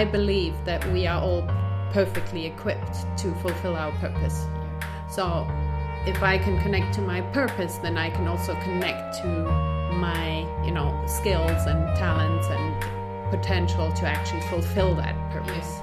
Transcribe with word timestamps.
I 0.00 0.06
believe 0.06 0.54
that 0.64 0.82
we 0.94 1.06
are 1.06 1.20
all 1.20 1.42
perfectly 1.92 2.46
equipped 2.46 3.04
to 3.18 3.34
fulfill 3.42 3.76
our 3.76 3.92
purpose. 3.98 4.46
So 5.10 5.46
if 6.06 6.22
I 6.22 6.38
can 6.38 6.58
connect 6.62 6.94
to 6.94 7.02
my 7.02 7.20
purpose, 7.20 7.76
then 7.76 7.98
I 7.98 8.08
can 8.08 8.26
also 8.26 8.54
connect 8.62 9.18
to 9.18 9.28
my, 9.92 10.48
you 10.64 10.70
know, 10.70 10.98
skills 11.06 11.66
and 11.66 11.94
talents 11.98 12.46
and 12.48 13.30
potential 13.30 13.92
to 13.92 14.06
actually 14.06 14.40
fulfill 14.48 14.94
that 14.94 15.14
purpose. 15.32 15.82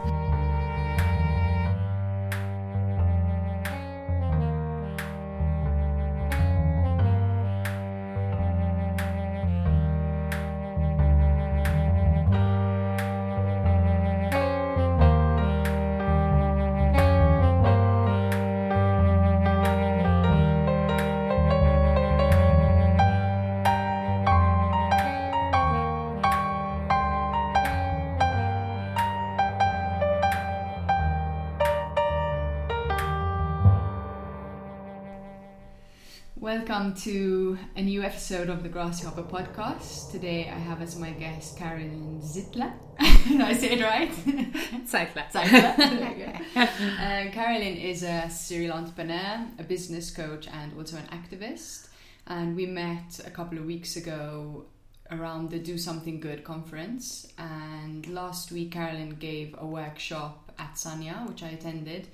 To 36.98 37.56
a 37.76 37.82
new 37.84 38.02
episode 38.02 38.50
of 38.50 38.64
the 38.64 38.70
Grasshopper 38.70 39.22
podcast. 39.22 40.12
Today 40.12 40.50
I 40.50 40.58
have 40.58 40.82
as 40.82 40.98
my 40.98 41.12
guest 41.12 41.56
Carolyn 41.56 42.20
Zittler. 42.24 42.74
Did 43.28 43.40
I 43.40 43.54
say 43.54 43.74
it 43.74 43.84
right? 43.84 44.10
Zeitler. 44.84 45.32
Zeitler. 45.32 46.42
uh, 46.56 47.32
Carolyn 47.32 47.78
is 47.78 48.02
a 48.02 48.28
serial 48.32 48.74
entrepreneur, 48.74 49.46
a 49.60 49.64
business 49.64 50.10
coach, 50.10 50.48
and 50.48 50.74
also 50.76 50.98
an 50.98 51.08
activist. 51.12 51.90
And 52.26 52.56
we 52.56 52.66
met 52.66 53.20
a 53.24 53.30
couple 53.30 53.60
of 53.60 53.66
weeks 53.66 53.96
ago 53.96 54.66
around 55.12 55.52
the 55.52 55.60
Do 55.60 55.78
Something 55.78 56.20
Good 56.20 56.44
conference. 56.44 57.32
And 57.38 58.08
last 58.08 58.52
week, 58.52 58.72
Carolyn 58.72 59.12
gave 59.20 59.54
a 59.60 59.68
workshop 59.68 60.52
at 60.58 60.74
Sanya, 60.74 61.28
which 61.28 61.44
I 61.44 61.50
attended. 61.50 62.08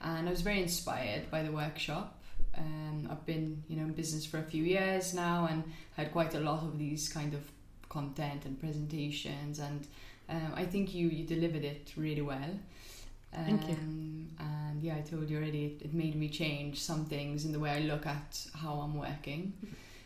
And 0.00 0.26
I 0.26 0.30
was 0.32 0.42
very 0.42 0.60
inspired 0.60 1.30
by 1.30 1.44
the 1.44 1.52
workshop. 1.52 2.18
Um, 2.56 3.08
I've 3.10 3.24
been, 3.26 3.62
you 3.68 3.76
know, 3.76 3.84
in 3.84 3.92
business 3.92 4.24
for 4.24 4.38
a 4.38 4.42
few 4.42 4.64
years 4.64 5.14
now, 5.14 5.48
and 5.50 5.64
had 5.96 6.12
quite 6.12 6.34
a 6.34 6.40
lot 6.40 6.62
of 6.62 6.78
these 6.78 7.08
kind 7.08 7.34
of 7.34 7.42
content 7.88 8.44
and 8.44 8.58
presentations. 8.58 9.58
And 9.58 9.86
um, 10.28 10.52
I 10.54 10.64
think 10.64 10.94
you 10.94 11.08
you 11.08 11.24
delivered 11.24 11.64
it 11.64 11.92
really 11.96 12.22
well. 12.22 12.58
Um, 13.36 13.44
Thank 13.44 13.68
you. 13.68 13.76
And 14.38 14.82
yeah, 14.84 14.96
I 14.96 15.00
told 15.00 15.30
you 15.30 15.38
already, 15.38 15.64
it, 15.64 15.86
it 15.86 15.94
made 15.94 16.14
me 16.14 16.28
change 16.28 16.80
some 16.80 17.06
things 17.06 17.46
in 17.46 17.52
the 17.52 17.58
way 17.58 17.70
I 17.70 17.80
look 17.80 18.06
at 18.06 18.46
how 18.54 18.74
I'm 18.74 18.96
working. 18.98 19.54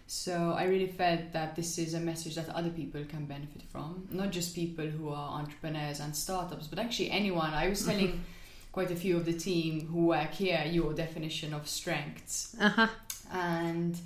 So 0.07 0.55
I 0.57 0.65
really 0.65 0.87
felt 0.87 1.33
that 1.33 1.57
this 1.57 1.79
is 1.79 1.95
a 1.95 2.01
message 2.01 2.37
that 2.37 2.49
other 2.51 2.71
people 2.71 3.05
can 3.05 3.27
benefit 3.27 3.63
from, 3.71 4.09
not 4.11 4.31
just 4.31 4.55
people 4.55 4.87
who 4.87 5.11
are 5.11 5.41
entrepreneurs 5.41 6.01
and 6.01 6.15
startups, 6.15 6.69
but 6.69 6.79
actually 6.79 7.11
anyone. 7.11 7.53
I 7.53 7.69
was 7.69 7.85
telling 7.87 8.25
quite 8.73 8.91
a 8.91 8.97
few 8.97 9.17
of 9.17 9.25
the 9.25 9.33
team 9.33 9.89
who 9.89 10.07
work 10.07 10.33
here 10.33 10.63
your 10.71 10.93
definition 10.93 11.53
of 11.55 11.67
strengths, 11.69 12.55
Uh-huh. 12.61 12.89
and 13.33 13.97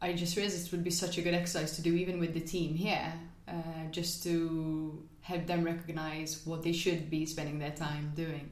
I 0.00 0.12
just 0.14 0.36
realized 0.36 0.66
it 0.66 0.72
would 0.72 0.84
be 0.84 0.90
such 0.90 1.18
a 1.18 1.22
good 1.22 1.34
exercise 1.34 1.76
to 1.76 1.82
do 1.82 1.94
even 1.94 2.18
with 2.18 2.34
the 2.34 2.40
team 2.40 2.74
here, 2.74 3.12
uh, 3.46 3.52
just 3.90 4.22
to 4.24 5.02
help 5.20 5.46
them 5.46 5.62
recognize 5.62 6.42
what 6.44 6.62
they 6.64 6.72
should 6.72 7.08
be 7.08 7.24
spending 7.26 7.58
their 7.60 7.70
time 7.70 8.12
doing. 8.16 8.50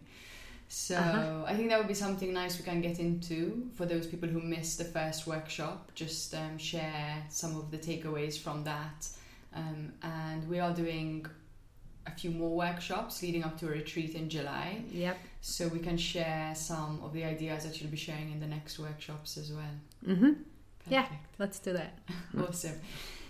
So 0.69 0.95
Uh-huh. 0.97 1.45
I 1.49 1.57
think 1.57 1.69
that 1.71 1.79
would 1.79 1.89
be 1.89 1.95
something 1.95 2.33
nice 2.33 2.57
we 2.57 2.65
can 2.65 2.81
get 2.81 3.01
into 3.01 3.69
for 3.75 3.87
those 3.87 4.07
people 4.07 4.29
who 4.29 4.41
missed 4.41 4.79
the 4.79 4.85
first 4.85 5.27
workshop. 5.27 5.91
Just 5.97 6.33
um, 6.35 6.59
share 6.59 7.25
some 7.29 7.57
of 7.57 7.73
the 7.73 7.79
takeaways 7.79 8.39
from 8.39 8.63
that, 8.65 9.09
um, 9.53 9.93
and 10.03 10.49
we 10.49 10.61
are 10.61 10.73
doing 10.73 11.27
a 12.07 12.11
few 12.11 12.31
more 12.31 12.51
workshops 12.51 13.23
leading 13.23 13.45
up 13.45 13.59
to 13.61 13.67
a 13.67 13.71
retreat 13.71 14.15
in 14.15 14.29
July. 14.29 14.83
Yep. 14.91 15.19
So 15.41 15.69
we 15.69 15.79
can 15.79 15.97
share 15.97 16.55
some 16.55 17.01
of 17.03 17.13
the 17.13 17.25
ideas 17.25 17.65
that 17.65 17.81
you'll 17.81 17.91
be 17.91 17.97
sharing 17.97 18.31
in 18.33 18.41
the 18.41 18.47
next 18.47 18.79
workshops 18.79 19.37
as 19.37 19.53
well. 19.53 19.75
Mm-hmm. 20.07 20.33
Yeah. 20.89 21.07
Let's 21.39 21.59
do 21.59 21.73
that. 21.73 21.99
Awesome. 22.39 22.81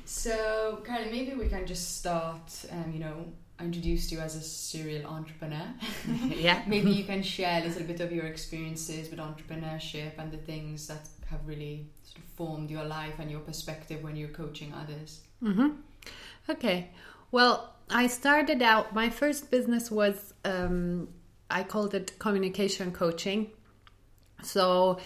So, 0.05 0.83
Carly, 0.85 1.11
maybe 1.11 1.35
we 1.35 1.49
can 1.49 1.67
just 1.67 1.99
start. 1.99 2.65
Um, 2.73 2.91
you 2.93 2.99
know, 2.99 3.27
I 3.61 3.65
introduced 3.65 4.11
you 4.11 4.19
as 4.19 4.35
a 4.35 4.41
serial 4.41 5.07
entrepreneur. 5.07 5.69
yeah. 6.29 6.63
maybe 6.67 6.91
you 6.91 7.05
can 7.05 7.23
share 7.23 7.63
a 7.63 7.67
little 7.67 7.85
bit 7.85 8.01
of 8.01 8.11
your 8.11 8.27
experiences 8.27 9.11
with 9.11 9.21
entrepreneurship 9.21 10.19
and 10.19 10.33
the 10.33 10.39
things 10.39 10.89
that 10.89 11.09
have 11.27 11.47
really 11.47 11.87
sort 12.03 12.19
of 12.19 12.25
formed 12.35 12.71
your 12.71 12.85
life 12.85 13.15
and 13.21 13.31
your 13.31 13.41
perspective 13.41 14.03
when 14.03 14.17
you're 14.17 14.31
coaching 14.31 14.73
others. 14.75 15.21
Mm-hmm. 15.43 15.69
Okay. 16.49 16.91
Well, 17.31 17.73
I 17.93 18.07
started 18.07 18.63
out, 18.63 18.95
my 18.95 19.11
first 19.11 19.51
business 19.51 19.91
was, 19.91 20.33
um, 20.45 21.09
I 21.51 21.63
called 21.65 21.95
it 21.95 22.19
communication 22.19 22.93
coaching. 22.93 23.51
So, 24.43 24.99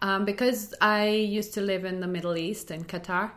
um, 0.00 0.24
because 0.24 0.74
I 0.80 1.08
used 1.08 1.54
to 1.54 1.60
live 1.60 1.84
in 1.84 2.00
the 2.00 2.06
Middle 2.06 2.36
East 2.36 2.70
in 2.70 2.84
Qatar, 2.84 3.30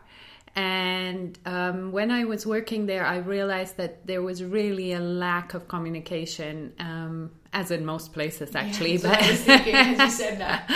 and 0.56 1.38
um, 1.46 1.92
when 1.92 2.12
I 2.12 2.24
was 2.24 2.46
working 2.46 2.86
there, 2.86 3.06
I 3.06 3.18
realized 3.18 3.78
that 3.78 4.08
there 4.08 4.22
was 4.22 4.44
really 4.44 4.94
a 4.94 5.00
lack 5.00 5.54
of 5.54 5.68
communication, 5.68 6.74
um, 6.80 7.32
as 7.52 7.72
in 7.72 7.86
most 7.86 8.14
places 8.14 8.56
actually. 8.56 9.04
I 9.04 9.32
was 9.32 9.42
thinking 9.42 9.76
as 9.76 10.00
you 10.00 10.10
said 10.10 10.40
that. 10.40 10.72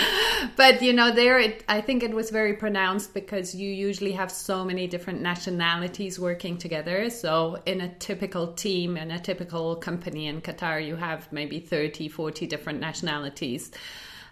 but 0.56 0.82
you 0.82 0.92
know 0.92 1.12
there 1.12 1.38
it, 1.38 1.64
i 1.68 1.80
think 1.80 2.02
it 2.02 2.12
was 2.12 2.30
very 2.30 2.54
pronounced 2.54 3.14
because 3.14 3.54
you 3.54 3.68
usually 3.68 4.12
have 4.12 4.30
so 4.30 4.64
many 4.64 4.86
different 4.86 5.20
nationalities 5.20 6.18
working 6.18 6.56
together 6.56 7.10
so 7.10 7.60
in 7.66 7.80
a 7.80 7.94
typical 7.96 8.52
team 8.54 8.96
in 8.96 9.10
a 9.10 9.18
typical 9.18 9.76
company 9.76 10.26
in 10.26 10.40
qatar 10.40 10.84
you 10.84 10.96
have 10.96 11.30
maybe 11.32 11.60
30 11.60 12.08
40 12.08 12.46
different 12.46 12.80
nationalities 12.80 13.70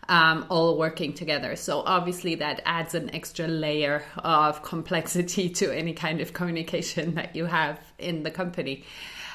um, 0.08 0.46
all 0.48 0.78
working 0.78 1.12
together 1.12 1.56
so 1.56 1.80
obviously 1.80 2.34
that 2.36 2.60
adds 2.64 2.94
an 2.94 3.14
extra 3.14 3.46
layer 3.46 4.02
of 4.18 4.62
complexity 4.62 5.48
to 5.48 5.70
any 5.70 5.92
kind 5.92 6.20
of 6.20 6.32
communication 6.32 7.14
that 7.14 7.36
you 7.36 7.44
have 7.44 7.78
in 7.98 8.22
the 8.22 8.30
company 8.30 8.84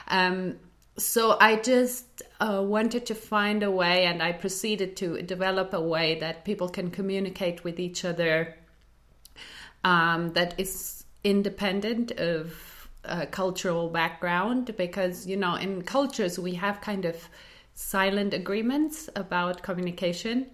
um, 0.08 0.56
so 0.98 1.38
I 1.40 1.56
just 1.56 2.22
uh, 2.40 2.62
wanted 2.64 3.08
to 3.08 3.16
find 3.16 3.64
a 3.64 3.72
way, 3.72 4.06
and 4.06 4.22
I 4.22 4.32
proceeded 4.32 4.96
to 4.98 5.22
develop 5.22 5.74
a 5.74 5.82
way 5.82 6.20
that 6.20 6.46
people 6.46 6.70
can 6.70 6.92
communicate 6.92 7.64
with 7.64 7.80
each 7.80 8.06
other 8.06 8.56
um, 9.84 10.34
that 10.34 10.60
is 10.60 11.04
independent 11.24 12.12
of 12.12 12.90
cultural 13.32 13.90
background. 13.90 14.76
Because, 14.78 15.26
you 15.26 15.36
know, 15.36 15.56
in 15.56 15.82
cultures, 15.82 16.38
we 16.38 16.54
have 16.54 16.80
kind 16.80 17.06
of 17.06 17.28
silent 17.74 18.34
agreements 18.34 19.10
about 19.16 19.64
communication. 19.64 20.46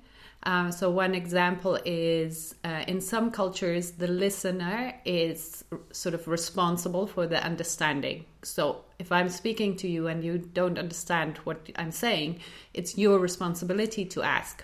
Um, 0.44 0.72
so, 0.72 0.90
one 0.90 1.16
example 1.16 1.78
is 1.84 2.56
uh, 2.64 2.84
in 2.88 3.02
some 3.02 3.30
cultures, 3.30 3.92
the 3.92 4.08
listener 4.08 4.94
is 5.04 5.66
sort 5.92 6.16
of 6.16 6.28
responsible 6.30 7.08
for 7.08 7.28
the 7.28 7.44
understanding. 7.44 8.26
So, 8.44 8.86
if 9.00 9.12
I'm 9.12 9.28
speaking 9.28 9.76
to 9.78 9.90
you 9.90 10.08
and 10.08 10.24
you 10.24 10.38
don't 10.38 10.80
understand 10.80 11.40
what 11.40 11.70
I'm 11.76 11.92
saying, 11.92 12.40
it's 12.74 12.98
your 12.98 13.20
responsibility 13.20 14.06
to 14.06 14.24
ask. 14.24 14.64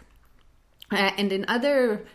Uh, 0.92 1.12
and 1.18 1.34
in 1.34 1.44
other 1.50 2.06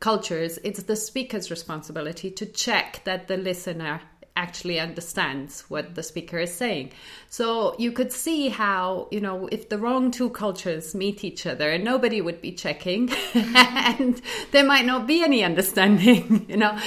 cultures, 0.00 0.58
it's 0.64 0.84
the 0.84 0.96
speaker's 0.96 1.50
responsibility 1.50 2.30
to 2.30 2.46
check 2.46 3.02
that 3.04 3.28
the 3.28 3.36
listener 3.36 4.00
actually 4.36 4.78
understands 4.78 5.62
what 5.68 5.94
the 5.94 6.02
speaker 6.02 6.38
is 6.38 6.54
saying. 6.54 6.92
So 7.28 7.74
you 7.78 7.90
could 7.90 8.12
see 8.12 8.48
how, 8.48 9.08
you 9.10 9.20
know, 9.20 9.48
if 9.50 9.68
the 9.68 9.78
wrong 9.78 10.10
two 10.10 10.30
cultures 10.30 10.94
meet 10.94 11.24
each 11.24 11.46
other, 11.46 11.76
nobody 11.78 12.20
would 12.20 12.40
be 12.40 12.52
checking 12.52 13.10
and 13.34 14.20
there 14.52 14.64
might 14.64 14.84
not 14.84 15.06
be 15.06 15.24
any 15.24 15.42
understanding, 15.42 16.46
you 16.48 16.56
know. 16.56 16.78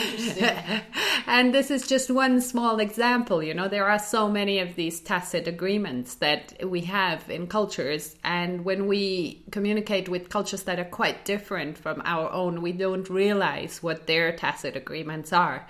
and 1.27 1.53
this 1.53 1.71
is 1.71 1.87
just 1.87 2.11
one 2.11 2.39
small 2.39 2.79
example, 2.79 3.43
you 3.43 3.53
know, 3.53 3.67
there 3.67 3.89
are 3.89 3.99
so 3.99 4.29
many 4.29 4.59
of 4.59 4.75
these 4.75 4.99
tacit 4.99 5.47
agreements 5.47 6.15
that 6.15 6.53
we 6.63 6.81
have 6.81 7.29
in 7.29 7.47
cultures. 7.47 8.15
And 8.23 8.63
when 8.63 8.87
we 8.87 9.43
communicate 9.51 10.07
with 10.07 10.29
cultures 10.29 10.63
that 10.63 10.79
are 10.79 10.85
quite 10.85 11.25
different 11.25 11.77
from 11.77 12.01
our 12.05 12.31
own, 12.31 12.61
we 12.61 12.71
don't 12.71 13.09
realize 13.09 13.81
what 13.81 14.07
their 14.07 14.31
tacit 14.35 14.75
agreements 14.75 15.33
are. 15.33 15.65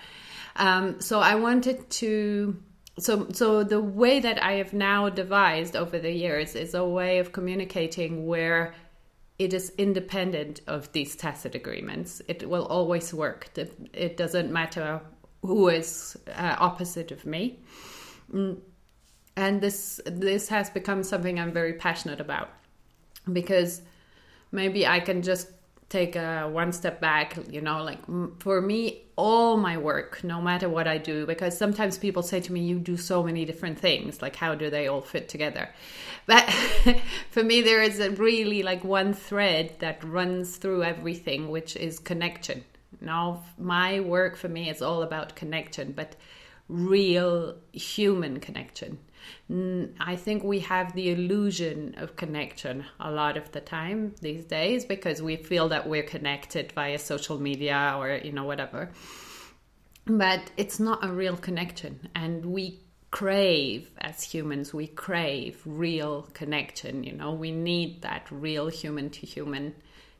Um, 0.60 1.02
so 1.02 1.20
I 1.20 1.36
wanted 1.36 1.90
to. 1.90 2.62
So, 3.00 3.28
so 3.32 3.64
the 3.64 3.82
way 3.82 4.20
that 4.20 4.44
I 4.44 4.54
have 4.54 4.74
now 4.74 5.10
devised 5.10 5.78
over 5.78 5.98
the 6.00 6.12
years 6.12 6.54
is 6.54 6.74
a 6.74 6.86
way 6.86 7.20
of 7.20 7.32
communicating 7.32 8.28
where 8.28 8.76
it 9.38 9.54
is 9.54 9.72
independent 9.78 10.60
of 10.68 10.92
these 10.92 11.16
tacit 11.16 11.56
agreements. 11.56 12.22
It 12.28 12.48
will 12.48 12.66
always 12.66 13.14
work. 13.14 13.50
It 13.94 14.18
doesn't 14.18 14.52
matter 14.52 15.00
who 15.42 15.70
is 15.70 16.18
uh, 16.36 16.58
opposite 16.60 17.12
of 17.12 17.26
me. 17.26 17.60
Mm. 18.34 18.60
and 19.36 19.62
this 19.62 20.00
this 20.06 20.50
has 20.50 20.70
become 20.70 21.02
something 21.02 21.40
I'm 21.40 21.52
very 21.52 21.74
passionate 21.74 22.20
about 22.20 22.50
because 23.32 23.82
maybe 24.52 24.86
I 24.86 25.00
can 25.00 25.24
just 25.24 25.50
take 25.88 26.16
a 26.16 26.48
one 26.48 26.72
step 26.72 27.02
back 27.02 27.38
you 27.50 27.62
know 27.62 27.84
like 27.84 28.00
for 28.40 28.62
me 28.62 29.02
all 29.20 29.58
my 29.58 29.78
work 29.78 30.24
no 30.24 30.42
matter 30.42 30.70
what 30.70 30.88
i 30.88 30.98
do 30.98 31.26
because 31.26 31.58
sometimes 31.58 31.98
people 31.98 32.24
say 32.24 32.40
to 32.40 32.54
me 32.54 32.62
you 32.62 32.80
do 32.80 32.96
so 32.96 33.22
many 33.22 33.44
different 33.44 33.78
things. 33.78 34.22
Like 34.22 34.38
how 34.38 34.56
do 34.56 34.70
they 34.70 34.88
all 34.88 35.02
fit 35.02 35.28
together? 35.28 35.70
But 36.26 36.50
for 37.30 37.44
me 37.44 37.62
there 37.62 37.82
is 37.82 38.00
a 38.00 38.12
really 38.12 38.64
like 38.64 38.84
one 38.84 39.14
thread 39.14 39.76
that 39.80 40.02
runs 40.04 40.56
through 40.56 40.84
everything 40.84 41.50
which 41.50 41.76
is 41.76 42.00
connection. 42.00 42.64
Now 43.02 43.44
my 43.58 44.00
work 44.00 44.38
for 44.38 44.48
me 44.48 44.70
is 44.70 44.82
all 44.82 45.04
about 45.04 45.36
connection 45.36 45.92
but 45.92 46.16
real 46.70 47.56
human 47.74 48.40
connection 48.40 49.00
I 50.00 50.16
think 50.16 50.44
we 50.44 50.60
have 50.60 50.94
the 50.94 51.12
illusion 51.12 51.96
of 51.98 52.16
connection 52.16 52.86
a 53.00 53.12
lot 53.12 53.38
of 53.38 53.52
the 53.52 53.62
time 53.62 54.16
these 54.22 54.46
days 54.46 54.86
because 54.86 55.22
we 55.22 55.36
feel 55.36 55.70
that 55.70 55.88
we're 55.88 56.04
connected 56.04 56.72
via 56.74 57.00
social 57.00 57.40
media 57.40 57.96
or, 57.98 58.20
you 58.24 58.32
know, 58.32 58.46
whatever. 58.46 58.92
But 60.06 60.52
it's 60.58 60.80
not 60.80 61.04
a 61.04 61.12
real 61.12 61.38
connection. 61.38 62.10
And 62.16 62.46
we 62.46 62.80
crave, 63.12 63.90
as 64.00 64.24
humans, 64.24 64.74
we 64.74 64.88
crave 64.88 65.62
real 65.66 66.24
connection. 66.34 67.04
You 67.04 67.14
know, 67.14 67.34
we 67.34 67.52
need 67.52 68.02
that 68.04 68.28
real 68.30 68.68
human 68.68 69.10
to 69.12 69.26
human 69.26 69.76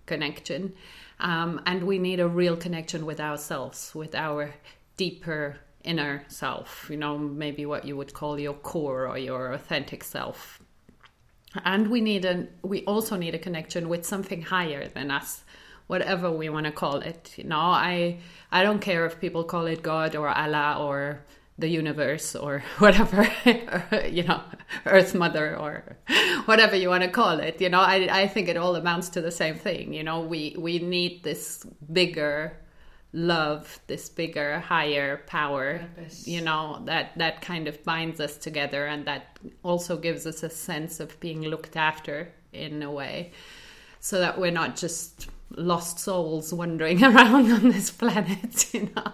connection. 0.06 0.74
Um, 1.20 1.62
and 1.66 1.84
we 1.84 2.00
need 2.00 2.20
a 2.20 2.28
real 2.28 2.56
connection 2.58 3.06
with 3.06 3.20
ourselves, 3.20 3.94
with 3.94 4.16
our 4.16 4.54
deeper 4.98 5.58
inner 5.84 6.24
self, 6.28 6.88
you 6.90 6.98
know, 6.98 7.18
maybe 7.18 7.66
what 7.66 7.86
you 7.86 7.96
would 7.96 8.14
call 8.14 8.40
your 8.40 8.54
core 8.54 9.08
or 9.08 9.18
your 9.18 9.54
authentic 9.54 10.04
self. 10.04 10.60
And 11.66 11.90
we 11.90 12.02
need 12.02 12.26
a 12.26 12.48
we 12.62 12.84
also 12.86 13.16
need 13.16 13.34
a 13.34 13.40
connection 13.40 13.90
with 13.90 14.06
something 14.06 14.44
higher 14.44 14.88
than 14.88 15.10
us, 15.10 15.44
whatever 15.88 16.30
we 16.30 16.50
want 16.50 16.66
to 16.68 16.72
call 16.72 16.98
it. 16.98 17.34
You 17.38 17.46
know, 17.46 17.60
I 17.60 18.20
I 18.52 18.64
don't 18.64 18.80
care 18.80 19.06
if 19.06 19.20
people 19.20 19.44
call 19.44 19.66
it 19.66 19.82
God 19.82 20.16
or 20.16 20.30
Allah 20.30 20.78
or 20.80 21.26
the 21.58 21.68
universe 21.68 22.36
or 22.36 22.64
whatever, 22.78 23.28
you 24.10 24.24
know, 24.24 24.42
Earth 24.86 25.16
Mother 25.16 25.58
or 25.58 25.98
whatever 26.46 26.76
you 26.76 26.90
want 26.90 27.04
to 27.04 27.10
call 27.10 27.40
it. 27.40 27.60
You 27.60 27.70
know, 27.70 27.82
I 27.82 28.08
I 28.12 28.28
think 28.28 28.48
it 28.48 28.58
all 28.58 28.76
amounts 28.76 29.10
to 29.10 29.22
the 29.22 29.32
same 29.32 29.56
thing. 29.56 29.94
You 29.94 30.04
know, 30.04 30.22
we 30.22 30.56
we 30.60 30.80
need 30.80 31.24
this 31.24 31.66
bigger 31.92 32.58
love 33.12 33.80
this 33.88 34.08
bigger 34.08 34.60
higher 34.60 35.18
power 35.26 35.80
Purpose. 35.80 36.28
you 36.28 36.42
know 36.42 36.80
that 36.86 37.18
that 37.18 37.42
kind 37.42 37.68
of 37.68 37.84
binds 37.84 38.20
us 38.20 38.38
together 38.38 38.86
and 38.86 39.06
that 39.06 39.40
also 39.64 39.98
gives 39.98 40.28
us 40.28 40.44
a 40.44 40.50
sense 40.50 41.00
of 41.00 41.20
being 41.20 41.42
looked 41.42 41.76
after 41.76 42.32
in 42.54 42.84
a 42.84 42.92
way. 42.92 43.32
So 44.00 44.20
that 44.20 44.40
we're 44.40 44.52
not 44.52 44.76
just 44.78 45.28
lost 45.56 46.00
souls 46.00 46.54
wandering 46.54 47.04
around 47.10 47.52
on 47.52 47.70
this 47.70 47.90
planet 47.92 48.74
you 48.74 48.90
know. 48.96 49.12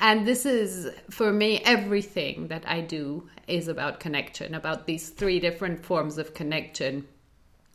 And 0.00 0.26
this 0.26 0.46
is 0.46 0.94
for 1.10 1.32
me 1.32 1.60
everything 1.64 2.48
that 2.48 2.62
i 2.68 2.80
do 2.80 3.28
is 3.48 3.66
about 3.68 3.98
connection 3.98 4.54
about 4.54 4.86
these 4.86 5.08
three 5.08 5.40
different 5.40 5.84
forms 5.84 6.18
of 6.18 6.34
connection 6.34 7.06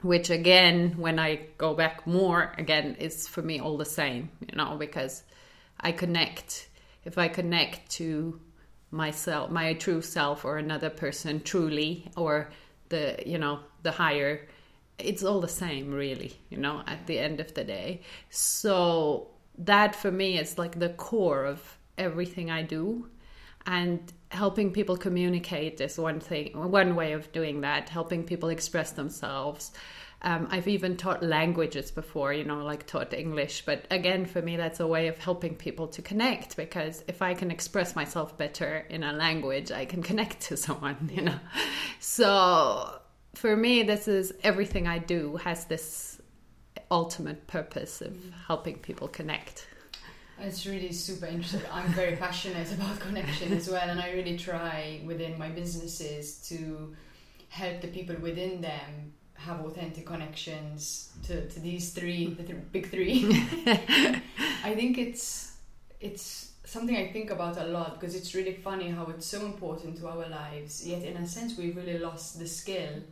which 0.04 0.30
again 0.30 0.94
when 0.98 1.18
i 1.18 1.40
go 1.58 1.74
back 1.74 2.06
more 2.06 2.54
again 2.58 2.96
is 3.00 3.28
for 3.28 3.42
me 3.42 3.60
all 3.60 3.78
the 3.78 3.86
same 3.86 4.30
you 4.42 4.56
know 4.56 4.76
because 4.78 5.24
i 5.80 5.92
connect 5.92 6.68
if 7.06 7.18
i 7.18 7.28
connect 7.28 7.90
to 7.90 8.40
myself 8.92 9.50
my 9.50 9.74
true 9.74 10.02
self 10.02 10.46
or 10.46 10.58
another 10.58 10.90
person 10.90 11.42
truly 11.42 12.12
or 12.16 12.50
the 12.90 13.18
you 13.26 13.38
know 13.38 13.60
the 13.82 13.92
higher 13.92 14.48
it's 15.00 15.24
all 15.24 15.42
the 15.42 15.48
same 15.48 15.92
really 15.92 16.34
you 16.50 16.58
know 16.58 16.84
at 16.88 17.08
the 17.08 17.20
end 17.20 17.40
of 17.40 17.54
the 17.54 17.64
day. 17.64 18.02
So 18.30 19.30
that 19.58 19.96
for 19.96 20.12
me 20.12 20.38
is 20.40 20.58
like 20.58 20.80
the 20.80 20.90
core 20.90 21.46
of 21.46 21.78
everything 21.98 22.50
i 22.50 22.64
do. 22.64 23.08
And 23.66 24.12
helping 24.34 24.72
people 24.72 24.98
communicate 24.98 25.80
is 25.82 25.98
one 25.98 26.20
thing 26.20 26.52
one 26.72 26.96
way 26.96 27.14
of 27.14 27.32
doing 27.32 27.62
that 27.62 27.90
helping 27.90 28.24
people 28.24 28.50
express 28.50 28.92
themselves 28.92 29.72
um, 30.26 30.48
I've 30.50 30.70
even 30.70 30.96
taught 30.96 31.22
languages 31.22 31.92
before, 31.92 32.32
you 32.32 32.46
know, 32.46 32.64
like 32.64 32.88
taught 32.88 33.14
English. 33.14 33.66
But 33.66 33.86
again, 33.92 34.26
for 34.26 34.42
me, 34.42 34.56
that's 34.56 34.80
a 34.80 34.88
way 34.88 35.08
of 35.08 35.18
helping 35.18 35.56
people 35.56 35.88
to 35.90 36.02
connect 36.02 36.56
because 36.56 37.04
if 37.10 37.22
I 37.22 37.34
can 37.34 37.52
express 37.52 37.94
myself 37.94 38.38
better 38.38 38.86
in 38.90 39.04
a 39.04 39.12
language, 39.12 39.70
I 39.72 39.84
can 39.84 40.02
connect 40.10 40.40
to 40.44 40.58
someone, 40.58 41.10
you 41.14 41.24
know. 41.24 41.40
So 42.00 43.00
for 43.36 43.58
me, 43.58 43.84
this 43.84 44.08
is 44.08 44.34
everything 44.44 44.88
I 44.88 45.00
do 45.00 45.38
has 45.38 45.66
this 45.66 46.22
ultimate 46.90 47.46
purpose 47.48 48.02
of 48.02 48.16
helping 48.48 48.78
people 48.78 49.10
connect. 49.10 49.68
It's 50.44 50.66
really 50.66 50.92
super 50.92 51.26
interesting. 51.28 51.62
I'm 51.72 51.88
very 51.94 52.16
passionate 52.28 52.72
about 52.74 53.00
connection 53.00 53.54
as 53.54 53.70
well, 53.70 53.90
and 53.90 54.00
I 54.00 54.12
really 54.12 54.38
try 54.38 55.02
within 55.06 55.40
my 55.40 55.50
businesses 55.50 56.36
to 56.50 56.94
help 57.50 57.80
the 57.82 57.88
people 57.88 58.16
within 58.18 58.60
them 58.60 59.14
have 59.36 59.62
authentic 59.62 60.06
connections 60.06 61.12
to, 61.24 61.50
to 61.50 61.60
these 61.62 61.94
three, 61.94 62.34
the 62.34 62.44
th- 62.44 62.72
big 62.72 62.90
three. 62.90 63.26
I 64.64 64.76
think 64.76 64.98
it's 64.98 65.56
it's 66.02 66.52
something 66.66 66.98
I 66.98 67.12
think 67.14 67.32
about 67.32 67.58
a 67.58 67.66
lot 67.66 68.00
because 68.00 68.14
it's 68.14 68.36
really 68.36 68.54
funny 68.54 68.90
how 68.90 69.06
it's 69.06 69.26
so 69.26 69.46
important 69.46 69.98
to 70.00 70.08
our 70.10 70.28
lives. 70.28 70.86
Yet, 70.86 71.04
in 71.04 71.16
a 71.16 71.28
sense, 71.28 71.58
we've 71.58 71.76
really 71.76 72.00
lost 72.00 72.38
the 72.38 72.48
skill. 72.48 73.04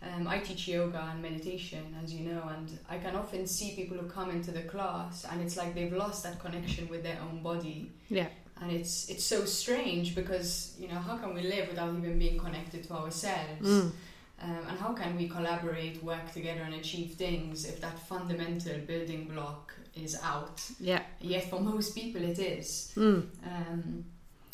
Um, 0.00 0.28
I 0.28 0.38
teach 0.38 0.68
yoga 0.68 1.08
and 1.10 1.20
meditation, 1.20 1.96
as 2.02 2.14
you 2.14 2.28
know, 2.28 2.42
and 2.56 2.78
I 2.88 2.98
can 2.98 3.16
often 3.16 3.46
see 3.46 3.74
people 3.74 3.96
who 3.96 4.06
come 4.08 4.30
into 4.30 4.52
the 4.52 4.62
class, 4.62 5.26
and 5.30 5.42
it's 5.42 5.56
like 5.56 5.74
they've 5.74 5.92
lost 5.92 6.22
that 6.22 6.38
connection 6.38 6.88
with 6.88 7.02
their 7.02 7.18
own 7.20 7.42
body. 7.42 7.92
Yeah 8.08 8.28
and 8.60 8.72
it's 8.72 9.08
it's 9.08 9.24
so 9.24 9.44
strange 9.44 10.16
because 10.16 10.74
you 10.80 10.88
know 10.88 10.96
how 10.96 11.16
can 11.16 11.32
we 11.32 11.42
live 11.42 11.68
without 11.68 11.94
even 11.96 12.18
being 12.18 12.36
connected 12.36 12.82
to 12.82 12.92
ourselves 12.92 13.68
mm. 13.68 13.92
Um, 14.40 14.58
and 14.68 14.78
how 14.78 14.92
can 14.92 15.16
we 15.16 15.28
collaborate, 15.28 16.02
work 16.02 16.32
together, 16.32 16.60
and 16.60 16.74
achieve 16.74 17.14
things 17.14 17.64
if 17.64 17.80
that 17.80 17.98
fundamental 17.98 18.78
building 18.86 19.26
block 19.26 19.74
is 19.96 20.16
out? 20.22 20.62
Yeah. 20.78 21.02
Yet 21.20 21.50
for 21.50 21.60
most 21.60 21.94
people, 21.94 22.22
it 22.22 22.38
is. 22.38 22.92
Mm. 22.96 23.26
Um, 23.44 24.04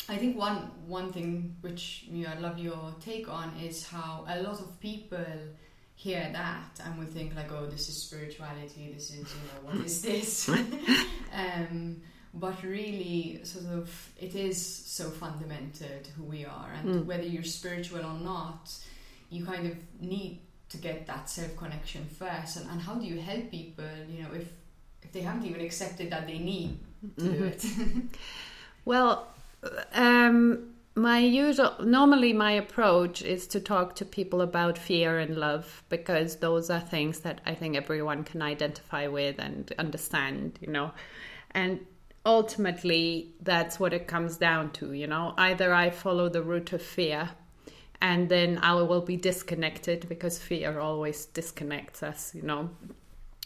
I 0.07 0.17
think 0.17 0.37
one 0.37 0.71
one 0.87 1.11
thing 1.11 1.55
which 1.61 2.05
you 2.09 2.25
know, 2.25 2.31
I 2.31 2.39
love 2.39 2.59
your 2.59 2.93
take 2.99 3.27
on 3.27 3.51
is 3.61 3.87
how 3.87 4.25
a 4.27 4.41
lot 4.41 4.59
of 4.59 4.79
people 4.79 5.25
hear 5.95 6.29
that 6.33 6.79
and 6.83 6.99
will 6.99 7.05
think 7.07 7.35
like, 7.35 7.51
oh, 7.51 7.65
this 7.65 7.89
is 7.89 8.03
spirituality. 8.03 8.91
This 8.93 9.11
is 9.11 9.17
you 9.17 9.23
know 9.23 9.61
what 9.63 9.85
is 9.85 10.01
this? 10.01 10.49
um, 11.33 12.01
but 12.33 12.61
really, 12.63 13.39
sort 13.43 13.65
of, 13.67 14.11
it 14.19 14.35
is 14.35 14.63
so 14.63 15.09
fundamental 15.09 15.87
to 16.03 16.11
who 16.11 16.25
we 16.25 16.45
are, 16.45 16.69
and 16.77 16.89
mm. 16.89 17.05
whether 17.05 17.23
you're 17.23 17.43
spiritual 17.43 17.99
or 17.99 18.19
not 18.19 18.69
you 19.29 19.45
kind 19.45 19.67
of 19.67 19.77
need 20.01 20.39
to 20.69 20.77
get 20.77 21.05
that 21.07 21.29
self 21.29 21.55
connection 21.57 22.05
first 22.05 22.57
and, 22.57 22.69
and 22.69 22.81
how 22.81 22.95
do 22.95 23.05
you 23.05 23.19
help 23.19 23.49
people 23.51 23.85
you 24.09 24.23
know 24.23 24.29
if 24.33 24.51
if 25.01 25.11
they 25.11 25.21
haven't 25.21 25.45
even 25.45 25.61
accepted 25.61 26.09
that 26.09 26.25
they 26.27 26.39
need 26.39 26.79
to 27.17 27.21
mm-hmm. 27.21 27.37
do 27.37 27.43
it 27.45 27.65
well 28.85 29.27
um 29.93 30.71
my 30.95 31.19
usual 31.19 31.75
normally 31.83 32.31
my 32.31 32.53
approach 32.53 33.21
is 33.21 33.47
to 33.47 33.59
talk 33.59 33.95
to 33.95 34.05
people 34.05 34.41
about 34.41 34.77
fear 34.77 35.19
and 35.19 35.37
love 35.37 35.83
because 35.89 36.37
those 36.37 36.69
are 36.69 36.79
things 36.79 37.19
that 37.19 37.41
i 37.45 37.53
think 37.53 37.75
everyone 37.75 38.23
can 38.23 38.41
identify 38.41 39.07
with 39.07 39.37
and 39.39 39.73
understand 39.77 40.57
you 40.61 40.71
know 40.71 40.91
and 41.51 41.79
ultimately 42.25 43.33
that's 43.41 43.79
what 43.79 43.93
it 43.93 44.07
comes 44.07 44.37
down 44.37 44.71
to 44.71 44.93
you 44.93 45.07
know 45.07 45.33
either 45.37 45.73
i 45.73 45.89
follow 45.89 46.29
the 46.29 46.41
route 46.41 46.71
of 46.73 46.81
fear 46.81 47.29
and 48.01 48.29
then 48.29 48.59
I 48.61 48.73
will 48.73 49.01
be 49.01 49.17
disconnected 49.17 50.07
because 50.07 50.37
fear 50.37 50.79
always 50.79 51.25
disconnects 51.25 52.03
us, 52.03 52.33
you 52.35 52.41
know. 52.41 52.69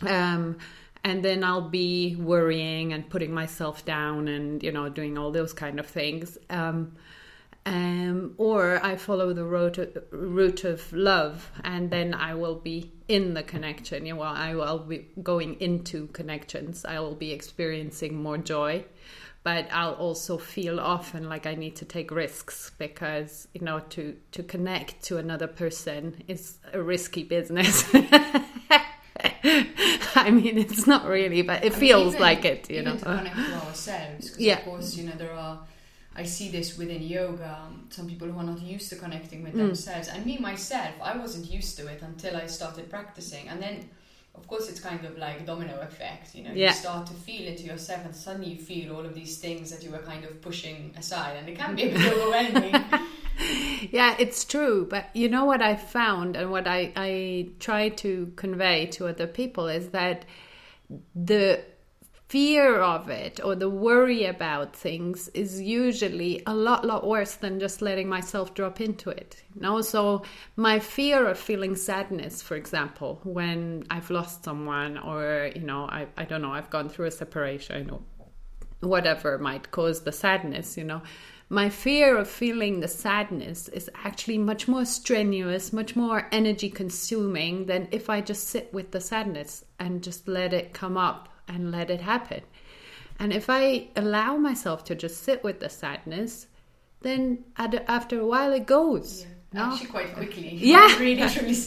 Um, 0.01 0.57
and 1.03 1.24
then 1.24 1.44
I'll 1.44 1.70
be 1.70 2.15
worrying 2.15 2.94
and 2.94 3.10
putting 3.10 3.34
myself 3.34 3.86
down 3.86 4.27
and 4.27 4.62
you 4.62 4.72
know 4.72 4.89
doing 4.89 5.18
all 5.18 5.32
those 5.32 5.53
kind 5.53 5.79
of 5.79 5.88
things. 5.88 6.38
Um, 6.50 6.96
um, 7.65 8.34
or 8.38 8.84
I 8.84 8.96
follow 8.96 9.34
the 9.34 9.44
route 9.44 9.77
of, 9.77 9.98
route 10.12 10.63
of 10.63 10.91
love, 10.94 11.51
and 11.63 11.91
then 11.91 12.13
I 12.13 12.34
will 12.34 12.56
be 12.56 12.91
in 13.08 13.34
the 13.34 13.44
connection. 13.44 14.06
You 14.06 14.15
know, 14.15 14.22
I 14.22 14.56
will 14.56 14.79
be 14.79 15.08
going 15.22 15.60
into 15.60 16.08
connections. 16.08 16.86
I 16.86 17.00
will 17.00 17.15
be 17.15 17.32
experiencing 17.32 18.22
more 18.22 18.38
joy 18.38 18.86
but 19.44 19.68
I'll 19.72 19.94
also 19.94 20.38
feel 20.38 20.79
often 20.79 21.29
like 21.29 21.46
I 21.46 21.56
need 21.56 21.77
to 21.77 21.86
take 21.86 22.12
risks 22.12 22.72
because 22.77 23.48
you 23.53 23.62
know 23.62 23.79
to 23.91 24.15
to 24.34 24.44
connect 24.44 25.01
to 25.03 25.18
another 25.18 25.48
person 25.48 26.24
is 26.27 26.58
a 26.74 26.82
risky 26.82 27.24
business. 27.24 27.84
I 30.15 30.31
mean, 30.31 30.57
it's 30.57 30.88
not 30.88 31.05
really, 31.05 31.41
but 31.41 31.63
it 31.63 31.73
I 31.73 31.75
feels 31.75 32.13
even, 32.15 32.21
like 32.21 32.45
it. 32.45 32.69
You 32.69 32.81
know, 32.83 32.95
to 32.97 33.05
connect 33.05 33.35
to 33.35 33.41
ourselves. 33.67 34.35
Yeah. 34.39 34.59
Of 34.59 34.65
course, 34.65 34.95
you 34.97 35.05
know 35.05 35.15
there 35.17 35.33
are. 35.33 35.59
I 36.15 36.23
see 36.23 36.49
this 36.49 36.77
within 36.77 37.01
yoga. 37.01 37.67
Some 37.89 38.07
people 38.07 38.27
who 38.27 38.38
are 38.39 38.43
not 38.43 38.61
used 38.61 38.89
to 38.89 38.95
connecting 38.95 39.43
with 39.43 39.53
Mm. 39.53 39.57
themselves, 39.67 40.07
and 40.07 40.25
me 40.25 40.38
myself, 40.38 40.93
I 41.01 41.17
wasn't 41.17 41.51
used 41.51 41.77
to 41.77 41.88
it 41.88 42.01
until 42.01 42.35
I 42.35 42.47
started 42.47 42.89
practicing, 42.89 43.47
and 43.49 43.61
then. 43.61 43.89
Of 44.39 44.48
course, 44.48 44.69
it's 44.69 44.79
kind 44.79 45.05
of 45.05 45.17
like 45.17 45.46
domino 45.46 45.79
effect. 45.81 46.36
You 46.36 46.43
know, 46.46 46.51
Yeah. 46.53 46.69
you 46.69 46.74
start 46.74 47.05
to 47.08 47.13
feel 47.13 47.46
into 47.48 47.67
yourself, 47.67 48.05
and 48.05 48.15
suddenly 48.15 48.50
you 48.50 48.58
feel 48.58 48.91
all 48.96 49.05
of 49.05 49.13
these 49.13 49.38
things 49.38 49.69
that 49.69 49.84
you 49.84 49.91
were 49.91 50.00
kind 50.00 50.24
of 50.24 50.41
pushing 50.41 50.93
aside, 50.98 51.36
and 51.38 51.48
it 51.50 51.55
can 51.55 51.75
be 51.75 51.84
a 51.86 51.89
bit 51.89 52.01
overwhelming. 52.13 52.74
Yeah, 53.91 54.15
it's 54.19 54.43
true. 54.43 54.86
But 54.89 55.05
you 55.15 55.29
know 55.29 55.46
what 55.46 55.62
I 55.62 55.75
found 55.75 56.36
and 56.36 56.51
what 56.51 56.67
I, 56.67 56.91
I 56.96 57.50
try 57.60 57.89
to 57.89 58.31
convey 58.36 58.88
to 58.88 59.08
other 59.08 59.27
people 59.27 59.67
is 59.67 59.89
that 59.89 60.25
the 61.15 61.62
fear 62.29 62.79
of 62.79 63.09
it 63.09 63.39
or 63.43 63.55
the 63.55 63.69
worry 63.69 64.25
about 64.25 64.75
things 64.75 65.29
is 65.29 65.59
usually 65.59 66.43
a 66.45 66.53
lot, 66.53 66.86
lot 66.86 67.05
worse 67.05 67.33
than 67.33 67.59
just 67.59 67.81
letting 67.81 68.07
myself 68.07 68.53
drop 68.53 68.79
into 68.79 69.09
it. 69.09 69.41
You 69.55 69.62
know, 69.62 69.81
so 69.81 70.21
my 70.55 70.77
fear 70.77 71.27
of 71.27 71.39
feeling 71.39 71.75
sadness, 71.75 72.43
for 72.43 72.55
example, 72.55 73.19
when 73.24 73.83
I've 73.89 74.12
lost 74.12 74.43
someone 74.43 75.00
or, 75.00 75.50
you 75.55 75.63
know, 75.63 75.86
I, 75.86 76.05
I 76.17 76.25
don't 76.25 76.43
know, 76.43 76.53
I've 76.53 76.69
gone 76.69 76.88
through 76.88 77.07
a 77.07 77.12
separation 77.12 77.89
or 77.89 78.01
whatever 78.81 79.39
might 79.39 79.71
cause 79.71 80.03
the 80.03 80.12
sadness, 80.12 80.77
you 80.77 80.83
know. 80.83 81.01
My 81.51 81.69
fear 81.69 82.15
of 82.15 82.29
feeling 82.29 82.79
the 82.79 82.88
sadness 82.88 83.69
is 83.69 83.89
actually 84.03 84.38
much 84.38 84.67
more 84.67 84.86
strenuous, 84.86 85.74
much 85.74 85.95
more 85.95 86.27
energy 86.31 86.69
consuming 86.69 87.65
than 87.65 87.88
if 87.89 88.07
I 88.07 88.21
just 88.21 88.50
sit 88.50 88.71
with 88.71 88.91
the 88.91 89.01
sadness 89.01 89.65
and 89.79 90.03
just 90.03 90.27
let 90.27 90.53
it 90.53 90.74
come 90.74 90.95
up 90.95 91.27
and 91.50 91.72
let 91.72 91.89
it 91.89 92.01
happen. 92.01 92.41
And 93.20 93.34
if 93.34 93.50
I 93.50 93.88
allow 93.98 94.38
myself 94.38 94.86
to 94.86 94.96
just 94.96 95.24
sit 95.24 95.44
with 95.44 95.60
the 95.60 95.68
sadness, 95.70 96.48
then 97.01 97.44
after 97.58 98.20
a 98.20 98.25
while 98.25 98.53
it 98.53 98.65
goes. 98.65 99.25
no? 99.51 99.63
Actually, 99.63 99.88
quite 99.88 100.13
quickly. 100.13 100.50
Yeah. 100.62 100.98
really, 101.06 101.27
truly. 101.27 101.58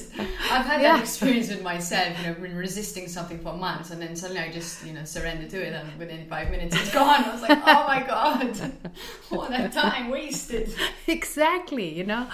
I've 0.50 0.64
had 0.64 0.80
Yeah. 0.80 0.96
that 0.96 1.00
experience 1.00 1.48
with 1.48 1.62
myself. 1.62 2.16
You 2.20 2.28
know, 2.28 2.34
been 2.34 2.56
resisting 2.56 3.08
something 3.08 3.40
for 3.40 3.52
months, 3.54 3.90
and 3.90 4.00
then 4.00 4.14
suddenly 4.16 4.40
I 4.42 4.50
just, 4.52 4.86
you 4.86 4.92
know, 4.94 5.04
surrender 5.04 5.46
to 5.48 5.58
it, 5.66 5.72
and 5.74 5.98
within 5.98 6.26
five 6.28 6.50
minutes 6.50 6.76
it's 6.76 6.92
gone. 6.94 7.24
I 7.24 7.32
was 7.32 7.42
like, 7.42 7.58
oh 7.66 7.84
my 7.86 8.02
god, 8.06 8.72
all 9.32 9.48
that 9.48 9.72
time 9.72 10.10
wasted. 10.10 10.72
exactly 11.08 11.88
you 11.98 12.04
know 12.04 12.28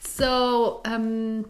so 0.00 0.80
um 0.86 1.44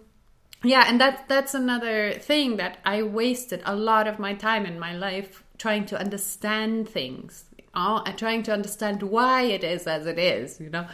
yeah 0.62 0.84
and 0.86 1.00
that 1.00 1.28
that's 1.28 1.54
another 1.54 2.12
thing 2.12 2.56
that 2.56 2.78
i 2.84 3.02
wasted 3.02 3.62
a 3.64 3.74
lot 3.74 4.06
of 4.06 4.18
my 4.18 4.34
time 4.34 4.66
in 4.66 4.78
my 4.78 4.94
life 4.94 5.42
trying 5.58 5.84
to 5.86 5.98
understand 5.98 6.88
things 6.88 7.44
know, 7.74 8.02
and 8.06 8.16
trying 8.18 8.42
to 8.42 8.52
understand 8.52 9.02
why 9.02 9.42
it 9.42 9.62
is 9.62 9.86
as 9.86 10.06
it 10.06 10.18
is 10.18 10.60
you 10.60 10.70
know 10.70 10.86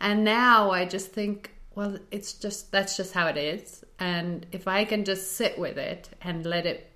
and 0.00 0.24
now 0.24 0.70
i 0.70 0.84
just 0.84 1.12
think 1.12 1.52
well 1.74 1.98
it's 2.10 2.32
just 2.32 2.70
that's 2.72 2.96
just 2.96 3.12
how 3.12 3.26
it 3.26 3.36
is 3.36 3.84
and 3.98 4.46
if 4.52 4.68
i 4.68 4.84
can 4.84 5.04
just 5.04 5.32
sit 5.32 5.58
with 5.58 5.76
it 5.76 6.08
and 6.22 6.46
let 6.46 6.66
it 6.66 6.90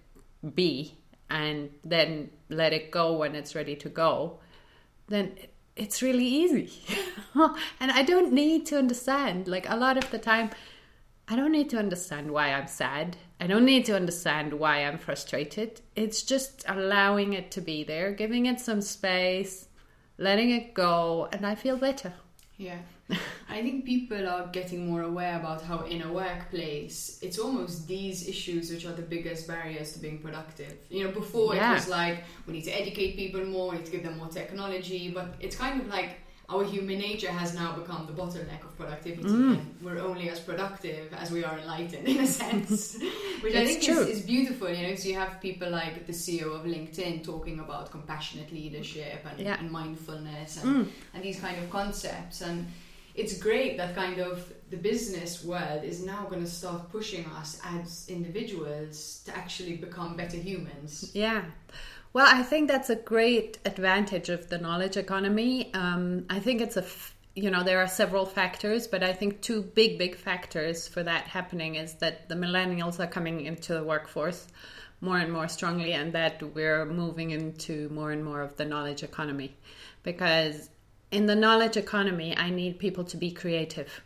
be 0.55 0.97
and 1.29 1.71
then 1.85 2.31
let 2.49 2.73
it 2.73 2.91
go 2.91 3.17
when 3.17 3.35
it's 3.35 3.55
ready 3.55 3.75
to 3.75 3.89
go 3.89 4.39
then 5.09 5.33
it's 5.77 6.03
really 6.03 6.27
easy. 6.27 6.71
and 7.81 7.91
I 7.91 8.03
don't 8.03 8.33
need 8.33 8.67
to 8.67 8.79
understand. 8.79 9.49
Like 9.49 9.69
a 9.69 9.77
lot 9.77 9.97
of 9.97 10.11
the 10.11 10.19
time, 10.19 10.51
I 11.33 11.37
don't 11.37 11.53
need 11.53 11.71
to 11.71 11.79
understand 11.79 12.31
why 12.31 12.53
I'm 12.53 12.67
sad. 12.67 13.17
I 13.41 13.47
don't 13.47 13.65
need 13.65 13.87
to 13.87 13.97
understand 13.97 14.53
why 14.53 14.85
I'm 14.85 14.99
frustrated. 14.99 15.81
It's 15.97 16.23
just 16.23 16.63
allowing 16.69 17.33
it 17.33 17.51
to 17.53 17.63
be 17.63 17.85
there, 17.85 18.13
giving 18.13 18.45
it 18.45 18.61
some 18.61 18.83
space, 18.83 19.67
letting 20.19 20.51
it 20.51 20.75
go, 20.75 21.31
and 21.33 21.47
I 21.47 21.55
feel 21.55 21.79
better. 21.79 22.13
Yeah. 22.59 22.81
I 23.49 23.63
think 23.63 23.87
people 23.87 24.29
are 24.29 24.47
getting 24.49 24.87
more 24.87 25.03
aware 25.05 25.37
about 25.41 25.63
how 25.63 25.81
in 25.85 26.03
a 26.03 26.13
workplace 26.13 27.19
it's 27.23 27.39
almost 27.39 27.89
these 27.89 28.29
issues 28.29 28.71
which 28.71 28.85
are 28.85 28.93
the 28.93 29.01
biggest 29.01 29.49
barriers 29.49 29.95
to 29.95 30.01
being 30.01 30.19
productive. 30.19 30.77
You 30.91 31.05
know, 31.05 31.13
before 31.13 31.55
Yeah. 31.55 31.73
it 31.73 31.75
was 31.77 31.89
like 31.89 32.25
we 32.47 32.53
need 32.53 32.65
to 32.65 32.79
educate 32.79 33.17
people 33.17 33.43
more, 33.47 33.71
we 33.71 33.77
need 33.79 33.87
to 33.87 33.93
give 33.93 34.03
them 34.03 34.19
more 34.19 34.29
technology, 34.29 35.11
but 35.11 35.35
it's 35.41 35.57
kind 35.57 35.81
of 35.81 35.87
like 35.89 36.11
our 36.49 36.65
human 36.65 36.99
nature 36.99 37.31
has 37.31 37.55
now 37.55 37.73
become 37.73 38.07
the 38.07 38.13
bottleneck 38.13 38.63
of 38.65 38.77
productivity 38.77 39.29
Mm. 39.29 39.53
and 39.55 39.77
we're 39.83 40.01
only 40.01 40.29
as 40.29 40.41
productive 40.41 41.13
as 41.15 41.31
we 41.31 41.45
are 41.45 41.59
enlightened 41.59 42.07
in 42.07 42.19
a 42.19 42.27
sense 42.27 42.99
which 43.43 43.55
i 43.55 43.65
think 43.65 43.89
is, 43.89 43.99
is 44.17 44.21
beautiful 44.23 44.69
you 44.69 44.83
know 44.87 44.95
so 44.95 45.09
you 45.09 45.15
have 45.15 45.41
people 45.41 45.71
like 45.71 46.07
the 46.07 46.13
ceo 46.13 46.49
of 46.59 46.63
linkedin 46.67 47.23
talking 47.25 47.59
about 47.61 47.91
compassionate 47.91 48.51
leadership 48.53 49.19
and, 49.31 49.39
Yeah. 49.41 49.59
and 49.61 49.71
mindfulness 49.71 50.63
and, 50.63 50.71
Mm. 50.87 50.89
and 51.15 51.23
these 51.25 51.39
kind 51.41 51.57
of 51.63 51.71
concepts 51.71 52.41
and 52.43 52.67
it's 53.15 53.35
great 53.39 53.77
that 53.77 53.95
kind 53.95 54.19
of 54.19 54.35
the 54.71 54.77
business 54.91 55.45
world 55.45 55.85
is 55.85 55.99
now 56.05 56.23
going 56.31 56.43
to 56.43 56.51
start 56.51 56.91
pushing 56.91 57.25
us 57.41 57.61
as 57.77 58.07
individuals 58.09 59.23
to 59.27 59.37
actually 59.37 59.77
become 59.77 60.17
better 60.17 60.37
humans 60.39 61.11
Yeah. 61.15 61.43
Well, 62.15 62.27
I 62.29 62.43
think 62.43 62.69
that's 62.69 62.91
a 62.91 62.97
great 62.97 63.59
advantage 63.65 64.29
of 64.29 64.49
the 64.51 64.59
knowledge 64.59 64.99
economy. 64.99 65.73
Um, 65.73 66.27
I 66.29 66.41
think 66.41 66.61
it's 66.61 66.77
a, 66.77 66.83
f- 66.83 67.17
you 67.35 67.51
know, 67.51 67.65
there 67.65 67.79
are 67.79 67.89
several 67.89 68.27
factors, 68.27 68.87
but 68.87 69.03
I 69.03 69.15
think 69.15 69.41
two 69.41 69.63
big, 69.63 69.99
big 69.99 70.17
factors 70.17 70.87
for 70.87 71.03
that 71.03 71.25
happening 71.25 71.77
is 71.77 71.95
that 71.95 72.29
the 72.29 72.35
millennials 72.35 73.01
are 73.01 73.07
coming 73.07 73.47
into 73.47 73.73
the 73.73 73.83
workforce 73.83 74.47
more 75.01 75.19
and 75.19 75.33
more 75.33 75.49
strongly, 75.49 75.95
and 75.95 76.13
that 76.13 76.41
we're 76.55 76.85
moving 76.85 77.31
into 77.31 77.89
more 77.89 78.13
and 78.13 78.25
more 78.25 78.41
of 78.43 78.57
the 78.57 78.65
knowledge 78.65 79.03
economy. 79.03 79.57
Because 80.03 80.69
in 81.11 81.27
the 81.27 81.35
knowledge 81.35 81.77
economy, 81.77 82.37
I 82.37 82.51
need 82.51 82.79
people 82.79 83.05
to 83.05 83.17
be 83.17 83.33
creative. 83.33 84.03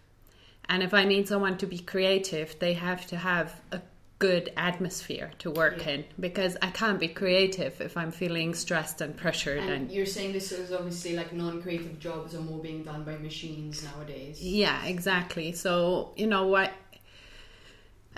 And 0.68 0.82
if 0.82 0.94
I 0.94 1.04
need 1.04 1.28
someone 1.28 1.58
to 1.58 1.66
be 1.66 1.78
creative, 1.80 2.58
they 2.60 2.72
have 2.74 3.06
to 3.08 3.16
have 3.16 3.60
a 3.72 3.80
good 4.18 4.50
atmosphere 4.56 5.30
to 5.38 5.50
work 5.50 5.84
Yeah. 5.84 5.92
in 5.92 6.04
because 6.18 6.56
I 6.62 6.70
can't 6.70 6.98
be 6.98 7.08
creative 7.08 7.80
if 7.82 7.98
I'm 7.98 8.10
feeling 8.10 8.54
stressed 8.54 9.02
and 9.02 9.14
pressured 9.14 9.58
and 9.58 9.70
and 9.70 9.90
you're 9.92 10.06
saying 10.06 10.32
this 10.32 10.52
is 10.52 10.72
obviously 10.72 11.14
like 11.14 11.34
non-creative 11.34 11.98
jobs 11.98 12.34
are 12.34 12.40
more 12.40 12.58
being 12.62 12.82
done 12.82 13.04
by 13.04 13.18
machines 13.18 13.84
nowadays. 13.84 14.42
Yeah 14.42 14.86
exactly. 14.86 15.52
So 15.52 16.12
you 16.16 16.26
know 16.26 16.46
what? 16.46 16.72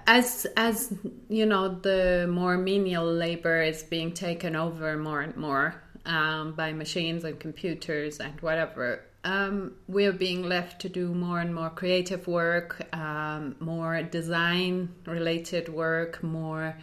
As 0.06 0.46
as 0.56 0.94
you 1.28 1.46
know 1.46 1.68
the 1.68 2.28
more 2.30 2.56
menial 2.56 3.04
labor 3.12 3.60
is 3.62 3.82
being 3.82 4.12
taken 4.12 4.54
over 4.56 4.96
more 4.96 5.20
and 5.20 5.36
more 5.36 5.74
um, 6.06 6.52
by 6.52 6.72
machines 6.72 7.24
and 7.24 7.38
computers 7.38 8.20
and 8.20 8.40
whatever 8.40 9.04
um, 9.28 9.72
we're 9.88 10.12
being 10.12 10.42
left 10.42 10.80
to 10.82 10.88
do 10.88 11.12
more 11.14 11.38
and 11.40 11.54
more 11.54 11.70
creative 11.70 12.26
work 12.26 12.70
um, 12.94 13.56
more 13.60 14.02
design 14.02 14.88
related 15.06 15.68
work 15.68 16.22
more 16.22 16.76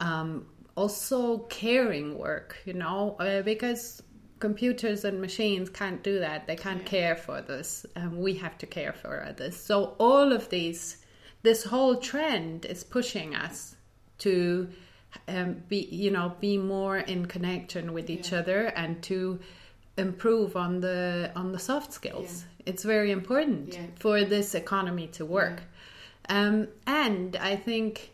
um, 0.00 0.46
also 0.76 1.38
caring 1.60 2.16
work 2.16 2.56
you 2.64 2.74
know 2.74 3.16
uh, 3.18 3.42
because 3.42 4.02
computers 4.38 5.04
and 5.04 5.20
machines 5.20 5.68
can't 5.68 6.02
do 6.02 6.20
that 6.20 6.46
they 6.46 6.56
can't 6.56 6.84
care 6.86 7.16
for 7.16 7.42
this. 7.42 7.84
um, 7.96 8.18
we 8.18 8.34
have 8.34 8.56
to 8.56 8.66
care 8.66 8.92
for 8.92 9.24
others 9.30 9.56
so 9.56 9.96
all 9.98 10.32
of 10.32 10.48
these 10.50 10.96
this 11.42 11.64
whole 11.64 11.96
trend 11.96 12.64
is 12.64 12.84
pushing 12.84 13.34
us 13.34 13.74
to 14.18 14.68
um, 15.28 15.56
be 15.68 15.88
you 15.90 16.10
know 16.10 16.34
be 16.40 16.56
more 16.56 16.98
in 16.98 17.26
connection 17.26 17.92
with 17.92 18.08
each 18.08 18.30
Yeah. 18.32 18.38
other 18.38 18.66
and 18.66 19.02
to 19.04 19.40
improve 19.96 20.56
on 20.56 20.80
the 20.80 21.30
on 21.36 21.52
the 21.52 21.58
soft 21.58 21.92
skills. 21.92 22.44
It's 22.66 22.84
very 22.84 23.10
important 23.10 23.74
Yeah. 23.74 23.86
for 23.98 24.24
this 24.24 24.54
economy 24.54 25.08
to 25.08 25.24
work. 25.24 25.62
Um, 26.28 26.68
and 26.86 27.34
i 27.36 27.56
think 27.56 28.12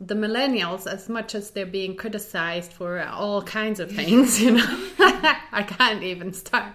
the 0.00 0.14
millennials 0.14 0.86
as 0.86 1.08
much 1.10 1.34
as 1.34 1.50
they're 1.50 1.66
being 1.66 1.94
criticized 1.94 2.72
for 2.72 3.02
all 3.02 3.42
kinds 3.42 3.78
of 3.80 3.90
things 3.92 4.40
you 4.40 4.52
know 4.52 4.64
i 5.52 5.62
can't 5.66 6.02
even 6.02 6.32
start. 6.32 6.72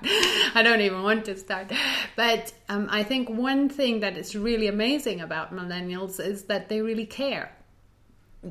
I 0.53 0.61
don't 0.61 0.81
even 0.81 1.01
want 1.01 1.25
to 1.25 1.35
start. 1.35 1.71
But 2.15 2.53
um, 2.69 2.87
i 2.91 3.01
think 3.01 3.29
one 3.29 3.69
thing 3.69 4.01
that 4.01 4.15
is 4.17 4.35
really 4.35 4.67
amazing 4.67 5.19
about 5.21 5.51
millennials 5.55 6.19
is 6.19 6.43
that 6.43 6.69
they 6.69 6.81
really 6.81 7.07
care 7.07 7.51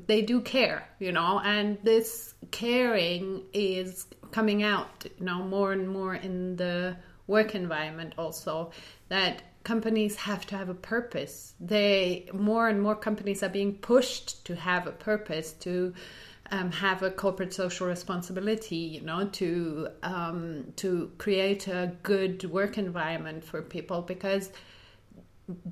they 0.06 0.22
do 0.22 0.40
care 0.40 0.86
you 0.98 1.12
know 1.12 1.40
and 1.44 1.78
this 1.82 2.34
caring 2.50 3.42
is 3.52 4.06
coming 4.32 4.62
out 4.62 5.06
you 5.18 5.24
know 5.24 5.42
more 5.42 5.72
and 5.72 5.88
more 5.88 6.14
in 6.14 6.56
the 6.56 6.96
work 7.26 7.54
environment 7.54 8.12
also 8.18 8.70
that 9.08 9.42
companies 9.64 10.14
have 10.16 10.46
to 10.46 10.56
have 10.56 10.68
a 10.68 10.74
purpose. 10.74 11.54
They 11.58 12.28
more 12.32 12.68
and 12.68 12.80
more 12.80 12.94
companies 12.94 13.42
are 13.42 13.48
being 13.48 13.74
pushed 13.74 14.44
to 14.44 14.54
have 14.54 14.86
a 14.86 14.92
purpose 14.92 15.52
to 15.60 15.94
um, 16.50 16.70
have 16.70 17.02
a 17.02 17.10
corporate 17.10 17.54
social 17.54 17.86
responsibility 17.86 18.76
you 18.76 19.00
know 19.00 19.26
to 19.28 19.88
um, 20.02 20.72
to 20.76 21.10
create 21.16 21.66
a 21.66 21.92
good 22.02 22.44
work 22.44 22.76
environment 22.76 23.42
for 23.42 23.62
people 23.62 24.02
because 24.02 24.52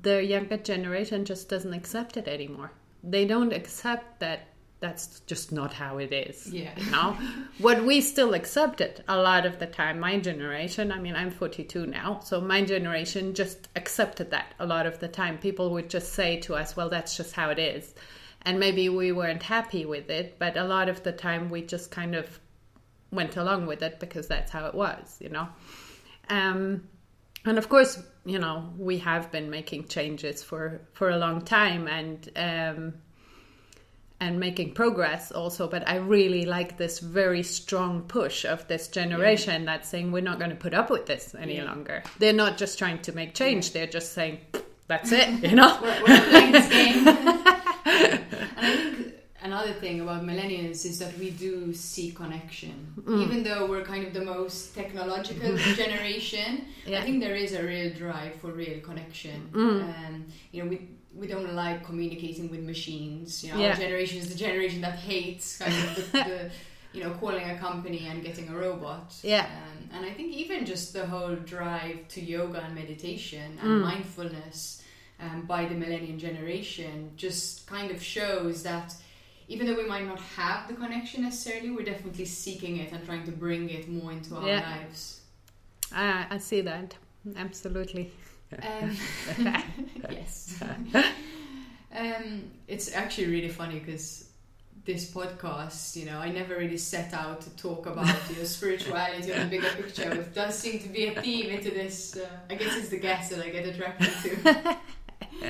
the 0.01 0.23
younger 0.23 0.57
generation 0.57 1.25
just 1.25 1.47
doesn't 1.47 1.73
accept 1.73 2.17
it 2.17 2.27
anymore 2.27 2.71
they 3.03 3.25
don't 3.25 3.53
accept 3.53 4.19
that 4.21 4.47
that's 4.83 5.21
just 5.21 5.53
not 5.53 5.71
how 5.71 5.97
it 5.97 6.11
is. 6.11 6.51
Yeah. 6.51 6.71
You 6.75 6.91
know? 6.91 7.17
what 7.59 7.85
we 7.85 8.01
still 8.01 8.33
accepted 8.33 9.01
a 9.07 9.17
lot 9.17 9.45
of 9.45 9.57
the 9.57 9.65
time, 9.65 9.97
my 9.97 10.19
generation, 10.19 10.91
I 10.91 10.99
mean, 10.99 11.15
I'm 11.15 11.31
42 11.31 11.85
now, 11.85 12.19
so 12.19 12.41
my 12.41 12.61
generation 12.63 13.33
just 13.33 13.69
accepted 13.77 14.31
that 14.31 14.53
a 14.59 14.65
lot 14.65 14.85
of 14.85 14.99
the 14.99 15.07
time. 15.07 15.37
People 15.37 15.69
would 15.71 15.89
just 15.89 16.11
say 16.11 16.37
to 16.41 16.55
us, 16.55 16.75
well, 16.75 16.89
that's 16.89 17.15
just 17.15 17.33
how 17.33 17.49
it 17.49 17.59
is. 17.59 17.95
And 18.41 18.59
maybe 18.59 18.89
we 18.89 19.13
weren't 19.13 19.41
happy 19.41 19.85
with 19.85 20.09
it, 20.09 20.37
but 20.37 20.57
a 20.57 20.65
lot 20.65 20.89
of 20.89 21.01
the 21.03 21.13
time 21.13 21.49
we 21.49 21.61
just 21.61 21.89
kind 21.89 22.13
of 22.13 22.37
went 23.09 23.37
along 23.37 23.67
with 23.67 23.83
it 23.83 24.01
because 24.01 24.27
that's 24.27 24.51
how 24.51 24.65
it 24.65 24.75
was, 24.75 25.17
you 25.21 25.29
know? 25.29 25.47
Um, 26.29 26.83
and 27.45 27.57
of 27.57 27.69
course, 27.69 28.01
you 28.25 28.39
know, 28.39 28.73
we 28.77 28.99
have 28.99 29.31
been 29.31 29.49
making 29.49 29.87
changes 29.87 30.41
for, 30.43 30.81
for 30.93 31.09
a 31.09 31.17
long 31.17 31.41
time 31.41 31.87
and, 31.87 32.29
um, 32.35 32.93
and 34.23 34.39
making 34.39 34.73
progress 34.73 35.31
also 35.31 35.67
but 35.67 35.87
i 35.89 35.95
really 35.95 36.45
like 36.45 36.77
this 36.77 36.99
very 36.99 37.43
strong 37.43 38.03
push 38.03 38.45
of 38.45 38.65
this 38.69 38.87
generation 38.87 39.63
yeah. 39.63 39.65
that's 39.65 39.89
saying 39.89 40.11
we're 40.13 40.21
not 40.21 40.39
going 40.39 40.49
to 40.49 40.55
put 40.55 40.73
up 40.73 40.89
with 40.89 41.05
this 41.05 41.35
any 41.37 41.57
yeah. 41.57 41.65
longer 41.65 42.01
they're 42.19 42.31
not 42.31 42.57
just 42.57 42.79
trying 42.79 42.99
to 43.01 43.11
make 43.11 43.33
change 43.33 43.67
yeah. 43.67 43.73
they're 43.73 43.91
just 43.91 44.13
saying 44.13 44.39
that's 44.87 45.11
it 45.11 45.27
you 45.43 45.55
know 45.55 45.77
we're, 45.81 46.03
we're 46.07 46.21
playing 46.29 46.51
this 46.53 46.69
game 46.69 47.05
and 47.05 47.11
i 48.65 48.77
think 48.85 49.13
another 49.53 49.73
thing 49.83 50.01
about 50.01 50.23
millennials 50.23 50.79
is 50.91 50.97
that 50.99 51.13
we 51.23 51.29
do 51.45 51.73
see 51.73 52.07
connection 52.11 52.93
mm. 52.99 53.21
even 53.23 53.43
though 53.47 53.63
we're 53.71 53.87
kind 53.93 54.03
of 54.07 54.11
the 54.19 54.25
most 54.35 54.73
technological 54.79 55.55
generation 55.83 56.49
i 56.99 57.01
think 57.05 57.21
there 57.25 57.35
is 57.45 57.53
a 57.53 57.63
real 57.71 57.89
drive 58.03 58.33
for 58.41 58.49
real 58.63 58.79
connection 58.89 59.37
mm. 59.51 59.81
um, 59.89 60.25
you 60.51 60.57
know 60.61 60.69
we 60.73 60.77
we 61.15 61.27
don't 61.27 61.53
like 61.53 61.85
communicating 61.85 62.49
with 62.49 62.61
machines. 62.61 63.43
You 63.43 63.53
know, 63.53 63.59
yeah. 63.59 63.69
our 63.69 63.75
generation 63.75 64.17
is 64.17 64.29
the 64.29 64.39
generation 64.45 64.81
that 64.81 64.97
hates 64.97 65.57
kind 65.59 65.71
of 65.71 65.95
the, 65.95 66.01
the 66.11 66.51
you 66.93 67.03
know, 67.03 67.11
calling 67.19 67.49
a 67.49 67.57
company 67.57 68.07
and 68.09 68.23
getting 68.23 68.49
a 68.49 68.55
robot. 68.55 69.13
Yeah. 69.21 69.45
Um, 69.45 69.89
and 69.93 70.05
I 70.05 70.11
think 70.11 70.33
even 70.33 70.65
just 70.65 70.93
the 70.93 71.05
whole 71.05 71.35
drive 71.35 72.07
to 72.09 72.21
yoga 72.21 72.61
and 72.63 72.75
meditation 72.75 73.57
and 73.61 73.69
mm. 73.69 73.81
mindfulness 73.81 74.81
um, 75.19 75.43
by 75.43 75.65
the 75.65 75.75
millennial 75.75 76.17
generation 76.17 77.11
just 77.15 77.67
kind 77.67 77.91
of 77.91 78.01
shows 78.01 78.63
that 78.63 78.95
even 79.47 79.67
though 79.67 79.75
we 79.75 79.85
might 79.85 80.05
not 80.05 80.19
have 80.19 80.67
the 80.67 80.73
connection 80.73 81.23
necessarily, 81.23 81.71
we're 81.71 81.85
definitely 81.85 82.25
seeking 82.25 82.77
it 82.77 82.91
and 82.91 83.05
trying 83.05 83.23
to 83.25 83.31
bring 83.31 83.69
it 83.69 83.89
more 83.89 84.11
into 84.11 84.35
our 84.35 84.47
yeah. 84.47 84.77
lives. 84.77 85.21
I, 85.93 86.25
I 86.29 86.37
see 86.37 86.61
that. 86.61 86.95
Absolutely. 87.35 88.11
Um, 88.61 88.97
yes. 90.09 90.61
um, 91.95 92.43
it's 92.67 92.93
actually 92.93 93.27
really 93.27 93.49
funny 93.49 93.79
because 93.79 94.29
this 94.85 95.09
podcast, 95.09 95.95
you 95.95 96.05
know, 96.05 96.19
I 96.19 96.29
never 96.29 96.57
really 96.57 96.77
set 96.77 97.13
out 97.13 97.41
to 97.41 97.49
talk 97.51 97.85
about 97.85 98.15
you 98.29 98.37
know, 98.37 98.43
spirituality 98.43 99.31
or 99.31 99.39
the 99.39 99.45
bigger 99.45 99.69
picture. 99.69 100.11
It 100.11 100.33
does 100.33 100.57
seem 100.57 100.79
to 100.79 100.89
be 100.89 101.07
a 101.07 101.21
theme 101.21 101.49
into 101.51 101.71
this. 101.71 102.17
Uh, 102.17 102.27
I 102.49 102.55
guess 102.55 102.75
it's 102.75 102.89
the 102.89 102.99
guests 102.99 103.33
that 103.33 103.45
I 103.45 103.49
get 103.49 103.65
attracted 103.65 104.09
to. 104.23 104.77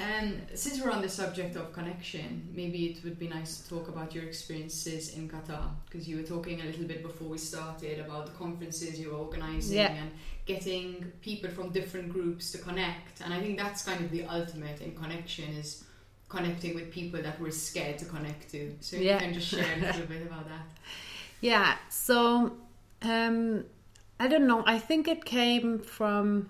And 0.00 0.46
since 0.54 0.80
we're 0.80 0.90
on 0.90 1.02
the 1.02 1.08
subject 1.08 1.56
of 1.56 1.72
connection, 1.72 2.48
maybe 2.54 2.86
it 2.86 3.04
would 3.04 3.18
be 3.18 3.28
nice 3.28 3.60
to 3.60 3.68
talk 3.68 3.88
about 3.88 4.14
your 4.14 4.24
experiences 4.24 5.16
in 5.16 5.28
Qatar 5.28 5.70
because 5.84 6.08
you 6.08 6.16
were 6.16 6.22
talking 6.22 6.60
a 6.60 6.64
little 6.64 6.84
bit 6.84 7.02
before 7.02 7.28
we 7.28 7.38
started 7.38 7.98
about 8.00 8.26
the 8.26 8.32
conferences 8.32 8.98
you 8.98 9.10
were 9.10 9.18
organizing 9.18 9.76
yeah. 9.76 9.92
and 9.92 10.10
getting 10.46 11.12
people 11.20 11.50
from 11.50 11.70
different 11.70 12.10
groups 12.10 12.52
to 12.52 12.58
connect. 12.58 13.20
And 13.20 13.34
I 13.34 13.40
think 13.40 13.58
that's 13.58 13.82
kind 13.82 14.04
of 14.04 14.10
the 14.10 14.24
ultimate 14.24 14.80
in 14.80 14.94
connection 14.94 15.50
is 15.54 15.84
connecting 16.28 16.74
with 16.74 16.90
people 16.90 17.20
that 17.22 17.38
we're 17.40 17.50
scared 17.50 17.98
to 17.98 18.06
connect 18.06 18.50
to. 18.52 18.74
So 18.80 18.96
yeah. 18.96 19.14
you 19.14 19.18
can 19.20 19.34
just 19.34 19.48
share 19.48 19.74
a 19.76 19.80
little 19.80 20.06
bit 20.14 20.22
about 20.22 20.48
that. 20.48 20.66
Yeah. 21.40 21.76
So 21.90 22.56
um, 23.02 23.64
I 24.18 24.28
don't 24.28 24.46
know. 24.46 24.64
I 24.66 24.78
think 24.78 25.08
it 25.08 25.24
came 25.24 25.78
from 25.78 26.48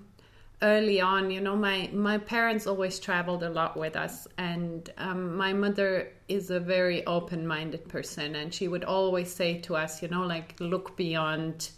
early 0.62 1.01
on 1.01 1.31
you 1.31 1.40
know 1.40 1.57
my 1.57 1.90
my 1.92 2.16
parents 2.16 2.66
always 2.66 2.98
traveled 2.98 3.42
a 3.42 3.51
lot 3.51 3.77
with 3.77 3.96
us 3.96 4.29
and 4.38 4.90
um, 4.98 5.37
my 5.37 5.53
mother 5.53 6.12
is 6.29 6.51
a 6.51 6.61
very 6.61 7.05
open-minded 7.07 7.87
person 7.88 8.37
and 8.37 8.55
she 8.55 8.68
would 8.68 8.85
always 8.85 9.33
say 9.33 9.59
to 9.59 9.75
us 9.77 10.03
you 10.03 10.09
know 10.09 10.22
like 10.22 10.55
look 10.61 10.96
beyond 10.96 11.70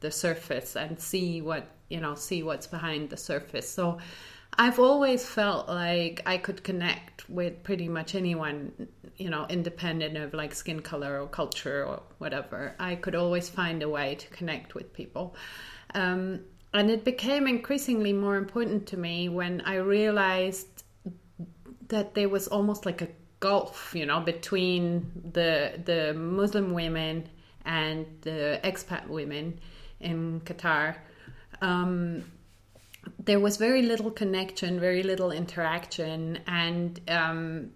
the 0.00 0.10
surface 0.10 0.76
and 0.76 1.00
see 1.00 1.40
what 1.40 1.68
you 1.88 2.00
know 2.00 2.14
see 2.14 2.42
what's 2.42 2.66
behind 2.66 3.08
the 3.10 3.16
surface. 3.16 3.68
So 3.68 3.98
i've 4.58 4.78
always 4.78 5.24
felt 5.24 5.66
like 5.66 6.20
i 6.26 6.36
could 6.36 6.62
connect 6.62 7.26
with 7.30 7.62
pretty 7.62 7.88
much 7.88 8.14
anyone 8.14 8.70
you 9.16 9.30
know 9.30 9.46
independent 9.48 10.14
of 10.18 10.34
like 10.34 10.54
skin 10.54 10.80
color 10.80 11.22
or 11.22 11.28
culture 11.28 11.84
or 11.86 12.02
whatever. 12.18 12.74
I 12.78 12.96
could 12.96 13.14
always 13.14 13.48
find 13.48 13.82
a 13.82 13.88
way 13.88 14.16
to 14.16 14.26
connect 14.28 14.74
with 14.74 14.92
people. 14.92 15.36
Um, 15.94 16.40
and 16.74 16.90
it 16.90 17.04
became 17.04 17.46
increasingly 17.46 18.12
more 18.12 18.36
important 18.36 18.86
to 18.88 18.96
me 18.96 19.28
when 19.28 19.60
I 19.62 19.76
realized 19.76 20.84
that 21.88 22.14
there 22.14 22.28
was 22.28 22.48
almost 22.48 22.86
like 22.86 23.02
a 23.02 23.08
gulf, 23.40 23.92
you 23.94 24.06
know, 24.06 24.20
between 24.20 25.10
the 25.32 25.80
the 25.84 26.14
Muslim 26.14 26.72
women 26.72 27.28
and 27.64 28.06
the 28.22 28.60
expat 28.64 29.06
women 29.08 29.60
in 30.00 30.40
Qatar. 30.40 30.96
Um, 31.60 32.24
there 33.24 33.40
was 33.40 33.56
very 33.56 33.82
little 33.82 34.10
connection, 34.10 34.80
very 34.80 35.02
little 35.02 35.32
interaction, 35.32 36.38
and 36.46 37.00
um, 37.08 37.70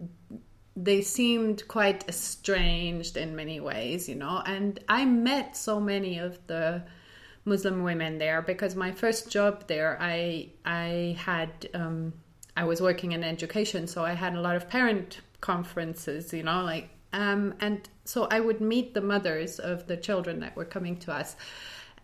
they 0.76 1.02
seemed 1.02 1.66
quite 1.68 2.08
estranged 2.08 3.16
in 3.16 3.34
many 3.34 3.60
ways, 3.60 4.08
you 4.08 4.14
know. 4.14 4.42
And 4.46 4.78
I 4.88 5.04
met 5.04 5.56
so 5.56 5.80
many 5.80 6.18
of 6.18 6.38
the 6.46 6.84
Muslim 7.46 7.84
women 7.84 8.18
there 8.18 8.42
because 8.42 8.74
my 8.74 8.92
first 8.92 9.30
job 9.30 9.66
there, 9.68 9.96
I 10.00 10.50
I 10.66 11.16
had 11.18 11.68
um, 11.72 12.12
I 12.56 12.64
was 12.64 12.82
working 12.82 13.12
in 13.12 13.24
education, 13.24 13.86
so 13.86 14.04
I 14.04 14.12
had 14.12 14.34
a 14.34 14.40
lot 14.40 14.56
of 14.56 14.68
parent 14.68 15.20
conferences, 15.40 16.32
you 16.32 16.42
know, 16.42 16.64
like 16.64 16.90
um, 17.12 17.54
and 17.60 17.88
so 18.04 18.26
I 18.30 18.40
would 18.40 18.60
meet 18.60 18.92
the 18.92 19.00
mothers 19.00 19.58
of 19.58 19.86
the 19.86 19.96
children 19.96 20.40
that 20.40 20.56
were 20.56 20.64
coming 20.64 20.96
to 20.98 21.12
us. 21.12 21.36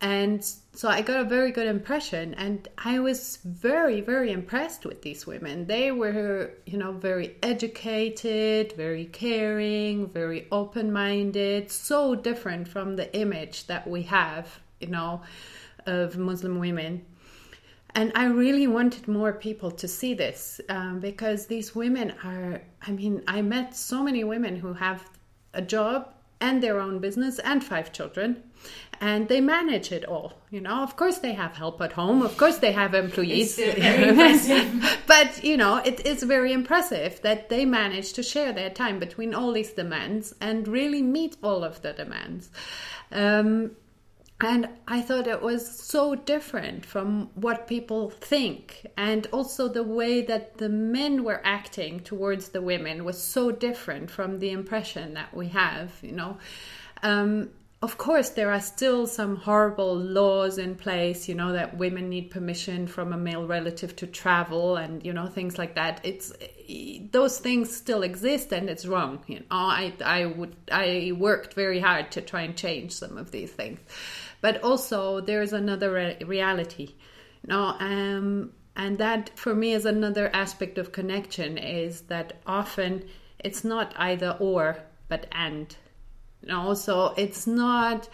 And 0.00 0.44
so 0.72 0.88
I 0.88 1.00
got 1.00 1.20
a 1.20 1.24
very 1.24 1.52
good 1.52 1.68
impression, 1.68 2.34
and 2.34 2.66
I 2.76 2.98
was 2.98 3.38
very, 3.44 4.00
very 4.00 4.32
impressed 4.32 4.84
with 4.84 5.02
these 5.02 5.28
women. 5.28 5.66
They 5.66 5.92
were, 5.92 6.54
you 6.66 6.76
know, 6.76 6.90
very 6.90 7.36
educated, 7.40 8.72
very 8.72 9.04
caring, 9.04 10.08
very 10.08 10.48
open 10.50 10.92
minded, 10.92 11.70
so 11.70 12.16
different 12.16 12.66
from 12.66 12.96
the 12.96 13.14
image 13.16 13.68
that 13.68 13.86
we 13.86 14.02
have 14.02 14.61
you 14.82 14.88
know, 14.88 15.22
of 15.86 16.18
Muslim 16.18 16.58
women. 16.58 17.04
And 17.94 18.12
I 18.14 18.24
really 18.24 18.66
wanted 18.66 19.06
more 19.06 19.32
people 19.32 19.70
to 19.70 19.86
see 19.86 20.14
this 20.14 20.60
um, 20.68 21.00
because 21.00 21.46
these 21.46 21.74
women 21.74 22.14
are, 22.24 22.62
I 22.86 22.90
mean, 22.90 23.22
I 23.28 23.42
met 23.42 23.76
so 23.76 24.02
many 24.02 24.24
women 24.24 24.56
who 24.56 24.72
have 24.72 25.08
a 25.52 25.60
job 25.60 26.08
and 26.42 26.62
their 26.62 26.80
own 26.80 26.98
business 26.98 27.38
and 27.38 27.62
five 27.62 27.92
children 27.92 28.42
and 29.00 29.28
they 29.28 29.40
manage 29.40 29.92
it 29.92 30.04
all 30.04 30.34
you 30.50 30.60
know. 30.60 30.82
Of 30.82 30.96
course 30.96 31.18
they 31.18 31.32
have 31.32 31.56
help 31.56 31.80
at 31.80 31.92
home 31.92 32.20
of 32.22 32.36
course 32.36 32.58
they 32.58 32.72
have 32.72 32.94
employees. 32.94 33.58
But 35.06 35.44
you 35.44 35.56
know 35.56 35.76
it 35.76 36.04
is 36.04 36.22
very 36.22 36.52
impressive 36.52 37.20
that 37.22 37.48
they 37.48 37.64
manage 37.64 38.12
to 38.14 38.22
share 38.22 38.52
their 38.52 38.70
time 38.70 38.98
between 38.98 39.34
all 39.34 39.52
these 39.52 39.72
demands 39.72 40.34
and 40.40 40.66
really 40.66 41.02
meet 41.02 41.36
all 41.42 41.62
of 41.64 41.80
the 41.82 41.92
demands. 41.92 42.50
Um, 43.12 43.72
and 44.42 44.68
I 44.88 45.00
thought 45.00 45.28
it 45.28 45.40
was 45.40 45.80
so 45.80 46.16
different 46.16 46.84
from 46.84 47.30
what 47.34 47.68
people 47.68 48.10
think. 48.10 48.86
And 48.96 49.28
also 49.32 49.68
the 49.68 49.84
way 49.84 50.22
that 50.22 50.58
the 50.58 50.68
men 50.68 51.22
were 51.22 51.40
acting 51.44 52.00
towards 52.00 52.48
the 52.48 52.60
women 52.60 53.04
was 53.04 53.22
so 53.22 53.52
different 53.52 54.10
from 54.10 54.40
the 54.40 54.50
impression 54.50 55.14
that 55.14 55.32
we 55.32 55.48
have, 55.48 55.92
you 56.02 56.12
know. 56.12 56.38
Um, 57.04 57.50
of 57.82 57.98
course, 57.98 58.30
there 58.30 58.52
are 58.52 58.60
still 58.60 59.08
some 59.08 59.34
horrible 59.34 59.96
laws 59.96 60.56
in 60.56 60.76
place, 60.76 61.28
you 61.28 61.34
know, 61.34 61.52
that 61.52 61.76
women 61.76 62.08
need 62.08 62.30
permission 62.30 62.86
from 62.86 63.12
a 63.12 63.16
male 63.16 63.44
relative 63.44 63.96
to 63.96 64.06
travel 64.06 64.76
and, 64.76 65.04
you 65.04 65.12
know, 65.12 65.26
things 65.26 65.58
like 65.58 65.74
that. 65.74 66.00
It's 66.04 66.32
those 67.10 67.38
things 67.38 67.74
still 67.74 68.04
exist 68.04 68.52
and 68.52 68.70
it's 68.70 68.86
wrong. 68.86 69.24
You 69.26 69.40
know, 69.40 69.46
I, 69.50 69.92
I 70.04 70.26
would, 70.26 70.54
I 70.70 71.12
worked 71.16 71.54
very 71.54 71.80
hard 71.80 72.12
to 72.12 72.20
try 72.20 72.42
and 72.42 72.56
change 72.56 72.92
some 72.92 73.18
of 73.18 73.32
these 73.32 73.50
things 73.50 73.80
but 74.42 74.62
also 74.62 75.22
there's 75.22 75.54
another 75.54 75.90
re- 75.92 76.18
reality. 76.26 76.96
No 77.46 77.74
um 77.80 78.52
and 78.76 78.98
that 78.98 79.30
for 79.38 79.54
me 79.54 79.72
is 79.72 79.86
another 79.86 80.30
aspect 80.34 80.76
of 80.76 80.92
connection 80.92 81.56
is 81.56 82.02
that 82.02 82.42
often 82.46 83.04
it's 83.38 83.64
not 83.64 83.94
either 83.96 84.36
or 84.38 84.76
but 85.08 85.26
and. 85.32 85.74
No 86.42 86.74
so 86.74 87.14
it's 87.16 87.46
not 87.46 88.10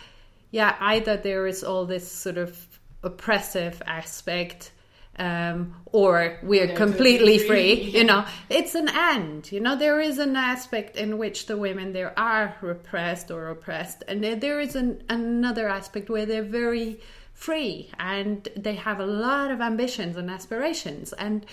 yeah 0.52 0.76
either 0.80 1.16
there 1.16 1.48
is 1.48 1.64
all 1.64 1.84
this 1.84 2.10
sort 2.10 2.38
of 2.38 2.80
oppressive 3.02 3.82
aspect 3.86 4.70
um, 5.18 5.74
or 5.86 6.38
we're 6.42 6.74
completely 6.74 7.38
free. 7.38 7.74
You 7.74 8.04
know, 8.04 8.24
it's 8.48 8.74
an 8.74 8.88
end. 8.88 9.50
You 9.52 9.60
know, 9.60 9.76
there 9.76 10.00
is 10.00 10.18
an 10.18 10.36
aspect 10.36 10.96
in 10.96 11.18
which 11.18 11.46
the 11.46 11.56
women 11.56 11.92
there 11.92 12.18
are 12.18 12.56
repressed 12.60 13.30
or 13.30 13.48
oppressed, 13.48 14.04
and 14.06 14.22
there, 14.22 14.36
there 14.36 14.60
is 14.60 14.76
an, 14.76 15.02
another 15.08 15.68
aspect 15.68 16.10
where 16.10 16.26
they're 16.26 16.42
very 16.42 17.00
free 17.32 17.90
and 18.00 18.48
they 18.56 18.74
have 18.74 18.98
a 18.98 19.06
lot 19.06 19.50
of 19.50 19.60
ambitions 19.60 20.16
and 20.16 20.28
aspirations. 20.28 21.12
And 21.12 21.46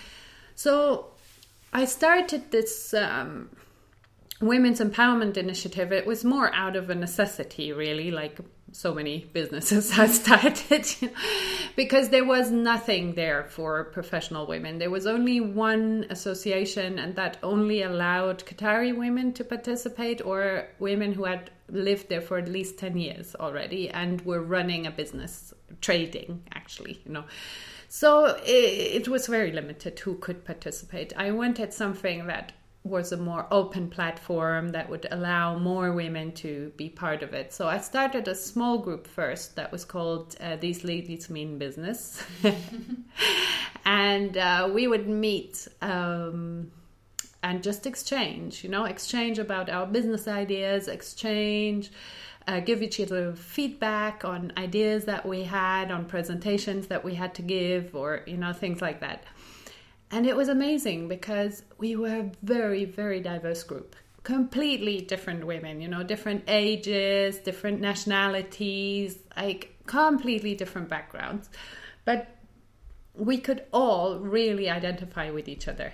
so 0.55 1.11
I 1.73 1.85
started 1.85 2.51
this. 2.51 2.93
Um, 2.93 3.49
women's 4.41 4.81
empowerment 4.81 5.37
initiative 5.37 5.93
it 5.93 6.05
was 6.05 6.25
more 6.25 6.53
out 6.53 6.75
of 6.75 6.89
a 6.89 6.95
necessity 6.95 7.71
really 7.71 8.11
like 8.11 8.37
so 8.75 8.93
many 8.93 9.25
businesses 9.31 9.91
have 9.99 10.13
started 10.13 10.85
because 11.77 12.09
there 12.09 12.25
was 12.25 12.51
nothing 12.51 13.15
there 13.15 13.45
for 13.45 13.85
professional 13.85 14.45
women. 14.45 14.79
There 14.79 14.89
was 14.89 15.07
only 15.07 15.39
one 15.39 16.05
association 16.09 16.99
and 16.99 17.15
that 17.15 17.37
only 17.41 17.83
allowed 17.83 18.45
qatari 18.45 18.95
women 18.95 19.31
to 19.33 19.45
participate 19.45 20.21
or 20.25 20.67
women 20.79 21.13
who 21.13 21.23
had 21.23 21.51
lived 21.69 22.09
there 22.09 22.21
for 22.21 22.37
at 22.37 22.49
least 22.49 22.77
10 22.77 22.97
years 22.97 23.33
already 23.35 23.89
and 23.89 24.21
were 24.21 24.41
running 24.41 24.85
a 24.85 24.91
business 24.91 25.53
trading 25.81 26.43
actually 26.53 27.01
you 27.05 27.13
know. 27.13 27.23
So 27.87 28.25
it, 28.45 29.03
it 29.03 29.07
was 29.07 29.27
very 29.27 29.53
limited 29.53 29.97
who 29.99 30.15
could 30.15 30.43
participate. 30.43 31.13
I 31.15 31.31
wanted 31.31 31.73
something 31.73 32.27
that 32.27 32.51
was 32.85 33.11
a 33.11 33.17
more 33.17 33.47
open 33.49 33.89
platform 33.89 34.69
that 34.69 34.87
would 34.87 35.07
allow 35.09 35.57
more 35.57 35.91
women 35.91 36.31
to 36.31 36.71
be 36.77 36.87
part 36.87 37.23
of 37.23 37.33
it. 37.33 37.51
So 37.51 37.67
I 37.67 37.79
started 37.79 38.27
a 38.27 38.35
small 38.35 38.77
group 38.77 39.07
first 39.07 39.55
that 39.55 39.71
was 39.71 39.83
called 39.83 40.35
uh, 40.39 40.57
These 40.57 40.83
Ladies 40.83 41.27
Mean 41.27 41.57
Business. 41.57 42.23
and 43.85 44.37
uh, 44.37 44.69
we 44.71 44.85
would 44.85 45.07
meet 45.09 45.67
um, 45.81 46.71
and 47.41 47.63
just 47.63 47.87
exchange, 47.87 48.63
you 48.63 48.69
know, 48.69 48.85
exchange 48.85 49.39
about 49.39 49.67
our 49.67 49.87
business 49.87 50.27
ideas, 50.27 50.87
exchange. 50.87 51.91
Uh, 52.47 52.59
give 52.59 52.83
each 52.83 52.99
other 52.99 53.33
feedback 53.33 54.23
on 54.23 54.53
ideas 54.55 55.05
that 55.05 55.25
we 55.25 55.41
had, 55.41 55.89
on 55.89 56.05
presentations 56.05 56.85
that 56.85 57.03
we 57.03 57.15
had 57.15 57.33
to 57.33 57.41
give, 57.41 57.95
or 57.95 58.21
you 58.27 58.37
know 58.37 58.53
things 58.53 58.83
like 58.83 58.99
that 58.99 59.23
and 60.15 60.25
it 60.25 60.35
was 60.35 60.47
amazing 60.47 61.09
because 61.09 61.63
we 61.77 61.97
were 61.97 62.19
a 62.19 62.31
very 62.41 62.85
very 62.85 63.19
diverse 63.19 63.63
group. 63.63 63.97
Completely 64.23 65.01
different 65.01 65.45
women 65.45 65.81
you 65.81 65.89
know 65.89 66.03
different 66.03 66.43
ages 66.47 67.37
different 67.39 67.81
nationalities 67.81 69.19
like 69.35 69.75
completely 69.85 70.55
different 70.55 70.87
backgrounds. 70.87 71.49
But 72.05 72.29
we 73.13 73.37
could 73.37 73.63
all 73.73 74.19
really 74.19 74.69
identify 74.69 75.31
with 75.31 75.47
each 75.49 75.67
other 75.67 75.91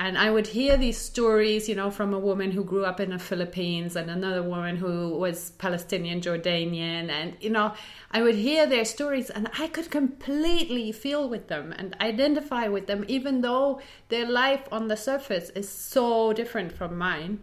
and 0.00 0.16
I 0.16 0.30
would 0.30 0.46
hear 0.46 0.76
these 0.76 0.96
stories, 0.96 1.68
you 1.68 1.74
know, 1.74 1.90
from 1.90 2.14
a 2.14 2.20
woman 2.20 2.52
who 2.52 2.62
grew 2.62 2.84
up 2.84 3.00
in 3.00 3.10
the 3.10 3.18
Philippines 3.18 3.96
and 3.96 4.08
another 4.08 4.44
woman 4.44 4.76
who 4.76 5.18
was 5.18 5.50
Palestinian, 5.58 6.20
Jordanian. 6.20 7.10
And, 7.10 7.36
you 7.40 7.50
know, 7.50 7.74
I 8.12 8.22
would 8.22 8.36
hear 8.36 8.64
their 8.64 8.84
stories 8.84 9.28
and 9.28 9.50
I 9.58 9.66
could 9.66 9.90
completely 9.90 10.92
feel 10.92 11.28
with 11.28 11.48
them 11.48 11.74
and 11.76 11.96
identify 12.00 12.68
with 12.68 12.86
them, 12.86 13.04
even 13.08 13.40
though 13.40 13.80
their 14.08 14.30
life 14.30 14.68
on 14.70 14.86
the 14.86 14.96
surface 14.96 15.50
is 15.50 15.68
so 15.68 16.32
different 16.32 16.70
from 16.70 16.96
mine. 16.96 17.40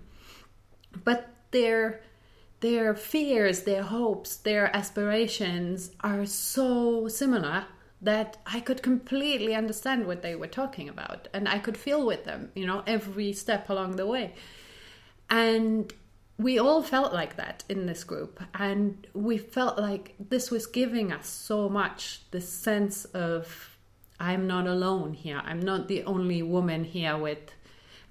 But 1.04 1.28
their 1.52 2.00
their 2.62 2.96
fears, 2.96 3.64
their 3.64 3.84
hopes, 3.84 4.38
their 4.38 4.74
aspirations 4.74 5.92
are 6.00 6.26
so 6.26 7.10
similar 7.10 7.66
that 8.06 8.38
I 8.46 8.60
could 8.60 8.84
completely 8.84 9.56
understand 9.56 10.06
what 10.06 10.22
they 10.22 10.36
were 10.36 10.48
talking 10.48 10.88
about 10.88 11.28
and 11.34 11.50
I 11.50 11.58
could 11.60 11.76
feel 11.76 12.06
with 12.06 12.24
them, 12.24 12.52
you 12.56 12.66
know, 12.66 12.84
every 12.86 13.34
step 13.34 13.68
along 13.70 13.96
the 13.96 14.06
way. 14.06 14.34
And 15.30 15.92
we 16.38 16.60
all 16.60 16.84
felt 16.84 17.14
like 17.14 17.36
that 17.38 17.64
in 17.68 17.88
this 17.88 18.04
group 18.04 18.42
and 18.54 19.08
we 19.14 19.40
felt 19.40 19.80
like 19.80 20.14
this 20.20 20.52
was 20.52 20.68
giving 20.68 21.12
us 21.12 21.28
so 21.28 21.68
much 21.68 22.22
this 22.30 22.48
sense 22.48 23.06
of 23.06 23.78
I'm 24.20 24.46
not 24.46 24.68
alone 24.68 25.14
here. 25.14 25.42
I'm 25.44 25.60
not 25.60 25.88
the 25.88 26.04
only 26.04 26.44
woman 26.44 26.84
here 26.84 27.18
with 27.18 27.52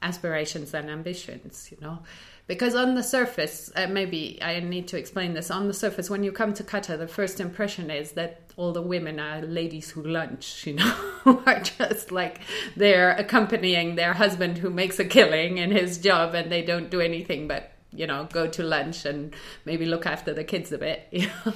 aspirations 0.03 0.75
and 0.75 0.91
ambitions, 0.91 1.71
you 1.71 1.79
know 1.81 2.01
because 2.47 2.75
on 2.75 2.95
the 2.95 3.03
surface 3.03 3.73
uh, 3.77 3.87
maybe 3.87 4.39
i 4.43 4.61
need 4.61 4.87
to 4.89 4.99
explain 4.99 5.35
this 5.35 5.51
on 5.51 5.67
the 5.67 5.73
surface 5.73 6.11
when 6.11 6.23
you 6.23 6.33
come 6.33 6.53
to 6.53 6.63
qatar 6.63 6.99
the 6.99 7.09
first 7.09 7.41
impression 7.41 7.91
is 7.91 8.13
that 8.13 8.44
all 8.57 8.73
the 8.73 8.83
women 8.83 9.19
are 9.19 9.43
ladies 9.43 9.91
who 9.91 10.03
lunch 10.03 10.67
you 10.67 10.75
know 10.75 10.95
are 11.47 11.61
just 11.61 12.13
like 12.13 12.41
they're 12.77 13.11
accompanying 13.13 13.95
their 13.95 14.15
husband 14.15 14.59
who 14.59 14.71
makes 14.71 14.99
a 14.99 15.05
killing 15.05 15.59
in 15.59 15.71
his 15.71 15.99
job 15.99 16.35
and 16.35 16.51
they 16.53 16.63
don't 16.63 16.91
do 16.91 17.01
anything 17.01 17.49
but 17.49 17.73
you 17.93 18.07
know 18.07 18.29
go 18.33 18.47
to 18.47 18.63
lunch 18.63 19.05
and 19.05 19.35
maybe 19.65 19.85
look 19.87 20.07
after 20.07 20.33
the 20.35 20.45
kids 20.45 20.73
a 20.73 20.79
bit 20.79 21.07
you 21.11 21.27
know? 21.27 21.53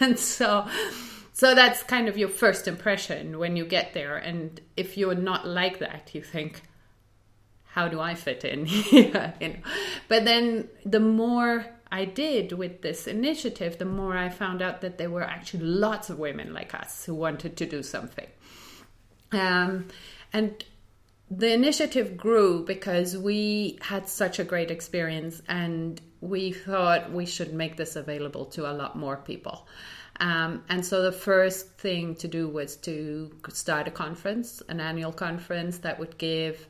And 0.00 0.18
so 0.18 0.66
so 1.32 1.54
that's 1.54 1.82
kind 1.82 2.08
of 2.08 2.18
your 2.18 2.28
first 2.28 2.68
impression 2.68 3.38
when 3.38 3.56
you 3.56 3.64
get 3.64 3.94
there. 3.94 4.16
And 4.16 4.60
if 4.76 4.98
you're 4.98 5.14
not 5.14 5.46
like 5.46 5.78
that 5.78 6.10
you 6.14 6.22
think 6.22 6.62
how 7.64 7.88
do 7.88 8.00
I 8.00 8.14
fit 8.14 8.44
in 8.44 8.66
you 8.90 9.10
know? 9.10 9.32
But 10.08 10.24
then 10.24 10.68
the 10.84 11.00
more 11.00 11.66
I 11.92 12.06
did 12.06 12.52
with 12.52 12.80
this 12.80 13.06
initiative, 13.06 13.78
the 13.78 13.84
more 13.84 14.16
I 14.16 14.30
found 14.30 14.62
out 14.62 14.80
that 14.80 14.96
there 14.96 15.10
were 15.10 15.22
actually 15.22 15.64
lots 15.64 16.08
of 16.08 16.18
women 16.18 16.54
like 16.54 16.74
us 16.74 17.04
who 17.04 17.14
wanted 17.14 17.58
to 17.58 17.66
do 17.66 17.82
something. 17.82 18.26
Um, 19.30 19.88
and 20.32 20.64
the 21.30 21.52
initiative 21.52 22.16
grew 22.16 22.64
because 22.64 23.16
we 23.16 23.78
had 23.82 24.08
such 24.08 24.38
a 24.38 24.44
great 24.44 24.70
experience 24.70 25.42
and 25.48 26.00
we 26.22 26.52
thought 26.52 27.12
we 27.12 27.26
should 27.26 27.52
make 27.52 27.76
this 27.76 27.94
available 27.94 28.46
to 28.46 28.70
a 28.70 28.72
lot 28.72 28.96
more 28.96 29.18
people. 29.18 29.66
Um, 30.18 30.64
and 30.70 30.84
so 30.84 31.02
the 31.02 31.12
first 31.12 31.72
thing 31.78 32.14
to 32.16 32.28
do 32.28 32.48
was 32.48 32.76
to 32.76 33.34
start 33.50 33.86
a 33.86 33.90
conference, 33.90 34.62
an 34.68 34.80
annual 34.80 35.12
conference 35.12 35.78
that 35.78 35.98
would 35.98 36.16
give 36.16 36.68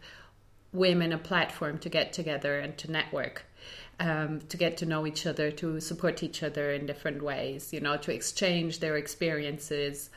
women 0.73 1.13
a 1.13 1.19
platform 1.19 1.79
to 1.79 1.89
get 1.89 2.13
together 2.13 2.59
and 2.59 2.77
to 2.79 2.91
network. 2.91 3.45
Um, 4.03 4.41
to 4.49 4.57
get 4.57 4.79
to 4.79 4.87
know 4.87 5.07
each 5.07 5.27
other, 5.27 5.53
to 5.53 5.79
support 5.79 6.25
each 6.25 6.43
other 6.43 6.73
in 6.73 6.87
different 6.87 7.23
ways, 7.23 7.73
you 7.73 7.79
know, 7.79 7.97
to 7.99 8.13
exchange 8.13 8.81
their 8.81 8.97
experiences. 8.97 10.11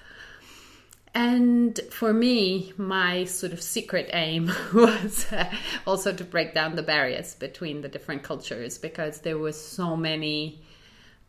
And 1.14 1.80
for 1.92 2.12
me, 2.12 2.74
my 2.78 3.26
sort 3.26 3.54
of 3.54 3.62
secret 3.62 4.10
aim 4.12 4.52
was 4.74 5.32
uh, 5.32 5.52
also 5.86 6.12
to 6.12 6.24
break 6.24 6.56
down 6.56 6.76
the 6.76 6.82
barriers 6.82 7.36
between 7.36 7.82
the 7.82 7.88
different 7.88 8.24
cultures 8.24 8.80
because 8.80 9.22
there 9.22 9.38
was 9.38 9.56
so 9.56 9.96
many, 9.96 10.64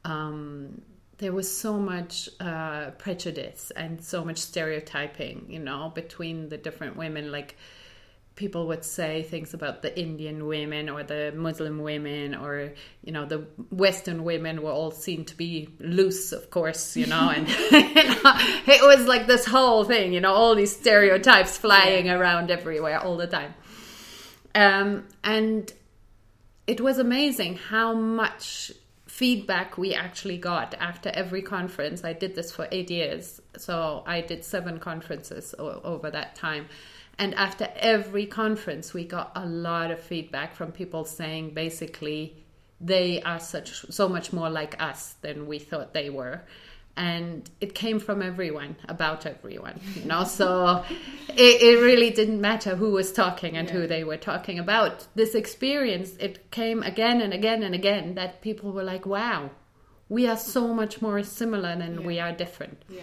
um, 0.04 0.80
there 1.18 1.32
was 1.32 1.54
so 1.54 1.74
much 1.74 2.30
uh, 2.40 2.92
prejudice 2.92 3.70
and 3.76 4.02
so 4.02 4.24
much 4.24 4.38
stereotyping, 4.38 5.44
you 5.50 5.58
know, 5.58 5.92
between 5.94 6.48
the 6.48 6.56
different 6.56 6.96
women. 6.96 7.30
Like, 7.30 7.56
people 8.36 8.66
would 8.66 8.84
say 8.84 9.22
things 9.22 9.54
about 9.54 9.80
the 9.80 9.98
Indian 9.98 10.46
women 10.46 10.90
or 10.90 11.02
the 11.02 11.32
Muslim 11.34 11.78
women 11.78 12.34
or 12.34 12.74
you 13.02 13.10
know 13.10 13.24
the 13.24 13.38
Western 13.70 14.22
women 14.24 14.62
were 14.62 14.70
all 14.70 14.90
seen 14.90 15.24
to 15.24 15.36
be 15.36 15.70
loose, 15.80 16.32
of 16.32 16.50
course, 16.50 16.96
you 16.96 17.06
know, 17.06 17.30
and 17.30 17.46
it 17.48 18.82
was 18.82 19.06
like 19.06 19.26
this 19.26 19.46
whole 19.46 19.84
thing, 19.84 20.12
you 20.12 20.20
know, 20.20 20.32
all 20.32 20.54
these 20.54 20.76
stereotypes 20.76 21.56
flying 21.56 22.06
yeah. 22.06 22.14
around 22.14 22.50
everywhere 22.50 23.00
all 23.00 23.16
the 23.16 23.26
time, 23.26 23.54
um, 24.54 25.04
and 25.24 25.72
it 26.66 26.80
was 26.80 26.98
amazing 26.98 27.56
how 27.56 27.94
much 27.94 28.70
feedback 29.06 29.78
we 29.78 29.94
actually 29.94 30.36
got 30.36 30.74
after 30.74 31.08
every 31.08 31.40
conference. 31.40 32.04
I 32.04 32.12
did 32.12 32.34
this 32.34 32.52
for 32.52 32.68
eight 32.70 32.90
years, 32.90 33.40
so 33.56 34.02
I 34.06 34.20
did 34.20 34.44
seven 34.44 34.78
conferences 34.78 35.54
o- 35.58 35.80
over 35.82 36.10
that 36.10 36.34
time 36.34 36.66
and 37.18 37.34
after 37.34 37.68
every 37.76 38.26
conference, 38.26 38.92
we 38.92 39.04
got 39.04 39.32
a 39.34 39.46
lot 39.46 39.90
of 39.90 40.00
feedback 40.00 40.54
from 40.54 40.72
people 40.72 41.04
saying 41.04 41.54
basically 41.54 42.36
they 42.78 43.22
are 43.22 43.40
such 43.40 43.86
so 43.90 44.08
much 44.08 44.32
more 44.34 44.50
like 44.50 44.80
us 44.82 45.14
than 45.22 45.46
we 45.46 45.58
thought 45.58 45.94
they 45.94 46.10
were. 46.10 46.42
And 46.98 47.48
it 47.60 47.74
came 47.74 47.98
from 48.00 48.22
everyone, 48.22 48.76
about 48.88 49.26
everyone, 49.26 49.80
you 49.94 50.04
know. 50.04 50.24
So 50.24 50.82
it, 51.28 51.62
it 51.62 51.82
really 51.82 52.10
didn't 52.10 52.40
matter 52.40 52.76
who 52.76 52.90
was 52.90 53.12
talking 53.12 53.56
and 53.56 53.68
yeah. 53.68 53.74
who 53.74 53.86
they 53.86 54.04
were 54.04 54.16
talking 54.16 54.58
about. 54.58 55.06
This 55.14 55.34
experience, 55.34 56.12
it 56.18 56.50
came 56.50 56.82
again 56.82 57.20
and 57.20 57.32
again 57.32 57.62
and 57.62 57.74
again 57.74 58.14
that 58.14 58.40
people 58.40 58.72
were 58.72 58.84
like, 58.84 59.06
wow, 59.06 59.50
we 60.08 60.26
are 60.26 60.38
so 60.38 60.72
much 60.72 61.02
more 61.02 61.22
similar 61.22 61.76
than 61.76 62.00
yeah. 62.00 62.06
we 62.06 62.20
are 62.20 62.32
different. 62.32 62.82
Yeah 62.88 63.02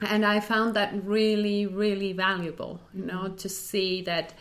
and 0.00 0.24
I 0.24 0.40
found 0.40 0.74
that 0.74 1.04
really, 1.04 1.66
really 1.66 2.12
valuable, 2.12 2.80
you 2.92 3.04
know, 3.04 3.24
mm-hmm. 3.24 3.36
to 3.36 3.48
see 3.48 4.02
that 4.02 4.34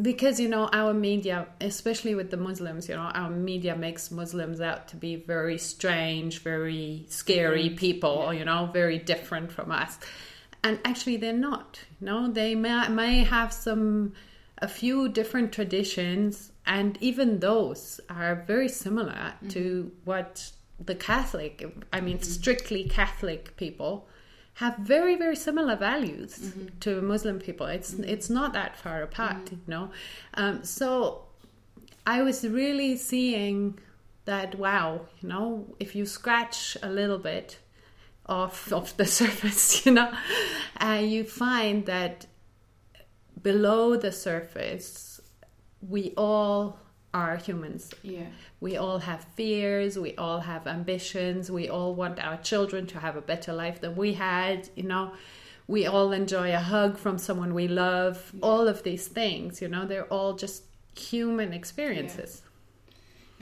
because 0.00 0.40
you 0.40 0.48
know 0.48 0.68
our 0.72 0.92
media 0.92 1.46
especially 1.60 2.16
with 2.16 2.32
the 2.32 2.36
muslims 2.36 2.88
you 2.88 2.96
know 2.96 3.12
our 3.14 3.30
media 3.30 3.76
makes 3.76 4.10
muslims 4.10 4.60
out 4.60 4.88
to 4.88 4.96
be 4.96 5.14
very 5.14 5.56
strange 5.56 6.42
very 6.42 7.06
scary 7.08 7.66
mm-hmm. 7.66 7.76
people 7.76 8.32
yeah. 8.32 8.40
you 8.40 8.44
know 8.44 8.68
very 8.72 8.98
different 8.98 9.52
from 9.52 9.70
us 9.70 10.00
and 10.64 10.78
actually 10.84 11.16
they're 11.16 11.32
not. 11.32 11.80
No, 12.00 12.30
they 12.30 12.54
may, 12.54 12.88
may 12.88 13.24
have 13.24 13.52
some 13.52 14.12
a 14.58 14.68
few 14.68 15.08
different 15.08 15.52
traditions, 15.52 16.52
and 16.66 16.96
even 17.00 17.40
those 17.40 18.00
are 18.08 18.44
very 18.46 18.68
similar 18.68 19.12
mm-hmm. 19.12 19.48
to 19.48 19.90
what 20.04 20.52
the 20.86 20.94
Catholic, 20.94 21.64
I 21.92 22.00
mean, 22.00 22.18
mm-hmm. 22.18 22.24
strictly 22.24 22.84
Catholic 22.84 23.56
people 23.56 24.08
have 24.54 24.76
very 24.76 25.16
very 25.16 25.36
similar 25.36 25.76
values 25.76 26.38
mm-hmm. 26.38 26.78
to 26.80 27.00
Muslim 27.00 27.38
people. 27.38 27.66
It's 27.66 27.92
mm-hmm. 27.92 28.04
it's 28.04 28.28
not 28.28 28.52
that 28.52 28.76
far 28.76 29.02
apart, 29.02 29.46
mm-hmm. 29.46 29.54
you 29.54 29.70
know. 29.74 29.90
Um, 30.34 30.64
so 30.64 31.24
I 32.06 32.22
was 32.22 32.46
really 32.46 32.96
seeing 32.96 33.78
that 34.24 34.56
wow, 34.56 35.06
you 35.20 35.28
know, 35.28 35.74
if 35.80 35.94
you 35.94 36.06
scratch 36.06 36.76
a 36.82 36.90
little 36.90 37.18
bit 37.18 37.58
off 38.26 38.72
of 38.80 38.96
the 38.96 39.06
surface, 39.20 39.86
you 39.86 39.92
know, 39.92 40.12
uh, 40.80 41.00
you 41.02 41.24
find 41.24 41.86
that 41.86 42.26
below 43.42 43.96
the 43.96 44.12
surface, 44.12 45.20
we 45.80 46.12
all 46.16 46.78
are 47.14 47.36
humans. 47.36 47.92
Yeah. 48.02 48.26
We 48.60 48.76
all 48.76 48.98
have 48.98 49.24
fears, 49.36 49.98
we 49.98 50.14
all 50.16 50.40
have 50.40 50.66
ambitions, 50.66 51.50
we 51.50 51.68
all 51.68 51.94
want 51.94 52.18
our 52.18 52.38
children 52.38 52.86
to 52.88 53.00
have 53.00 53.16
a 53.16 53.20
better 53.20 53.52
life 53.52 53.80
than 53.80 53.96
we 53.96 54.14
had, 54.14 54.68
you 54.74 54.84
know. 54.84 55.12
We 55.68 55.86
all 55.86 56.12
enjoy 56.12 56.52
a 56.54 56.58
hug 56.58 56.98
from 56.98 57.18
someone 57.18 57.54
we 57.54 57.68
love. 57.68 58.32
Yeah. 58.34 58.40
All 58.42 58.66
of 58.66 58.82
these 58.82 59.06
things, 59.06 59.62
you 59.62 59.68
know, 59.68 59.86
they're 59.86 60.06
all 60.06 60.34
just 60.34 60.64
human 60.98 61.52
experiences. 61.52 62.42
Yeah. 62.42 62.48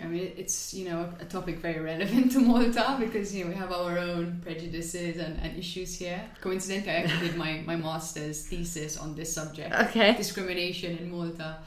I 0.02 0.06
mean, 0.06 0.32
it's 0.36 0.72
you 0.72 0.88
know 0.88 1.12
a 1.20 1.24
topic 1.24 1.58
very 1.58 1.80
relevant 1.80 2.32
to 2.32 2.40
Malta 2.40 2.96
because 2.98 3.34
you 3.34 3.44
know 3.44 3.50
we 3.50 3.56
have 3.56 3.72
our 3.72 3.98
own 3.98 4.40
prejudices 4.42 5.18
and, 5.18 5.38
and 5.42 5.58
issues 5.58 5.98
here. 5.98 6.22
Coincidentally, 6.40 6.92
I 6.92 6.94
actually 7.02 7.28
did 7.28 7.36
my, 7.36 7.62
my 7.66 7.76
master's 7.76 8.46
thesis 8.46 8.96
on 8.96 9.14
this 9.14 9.32
subject, 9.32 9.74
okay. 9.74 10.14
discrimination 10.16 10.96
in 10.98 11.10
Malta. 11.10 11.58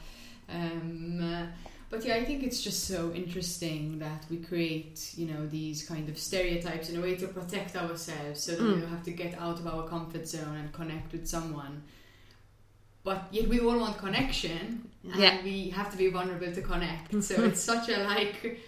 Um, 0.48 1.20
uh, 1.22 1.46
but 1.94 2.04
yeah, 2.04 2.16
I 2.16 2.24
think 2.24 2.42
it's 2.42 2.60
just 2.60 2.88
so 2.88 3.12
interesting 3.14 4.00
that 4.00 4.24
we 4.28 4.38
create, 4.38 5.14
you 5.16 5.26
know, 5.26 5.46
these 5.46 5.86
kind 5.86 6.08
of 6.08 6.18
stereotypes 6.18 6.90
in 6.90 6.96
a 6.96 7.00
way 7.00 7.14
to 7.14 7.28
protect 7.28 7.76
ourselves 7.76 8.42
so 8.42 8.52
that 8.52 8.60
mm. 8.60 8.74
we 8.74 8.80
don't 8.80 8.90
have 8.90 9.04
to 9.04 9.12
get 9.12 9.40
out 9.40 9.60
of 9.60 9.66
our 9.68 9.86
comfort 9.86 10.26
zone 10.26 10.56
and 10.56 10.72
connect 10.72 11.12
with 11.12 11.28
someone. 11.28 11.84
But 13.04 13.28
yet 13.30 13.48
we 13.48 13.60
all 13.60 13.78
want 13.78 13.96
connection, 13.98 14.88
and 15.04 15.22
yeah. 15.22 15.40
we 15.44 15.70
have 15.70 15.92
to 15.92 15.96
be 15.96 16.08
vulnerable 16.08 16.52
to 16.52 16.62
connect. 16.62 17.14
So 17.22 17.44
it's 17.44 17.62
such 17.62 17.88
a 17.88 17.98
like, 17.98 18.60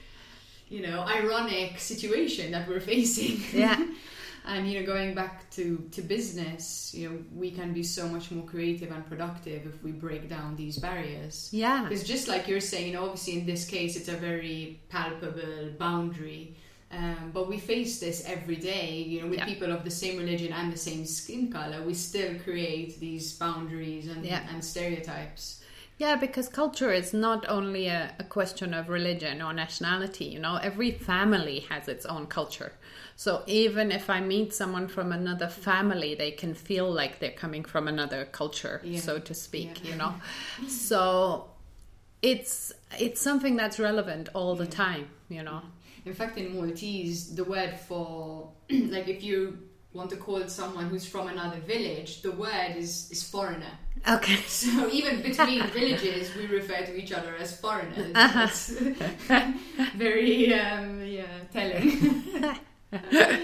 you 0.68 0.82
know, 0.86 1.00
ironic 1.00 1.80
situation 1.80 2.52
that 2.52 2.68
we're 2.68 2.80
facing. 2.80 3.42
Yeah. 3.52 3.84
and 4.46 4.70
you 4.70 4.78
know 4.80 4.86
going 4.86 5.14
back 5.14 5.48
to 5.50 5.78
to 5.90 6.00
business 6.00 6.94
you 6.94 7.08
know 7.08 7.18
we 7.34 7.50
can 7.50 7.72
be 7.72 7.82
so 7.82 8.08
much 8.08 8.30
more 8.30 8.44
creative 8.46 8.90
and 8.92 9.04
productive 9.06 9.66
if 9.66 9.82
we 9.82 9.90
break 9.90 10.28
down 10.28 10.54
these 10.56 10.78
barriers 10.78 11.48
yeah 11.52 11.82
because 11.82 12.04
just 12.04 12.28
like 12.28 12.46
you're 12.46 12.60
saying 12.60 12.96
obviously 12.96 13.40
in 13.40 13.46
this 13.46 13.66
case 13.66 13.96
it's 13.96 14.08
a 14.08 14.16
very 14.16 14.80
palpable 14.88 15.70
boundary 15.78 16.54
um, 16.92 17.32
but 17.34 17.48
we 17.48 17.58
face 17.58 17.98
this 17.98 18.24
every 18.26 18.56
day 18.56 19.02
you 19.02 19.20
know 19.20 19.26
with 19.26 19.38
yeah. 19.38 19.44
people 19.44 19.72
of 19.72 19.84
the 19.84 19.90
same 19.90 20.16
religion 20.16 20.52
and 20.52 20.72
the 20.72 20.78
same 20.78 21.04
skin 21.04 21.50
color 21.50 21.82
we 21.82 21.94
still 21.94 22.34
create 22.44 23.00
these 23.00 23.32
boundaries 23.34 24.06
and, 24.06 24.24
yeah. 24.24 24.46
and 24.52 24.64
stereotypes 24.64 25.62
yeah, 25.98 26.16
because 26.16 26.48
culture 26.48 26.92
is 26.92 27.14
not 27.14 27.48
only 27.48 27.86
a, 27.86 28.14
a, 28.18 28.24
question 28.24 28.74
of 28.74 28.90
religion 28.90 29.40
or 29.40 29.54
nationality. 29.54 30.26
You 30.26 30.38
know, 30.38 30.56
every 30.56 30.90
family 30.90 31.60
has 31.70 31.88
its 31.88 32.04
own 32.04 32.26
culture. 32.26 32.72
So 33.16 33.42
even 33.46 33.90
if 33.90 34.10
I 34.10 34.20
meet 34.20 34.52
someone 34.52 34.88
from 34.88 35.10
another 35.10 35.48
family, 35.48 36.14
they 36.14 36.32
can 36.32 36.52
feel 36.52 36.90
like 36.90 37.18
they're 37.18 37.30
coming 37.30 37.64
from 37.64 37.88
another 37.88 38.26
culture, 38.26 38.82
yeah. 38.84 39.00
so 39.00 39.18
to 39.18 39.32
speak. 39.32 39.82
Yeah. 39.82 39.90
You 39.90 39.96
know, 39.96 40.14
so 40.68 41.48
it's 42.20 42.74
it's 42.98 43.20
something 43.22 43.56
that's 43.56 43.78
relevant 43.78 44.28
all 44.34 44.54
the 44.54 44.66
time. 44.66 45.08
You 45.30 45.44
know. 45.44 45.62
In 46.04 46.12
fact, 46.12 46.36
in 46.36 46.54
Maltese, 46.54 47.34
the 47.34 47.44
word 47.44 47.74
for 47.88 48.52
like 48.70 49.08
if 49.08 49.22
you 49.24 49.65
want 49.96 50.10
to 50.10 50.16
call 50.16 50.46
someone 50.48 50.88
who's 50.88 51.06
from 51.06 51.28
another 51.28 51.58
village, 51.60 52.22
the 52.22 52.32
word 52.32 52.76
is 52.76 53.10
is 53.10 53.22
foreigner. 53.22 53.74
Okay. 54.06 54.36
So 54.46 54.88
even 54.90 55.22
between 55.22 55.66
villages, 55.68 56.34
we 56.36 56.46
refer 56.46 56.84
to 56.84 56.94
each 56.96 57.12
other 57.12 57.34
as 57.36 57.58
foreigners. 57.60 58.14
Uh-huh. 58.14 58.48
very 59.96 60.52
um, 60.54 61.02
yeah 61.02 61.24
telling. 61.52 62.58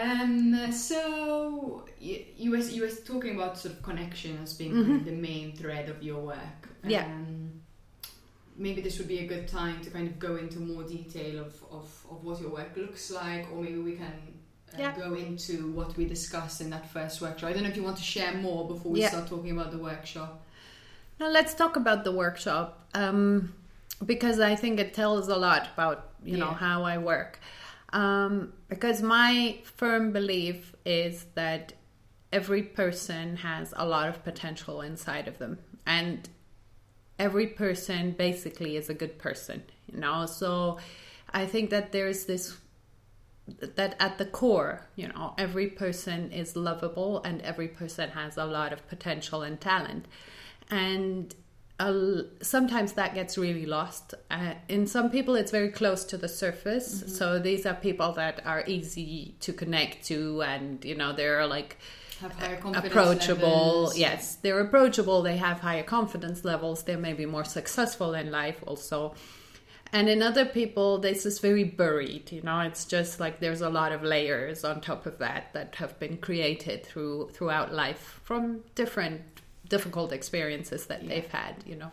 um, 0.00 0.72
so 0.72 1.84
you, 2.00 2.24
you 2.36 2.50
was 2.50 2.72
you 2.72 2.82
was 2.82 3.00
talking 3.00 3.36
about 3.36 3.58
sort 3.58 3.74
of 3.74 3.82
connection 3.82 4.38
as 4.42 4.54
being 4.54 4.72
mm-hmm. 4.72 5.04
the 5.04 5.12
main 5.12 5.52
thread 5.56 5.88
of 5.88 6.02
your 6.02 6.20
work. 6.20 6.68
Yeah. 6.84 7.04
Um, 7.04 7.60
maybe 8.56 8.80
this 8.80 8.98
would 8.98 9.08
be 9.08 9.20
a 9.20 9.26
good 9.26 9.46
time 9.46 9.80
to 9.82 9.90
kind 9.90 10.08
of 10.08 10.18
go 10.18 10.36
into 10.36 10.58
more 10.58 10.82
detail 10.82 11.38
of, 11.38 11.54
of, 11.70 12.06
of 12.10 12.24
what 12.24 12.40
your 12.40 12.50
work 12.50 12.76
looks 12.76 13.10
like, 13.10 13.46
or 13.52 13.62
maybe 13.62 13.78
we 13.78 13.92
can 13.92 14.37
yeah. 14.76 14.94
go 14.96 15.14
into 15.14 15.70
what 15.72 15.96
we 15.96 16.04
discussed 16.04 16.60
in 16.60 16.70
that 16.70 16.90
first 16.90 17.20
workshop. 17.20 17.50
I 17.50 17.52
don't 17.52 17.62
know 17.62 17.68
if 17.68 17.76
you 17.76 17.82
want 17.82 17.96
to 17.96 18.02
share 18.02 18.34
more 18.34 18.66
before 18.66 18.92
we 18.92 19.00
yeah. 19.00 19.08
start 19.08 19.28
talking 19.28 19.52
about 19.52 19.70
the 19.70 19.78
workshop. 19.78 20.44
Now 21.20 21.28
let's 21.28 21.54
talk 21.54 21.76
about 21.76 22.04
the 22.04 22.12
workshop 22.12 22.86
um, 22.94 23.54
because 24.04 24.40
I 24.40 24.54
think 24.54 24.78
it 24.78 24.94
tells 24.94 25.28
a 25.28 25.36
lot 25.36 25.68
about 25.74 26.10
you 26.24 26.36
yeah. 26.36 26.44
know 26.44 26.52
how 26.52 26.84
I 26.84 26.98
work. 26.98 27.40
Um, 27.92 28.52
because 28.68 29.00
my 29.02 29.58
firm 29.64 30.12
belief 30.12 30.74
is 30.84 31.24
that 31.34 31.72
every 32.32 32.62
person 32.62 33.36
has 33.36 33.72
a 33.76 33.86
lot 33.86 34.08
of 34.08 34.22
potential 34.22 34.82
inside 34.82 35.26
of 35.26 35.38
them, 35.38 35.58
and 35.86 36.28
every 37.18 37.46
person 37.46 38.12
basically 38.12 38.76
is 38.76 38.90
a 38.90 38.94
good 38.94 39.18
person, 39.18 39.62
you 39.90 39.98
know. 39.98 40.26
So 40.26 40.78
I 41.32 41.46
think 41.46 41.70
that 41.70 41.92
there's 41.92 42.26
this 42.26 42.56
that 43.60 43.96
at 44.00 44.18
the 44.18 44.24
core, 44.24 44.86
you 44.96 45.08
know, 45.08 45.34
every 45.38 45.68
person 45.68 46.30
is 46.32 46.56
lovable 46.56 47.22
and 47.22 47.40
every 47.42 47.68
person 47.68 48.10
has 48.10 48.36
a 48.36 48.44
lot 48.44 48.72
of 48.72 48.86
potential 48.88 49.42
and 49.42 49.60
talent. 49.60 50.06
And 50.70 51.34
uh, 51.80 52.22
sometimes 52.42 52.94
that 52.94 53.14
gets 53.14 53.38
really 53.38 53.66
lost. 53.66 54.14
Uh, 54.30 54.54
in 54.68 54.86
some 54.86 55.10
people, 55.10 55.36
it's 55.36 55.50
very 55.50 55.70
close 55.70 56.04
to 56.04 56.16
the 56.16 56.28
surface. 56.28 57.02
Mm-hmm. 57.02 57.10
So 57.10 57.38
these 57.38 57.66
are 57.66 57.74
people 57.74 58.12
that 58.12 58.44
are 58.44 58.64
easy 58.66 59.36
to 59.40 59.52
connect 59.52 60.04
to, 60.06 60.42
and 60.42 60.84
you 60.84 60.96
know 60.96 61.12
they're 61.12 61.46
like 61.46 61.78
approachable. 62.74 63.48
Levels. 63.48 63.98
Yes, 63.98 64.36
they're 64.36 64.60
approachable. 64.60 65.22
They 65.22 65.36
have 65.36 65.60
higher 65.60 65.84
confidence 65.84 66.44
levels. 66.44 66.82
They 66.82 66.96
may 66.96 67.12
be 67.12 67.26
more 67.26 67.44
successful 67.44 68.14
in 68.14 68.30
life 68.30 68.62
also. 68.66 69.14
And 69.92 70.08
in 70.08 70.22
other 70.22 70.44
people, 70.44 70.98
this 70.98 71.24
is 71.24 71.38
very 71.38 71.64
buried. 71.64 72.30
You 72.30 72.42
know, 72.42 72.60
it's 72.60 72.84
just 72.84 73.20
like 73.20 73.40
there's 73.40 73.62
a 73.62 73.70
lot 73.70 73.92
of 73.92 74.02
layers 74.02 74.64
on 74.64 74.80
top 74.80 75.06
of 75.06 75.18
that 75.18 75.52
that 75.54 75.76
have 75.76 75.98
been 75.98 76.18
created 76.18 76.84
through 76.84 77.30
throughout 77.32 77.72
life 77.72 78.20
from 78.22 78.60
different 78.74 79.22
difficult 79.68 80.12
experiences 80.12 80.86
that 80.86 81.02
yeah. 81.02 81.08
they've 81.08 81.28
had, 81.28 81.56
you 81.66 81.76
know. 81.76 81.92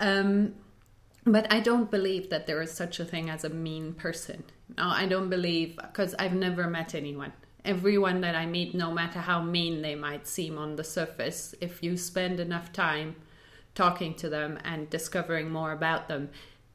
Um, 0.00 0.54
but 1.24 1.52
I 1.52 1.60
don't 1.60 1.90
believe 1.90 2.30
that 2.30 2.46
there 2.46 2.60
is 2.60 2.72
such 2.72 2.98
a 2.98 3.04
thing 3.04 3.30
as 3.30 3.44
a 3.44 3.48
mean 3.48 3.92
person. 3.94 4.42
No, 4.76 4.88
I 4.88 5.06
don't 5.06 5.30
believe 5.30 5.76
because 5.76 6.14
I've 6.18 6.34
never 6.34 6.68
met 6.68 6.94
anyone. 6.94 7.32
Everyone 7.64 8.22
that 8.22 8.34
I 8.34 8.46
meet, 8.46 8.74
no 8.74 8.90
matter 8.90 9.20
how 9.20 9.40
mean 9.40 9.82
they 9.82 9.94
might 9.94 10.26
seem 10.26 10.58
on 10.58 10.74
the 10.74 10.82
surface, 10.82 11.54
if 11.60 11.80
you 11.82 11.96
spend 11.96 12.40
enough 12.40 12.72
time 12.72 13.14
talking 13.76 14.14
to 14.14 14.28
them 14.28 14.58
and 14.64 14.90
discovering 14.90 15.50
more 15.50 15.70
about 15.70 16.08
them, 16.08 16.30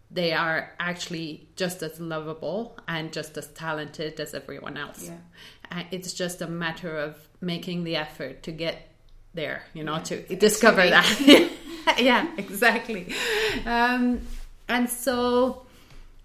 they 0.09 0.33
are 0.33 0.73
actually 0.79 1.47
just 1.55 1.83
as 1.83 1.99
lovable 1.99 2.77
and 2.87 3.11
just 3.11 3.37
as 3.37 3.47
talented 3.47 4.19
as 4.19 4.33
everyone 4.33 4.77
else. 4.77 5.09
Yeah. 5.09 5.83
It's 5.91 6.13
just 6.13 6.41
a 6.41 6.47
matter 6.47 6.97
of 6.97 7.17
making 7.41 7.83
the 7.83 7.97
effort 7.97 8.43
to 8.43 8.51
get 8.51 8.89
there, 9.33 9.63
you 9.73 9.83
know, 9.83 9.95
yeah. 9.95 10.03
to 10.03 10.35
discover 10.35 10.87
that. 10.89 11.51
yeah, 11.99 12.27
exactly. 12.37 13.13
Um, 13.65 14.21
and 14.67 14.89
so, 14.89 15.65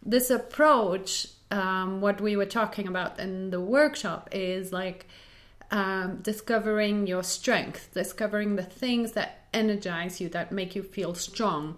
this 0.04 0.30
approach, 0.30 1.28
um, 1.50 2.00
what 2.00 2.20
we 2.20 2.36
were 2.36 2.46
talking 2.46 2.88
about 2.88 3.18
in 3.20 3.50
the 3.50 3.60
workshop, 3.60 4.28
is 4.32 4.72
like 4.72 5.06
um, 5.70 6.18
discovering 6.22 7.06
your 7.06 7.22
strength, 7.22 7.90
discovering 7.94 8.56
the 8.56 8.62
things 8.62 9.12
that 9.12 9.44
energize 9.54 10.20
you, 10.20 10.28
that 10.30 10.50
make 10.50 10.74
you 10.74 10.82
feel 10.82 11.14
strong, 11.14 11.76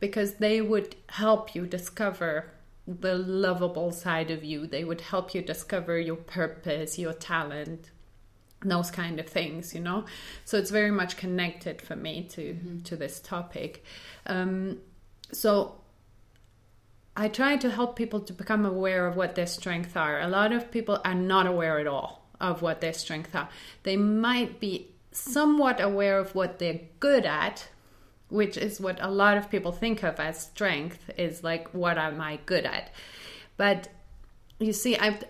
because 0.00 0.34
they 0.34 0.60
would 0.60 0.96
help 1.08 1.54
you 1.54 1.66
discover 1.66 2.50
the 2.86 3.14
lovable 3.14 3.92
side 3.92 4.30
of 4.30 4.44
you. 4.44 4.66
They 4.66 4.84
would 4.84 5.00
help 5.00 5.34
you 5.34 5.42
discover 5.42 5.98
your 5.98 6.16
purpose, 6.16 6.98
your 6.98 7.12
talent, 7.12 7.90
those 8.64 8.90
kind 8.90 9.20
of 9.20 9.26
things 9.28 9.72
you 9.72 9.78
know 9.78 10.04
so 10.44 10.58
it's 10.58 10.72
very 10.72 10.90
much 10.90 11.16
connected 11.16 11.80
for 11.80 11.94
me 11.94 12.24
to 12.24 12.54
mm-hmm. 12.54 12.80
to 12.80 12.96
this 12.96 13.20
topic 13.20 13.84
um, 14.26 14.78
so 15.30 15.76
i 17.16 17.28
try 17.28 17.56
to 17.56 17.70
help 17.70 17.94
people 17.94 18.18
to 18.18 18.32
become 18.32 18.66
aware 18.66 19.06
of 19.06 19.14
what 19.14 19.36
their 19.36 19.46
strengths 19.46 19.94
are 19.94 20.20
a 20.20 20.26
lot 20.26 20.50
of 20.50 20.72
people 20.72 21.00
are 21.04 21.14
not 21.14 21.46
aware 21.46 21.78
at 21.78 21.86
all 21.86 22.18
of 22.40 22.62
what 22.62 22.80
their 22.80 22.92
strengths 22.92 23.34
are. 23.34 23.48
They 23.82 23.96
might 23.96 24.60
be 24.60 24.88
somewhat 25.12 25.80
aware 25.80 26.18
of 26.18 26.34
what 26.34 26.58
they're 26.58 26.80
good 27.00 27.24
at, 27.24 27.68
which 28.28 28.56
is 28.56 28.80
what 28.80 28.98
a 29.00 29.10
lot 29.10 29.36
of 29.36 29.50
people 29.50 29.72
think 29.72 30.02
of 30.02 30.20
as 30.20 30.40
strength 30.40 31.10
is 31.16 31.42
like 31.42 31.68
what 31.72 31.98
am 31.98 32.20
I 32.20 32.38
good 32.46 32.64
at? 32.64 32.90
But 33.56 33.88
you 34.58 34.72
see 34.72 34.96
I've 34.96 35.24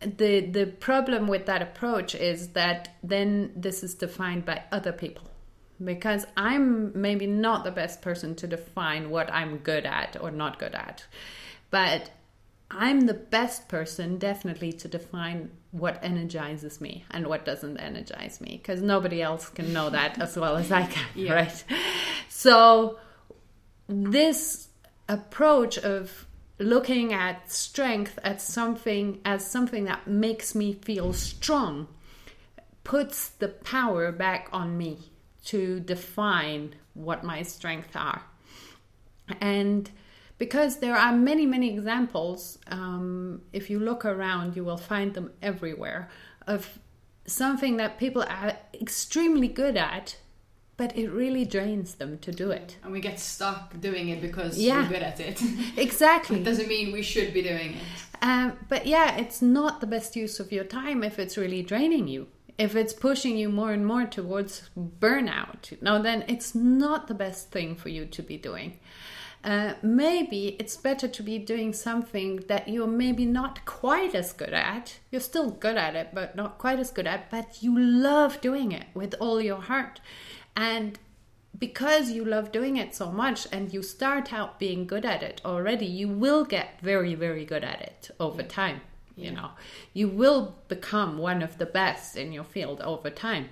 the 0.00 0.40
the 0.40 0.66
problem 0.66 1.26
with 1.26 1.46
that 1.46 1.62
approach 1.62 2.14
is 2.14 2.48
that 2.50 2.96
then 3.02 3.52
this 3.56 3.82
is 3.82 3.94
defined 3.94 4.44
by 4.44 4.62
other 4.70 4.92
people 4.92 5.28
because 5.82 6.26
I'm 6.36 7.00
maybe 7.00 7.26
not 7.26 7.64
the 7.64 7.70
best 7.70 8.02
person 8.02 8.34
to 8.36 8.46
define 8.46 9.10
what 9.10 9.32
I'm 9.32 9.58
good 9.58 9.86
at 9.86 10.16
or 10.20 10.30
not 10.30 10.58
good 10.58 10.74
at. 10.74 11.06
But 11.70 12.10
I'm 12.70 13.02
the 13.02 13.14
best 13.14 13.68
person 13.68 14.18
definitely 14.18 14.72
to 14.74 14.88
define 14.88 15.50
what 15.70 15.98
energizes 16.02 16.80
me 16.80 17.04
and 17.10 17.26
what 17.26 17.44
doesn't 17.44 17.78
energize 17.78 18.40
me 18.40 18.58
because 18.62 18.82
nobody 18.82 19.22
else 19.22 19.48
can 19.48 19.72
know 19.72 19.90
that 19.98 20.20
as 20.20 20.36
well 20.36 20.56
as 20.56 20.70
I 20.70 20.86
can, 20.86 21.06
yeah. 21.14 21.32
right? 21.32 21.64
So, 22.28 22.98
this 23.88 24.68
approach 25.08 25.78
of 25.78 26.26
looking 26.58 27.12
at 27.12 27.50
strength 27.50 28.18
as 28.22 28.42
something 28.42 29.20
as 29.24 29.48
something 29.48 29.84
that 29.84 30.06
makes 30.06 30.54
me 30.54 30.72
feel 30.72 31.12
strong 31.12 31.88
puts 32.84 33.28
the 33.28 33.48
power 33.48 34.10
back 34.10 34.48
on 34.52 34.76
me 34.76 35.10
to 35.44 35.80
define 35.80 36.74
what 36.94 37.22
my 37.22 37.42
strengths 37.42 37.94
are. 37.94 38.22
And 39.40 39.90
because 40.38 40.78
there 40.78 40.96
are 40.96 41.12
many, 41.12 41.46
many 41.46 41.72
examples, 41.72 42.58
um, 42.68 43.42
if 43.52 43.68
you 43.68 43.78
look 43.78 44.04
around, 44.04 44.56
you 44.56 44.64
will 44.64 44.76
find 44.76 45.14
them 45.14 45.32
everywhere 45.42 46.08
of 46.46 46.78
something 47.26 47.76
that 47.76 47.98
people 47.98 48.22
are 48.22 48.56
extremely 48.72 49.48
good 49.48 49.76
at, 49.76 50.16
but 50.76 50.96
it 50.96 51.08
really 51.08 51.44
drains 51.44 51.96
them 51.96 52.18
to 52.20 52.30
do 52.30 52.50
it. 52.50 52.76
And 52.84 52.92
we 52.92 53.00
get 53.00 53.18
stuck 53.18 53.78
doing 53.80 54.08
it 54.10 54.22
because 54.22 54.58
yeah, 54.58 54.82
we're 54.82 54.88
good 54.88 55.02
at 55.02 55.20
it. 55.20 55.42
exactly. 55.76 56.40
it 56.40 56.44
doesn't 56.44 56.68
mean 56.68 56.92
we 56.92 57.02
should 57.02 57.34
be 57.34 57.42
doing 57.42 57.74
it. 57.74 57.82
Um, 58.22 58.56
but 58.68 58.86
yeah, 58.86 59.16
it's 59.16 59.42
not 59.42 59.80
the 59.80 59.86
best 59.86 60.16
use 60.16 60.40
of 60.40 60.52
your 60.52 60.64
time 60.64 61.02
if 61.02 61.18
it's 61.18 61.36
really 61.36 61.62
draining 61.62 62.08
you 62.08 62.28
if 62.58 62.74
it's 62.74 62.92
pushing 62.92 63.38
you 63.38 63.48
more 63.48 63.72
and 63.72 63.86
more 63.86 64.04
towards 64.04 64.68
burnout, 64.76 65.80
now 65.80 66.02
then 66.02 66.24
it's 66.26 66.54
not 66.56 67.06
the 67.06 67.14
best 67.14 67.52
thing 67.52 67.76
for 67.76 67.88
you 67.88 68.04
to 68.04 68.20
be 68.20 68.36
doing. 68.36 68.78
Uh, 69.48 69.72
maybe 69.80 70.56
it's 70.58 70.76
better 70.76 71.08
to 71.08 71.22
be 71.22 71.38
doing 71.38 71.72
something 71.72 72.36
that 72.48 72.68
you're 72.68 72.86
maybe 72.86 73.24
not 73.24 73.64
quite 73.64 74.14
as 74.14 74.34
good 74.34 74.52
at. 74.52 74.98
You're 75.10 75.22
still 75.22 75.50
good 75.50 75.78
at 75.78 75.96
it, 75.96 76.10
but 76.12 76.36
not 76.36 76.58
quite 76.58 76.78
as 76.78 76.90
good 76.90 77.06
at, 77.06 77.30
but 77.30 77.62
you 77.62 77.78
love 77.78 78.42
doing 78.42 78.72
it 78.72 78.84
with 78.92 79.14
all 79.18 79.40
your 79.40 79.62
heart. 79.62 80.00
And 80.54 80.98
because 81.58 82.10
you 82.10 82.26
love 82.26 82.52
doing 82.52 82.76
it 82.76 82.94
so 82.94 83.10
much 83.10 83.46
and 83.50 83.72
you 83.72 83.82
start 83.82 84.34
out 84.34 84.58
being 84.58 84.86
good 84.86 85.06
at 85.06 85.22
it 85.22 85.40
already, 85.46 85.86
you 85.86 86.10
will 86.10 86.44
get 86.44 86.78
very, 86.82 87.14
very 87.14 87.46
good 87.46 87.64
at 87.64 87.80
it 87.80 88.10
over 88.20 88.42
time 88.42 88.82
you 89.18 89.32
know 89.32 89.50
you 89.92 90.08
will 90.08 90.54
become 90.68 91.18
one 91.18 91.42
of 91.42 91.58
the 91.58 91.66
best 91.66 92.16
in 92.16 92.32
your 92.32 92.44
field 92.44 92.80
over 92.82 93.10
time 93.10 93.48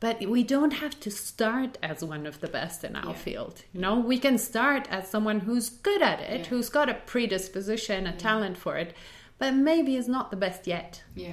but 0.00 0.20
we 0.26 0.42
don't 0.42 0.72
have 0.72 0.98
to 0.98 1.10
start 1.10 1.76
as 1.82 2.02
one 2.02 2.26
of 2.26 2.40
the 2.40 2.48
best 2.48 2.82
in 2.84 2.96
our 2.96 3.12
yeah. 3.12 3.16
field 3.16 3.62
you 3.72 3.80
know 3.80 3.98
we 3.98 4.18
can 4.18 4.38
start 4.38 4.88
as 4.90 5.08
someone 5.08 5.40
who's 5.40 5.70
good 5.70 6.02
at 6.02 6.20
it 6.20 6.40
yeah. 6.40 6.46
who's 6.46 6.68
got 6.68 6.88
a 6.88 6.94
predisposition 6.94 8.06
a 8.06 8.10
yeah. 8.10 8.16
talent 8.16 8.56
for 8.56 8.76
it 8.76 8.94
but 9.38 9.54
maybe 9.54 9.96
is 9.96 10.08
not 10.08 10.30
the 10.30 10.36
best 10.36 10.66
yet 10.66 11.02
yeah 11.14 11.32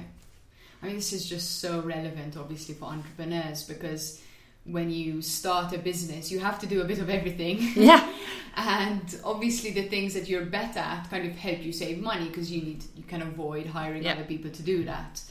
i 0.82 0.86
mean 0.86 0.96
this 0.96 1.12
is 1.12 1.28
just 1.28 1.60
so 1.60 1.80
relevant 1.80 2.36
obviously 2.36 2.74
for 2.74 2.86
entrepreneurs 2.86 3.64
because 3.64 4.20
when 4.68 4.90
you 4.90 5.22
start 5.22 5.72
a 5.72 5.78
business, 5.78 6.30
you 6.30 6.38
have 6.40 6.58
to 6.60 6.66
do 6.66 6.82
a 6.82 6.84
bit 6.84 6.98
of 6.98 7.10
everything. 7.10 7.58
Yeah. 7.74 8.06
and 8.56 9.20
obviously, 9.24 9.70
the 9.70 9.84
things 9.84 10.14
that 10.14 10.28
you're 10.28 10.44
better 10.44 10.80
at 10.80 11.08
kind 11.08 11.26
of 11.26 11.36
help 11.36 11.62
you 11.62 11.72
save 11.72 12.00
money 12.02 12.26
because 12.26 12.50
you 12.50 12.62
need 12.62 12.84
you 12.96 13.04
can 13.04 13.22
avoid 13.22 13.66
hiring 13.66 14.06
other 14.06 14.24
people 14.24 14.50
to 14.50 14.62
do 14.62 14.84
that. 14.84 15.22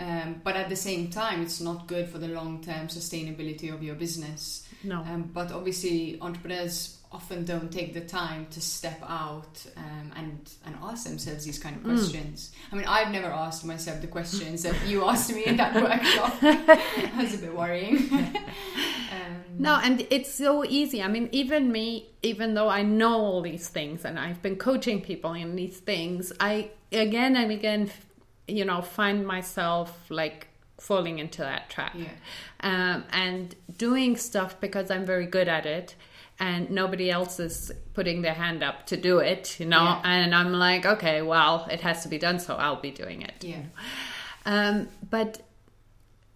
Um, 0.00 0.40
but 0.42 0.56
at 0.56 0.70
the 0.70 0.76
same 0.76 1.10
time, 1.10 1.42
it's 1.42 1.60
not 1.60 1.86
good 1.86 2.08
for 2.08 2.18
the 2.18 2.28
long 2.28 2.62
term 2.62 2.88
sustainability 2.88 3.72
of 3.72 3.82
your 3.82 3.94
business. 3.94 4.66
No. 4.82 5.00
Um, 5.00 5.30
but 5.32 5.52
obviously, 5.52 6.18
entrepreneurs 6.22 6.96
often 7.12 7.44
don't 7.44 7.72
take 7.72 7.92
the 7.92 8.00
time 8.00 8.46
to 8.50 8.60
step 8.60 9.02
out 9.06 9.66
um, 9.76 10.12
and 10.16 10.50
and 10.64 10.76
ask 10.82 11.04
themselves 11.04 11.44
these 11.44 11.58
kind 11.58 11.76
of 11.76 11.82
mm. 11.82 11.96
questions. 11.96 12.50
Mm. 12.50 12.72
I 12.72 12.76
mean, 12.76 12.86
I've 12.86 13.10
never 13.12 13.26
asked 13.26 13.64
myself 13.64 14.00
the 14.00 14.06
questions 14.06 14.62
that 14.62 14.76
you 14.86 15.04
asked 15.08 15.34
me 15.34 15.44
in 15.44 15.56
that 15.58 15.74
workshop. 15.74 16.40
that 16.40 17.12
was 17.16 17.34
a 17.34 17.38
bit 17.38 17.54
worrying. 17.54 18.10
um, 18.12 19.44
no, 19.58 19.78
and 19.82 20.06
it's 20.08 20.32
so 20.32 20.64
easy. 20.64 21.02
I 21.02 21.08
mean, 21.08 21.28
even 21.32 21.70
me, 21.70 22.08
even 22.22 22.54
though 22.54 22.68
I 22.68 22.82
know 22.82 23.20
all 23.20 23.42
these 23.42 23.68
things 23.68 24.06
and 24.06 24.18
I've 24.18 24.40
been 24.40 24.56
coaching 24.56 25.02
people 25.02 25.34
in 25.34 25.56
these 25.56 25.78
things, 25.78 26.32
I 26.40 26.70
again 26.92 27.36
and 27.36 27.50
again, 27.50 27.90
you 28.50 28.64
know, 28.64 28.82
find 28.82 29.26
myself 29.26 30.06
like 30.10 30.48
falling 30.78 31.18
into 31.18 31.42
that 31.42 31.68
trap 31.68 31.94
yeah. 31.94 32.08
um, 32.60 33.04
and 33.12 33.54
doing 33.76 34.16
stuff 34.16 34.58
because 34.60 34.90
I'm 34.90 35.04
very 35.04 35.26
good 35.26 35.46
at 35.46 35.66
it 35.66 35.94
and 36.38 36.70
nobody 36.70 37.10
else 37.10 37.38
is 37.38 37.70
putting 37.92 38.22
their 38.22 38.32
hand 38.32 38.62
up 38.62 38.86
to 38.86 38.96
do 38.96 39.18
it, 39.18 39.60
you 39.60 39.66
know. 39.66 39.82
Yeah. 39.82 40.00
And 40.04 40.34
I'm 40.34 40.54
like, 40.54 40.86
okay, 40.86 41.20
well, 41.20 41.68
it 41.70 41.82
has 41.82 42.02
to 42.04 42.08
be 42.08 42.16
done, 42.16 42.40
so 42.40 42.56
I'll 42.56 42.80
be 42.80 42.90
doing 42.90 43.20
it. 43.20 43.44
Yeah. 43.44 43.62
Um, 44.46 44.88
but 45.10 45.42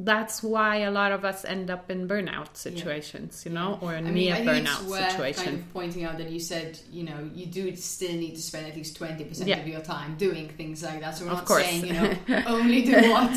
that's 0.00 0.42
why 0.42 0.78
a 0.78 0.90
lot 0.90 1.12
of 1.12 1.24
us 1.24 1.44
end 1.44 1.70
up 1.70 1.88
in 1.88 2.08
burnout 2.08 2.56
situations, 2.56 3.44
yeah. 3.44 3.50
you 3.50 3.54
know, 3.54 3.78
or 3.80 3.94
a 3.94 4.00
near 4.00 4.34
burnout 4.36 4.88
situation. 5.10 5.44
Kind 5.44 5.58
of 5.58 5.72
pointing 5.72 6.04
out 6.04 6.18
that 6.18 6.30
you 6.30 6.40
said, 6.40 6.78
you 6.90 7.04
know, 7.04 7.30
you 7.32 7.46
do 7.46 7.74
still 7.76 8.12
need 8.12 8.34
to 8.34 8.42
spend 8.42 8.66
at 8.66 8.74
least 8.74 8.96
twenty 8.96 9.24
percent 9.24 9.48
yeah. 9.48 9.60
of 9.60 9.68
your 9.68 9.80
time 9.80 10.16
doing 10.16 10.48
things 10.48 10.82
like 10.82 11.00
that. 11.00 11.16
So 11.16 11.26
we're 11.26 11.30
of 11.30 11.38
not 11.38 11.46
course. 11.46 11.64
saying, 11.64 11.86
you 11.86 11.92
know, 11.92 12.12
only 12.46 12.82
do 12.82 12.94
what, 13.08 13.30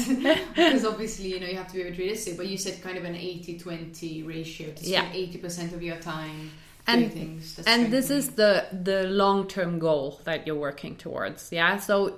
because 0.55 0.83
obviously, 0.83 1.27
you 1.33 1.39
know, 1.39 1.45
you 1.45 1.57
have 1.57 1.67
to 1.67 1.75
be 1.75 1.83
realistic. 1.83 2.37
But 2.37 2.47
you 2.47 2.57
said 2.57 2.81
kind 2.81 2.97
of 2.97 3.05
an 3.05 3.13
80-20 3.13 4.27
ratio 4.27 4.71
to 4.71 4.83
spend 4.83 5.13
eighty 5.13 5.37
percent 5.37 5.73
of 5.73 5.83
your 5.83 5.97
time. 5.97 6.51
And, 6.89 7.11
things 7.11 7.59
and 7.67 7.91
this 7.91 8.09
is 8.09 8.29
the 8.29 8.65
the 8.71 9.03
long 9.03 9.49
term 9.49 9.77
goal 9.77 10.21
that 10.23 10.47
you're 10.47 10.55
working 10.55 10.95
towards. 10.95 11.51
Yeah, 11.51 11.77
so 11.77 12.17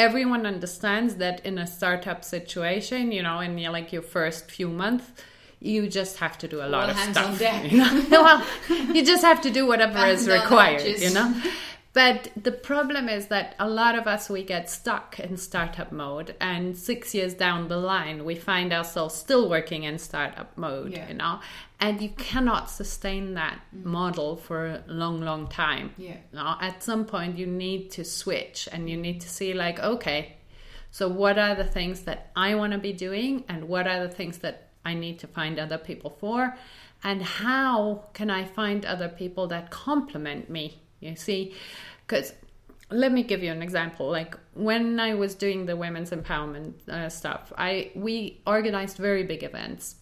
everyone 0.00 0.46
understands 0.46 1.16
that 1.16 1.44
in 1.44 1.58
a 1.58 1.66
startup 1.66 2.24
situation, 2.24 3.12
you 3.12 3.22
know, 3.22 3.40
in 3.40 3.58
your, 3.58 3.70
like 3.70 3.92
your 3.92 4.02
first 4.02 4.50
few 4.50 4.68
months, 4.68 5.06
you 5.60 5.88
just 5.88 6.16
have 6.16 6.38
to 6.38 6.48
do 6.48 6.62
a 6.62 6.68
lot 6.74 6.84
All 6.84 6.90
of 6.90 6.96
stuff. 6.96 7.40
You 7.70 7.78
know? 7.78 8.06
well, 8.10 8.42
you 8.94 9.04
just 9.04 9.22
have 9.22 9.42
to 9.42 9.50
do 9.50 9.66
whatever 9.66 9.98
is 10.06 10.26
required, 10.26 10.82
you 10.98 11.12
know. 11.12 11.28
But 11.92 12.28
the 12.40 12.52
problem 12.52 13.08
is 13.08 13.26
that 13.26 13.56
a 13.58 13.68
lot 13.68 13.98
of 13.98 14.06
us 14.06 14.30
we 14.30 14.44
get 14.44 14.70
stuck 14.70 15.18
in 15.18 15.36
startup 15.36 15.90
mode, 15.90 16.36
and 16.40 16.76
six 16.76 17.14
years 17.14 17.34
down 17.34 17.66
the 17.66 17.78
line, 17.78 18.24
we 18.24 18.36
find 18.36 18.72
ourselves 18.72 19.16
still 19.16 19.50
working 19.50 19.82
in 19.82 19.98
startup 19.98 20.56
mode. 20.56 20.92
Yeah. 20.92 21.08
You 21.08 21.14
know, 21.14 21.40
and 21.80 22.00
you 22.00 22.10
cannot 22.10 22.70
sustain 22.70 23.34
that 23.34 23.60
mm. 23.74 23.84
model 23.84 24.36
for 24.36 24.66
a 24.66 24.84
long, 24.86 25.20
long 25.20 25.48
time. 25.48 25.92
Yeah. 25.98 26.18
You 26.32 26.38
know, 26.38 26.54
at 26.60 26.82
some 26.82 27.06
point, 27.06 27.36
you 27.36 27.46
need 27.46 27.90
to 27.92 28.04
switch, 28.04 28.68
and 28.70 28.88
you 28.88 28.96
need 28.96 29.20
to 29.22 29.28
see 29.28 29.52
like, 29.52 29.80
okay, 29.80 30.36
so 30.92 31.08
what 31.08 31.38
are 31.38 31.56
the 31.56 31.64
things 31.64 32.02
that 32.02 32.30
I 32.36 32.54
want 32.54 32.72
to 32.72 32.78
be 32.78 32.92
doing, 32.92 33.44
and 33.48 33.68
what 33.68 33.88
are 33.88 34.06
the 34.06 34.14
things 34.14 34.38
that 34.38 34.68
I 34.84 34.94
need 34.94 35.18
to 35.20 35.26
find 35.26 35.58
other 35.58 35.78
people 35.78 36.16
for, 36.20 36.56
and 37.02 37.22
how 37.22 38.04
can 38.12 38.30
I 38.30 38.44
find 38.44 38.84
other 38.84 39.08
people 39.08 39.48
that 39.48 39.70
complement 39.70 40.48
me 40.48 40.79
you 41.00 41.16
see, 41.16 41.54
because 42.06 42.32
let 42.90 43.12
me 43.12 43.22
give 43.22 43.42
you 43.42 43.52
an 43.52 43.62
example. 43.62 44.10
Like 44.10 44.36
when 44.54 44.98
I 44.98 45.14
was 45.14 45.34
doing 45.34 45.66
the 45.66 45.76
women's 45.76 46.10
empowerment 46.10 46.88
uh, 46.88 47.08
stuff, 47.08 47.52
I 47.56 47.92
we 47.94 48.40
organized 48.46 48.96
very 48.96 49.22
big 49.24 49.42
events 49.42 49.96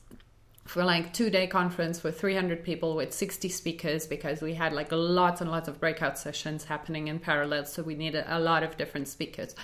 for 0.65 0.85
like 0.85 1.13
two 1.15 1.31
day 1.31 1.47
conference 1.47 1.99
for 1.99 2.11
300 2.11 2.63
people 2.63 2.95
with 2.95 3.13
60 3.13 3.49
speakers 3.49 4.07
because 4.07 4.43
we 4.43 4.55
had 4.55 4.73
like 4.73 4.89
lots 4.91 5.41
and 5.41 5.51
lots 5.51 5.67
of 5.67 5.81
breakout 5.81 6.19
sessions 6.19 6.65
happening 6.65 7.09
in 7.09 7.19
parallel 7.19 7.65
so 7.65 7.83
we 7.83 7.95
needed 7.95 8.25
a 8.29 8.39
lot 8.39 8.63
of 8.63 8.77
different 8.77 9.09
speakers. 9.09 9.55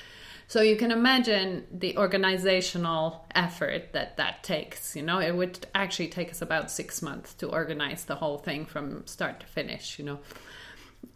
So 0.47 0.61
you 0.61 0.77
can 0.77 0.91
imagine 0.91 1.67
the 1.73 1.97
organizational 1.97 3.27
effort 3.35 3.93
that 3.93 4.19
that 4.19 4.43
takes 4.43 4.95
you 4.95 5.03
know? 5.03 5.19
It 5.19 5.35
would 5.35 5.67
actually 5.75 6.09
take 6.09 6.31
us 6.31 6.43
about 6.43 6.71
six 6.71 7.01
months 7.01 7.33
to 7.35 7.49
organize 7.49 8.05
the 8.05 8.17
whole 8.17 8.39
thing 8.39 8.67
from 8.67 9.07
start 9.07 9.41
to 9.41 9.47
finish 9.47 9.99
you 9.99 10.05
know 10.05 10.19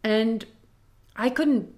and 0.02 0.44
I 1.16 1.30
couldn't 1.30 1.74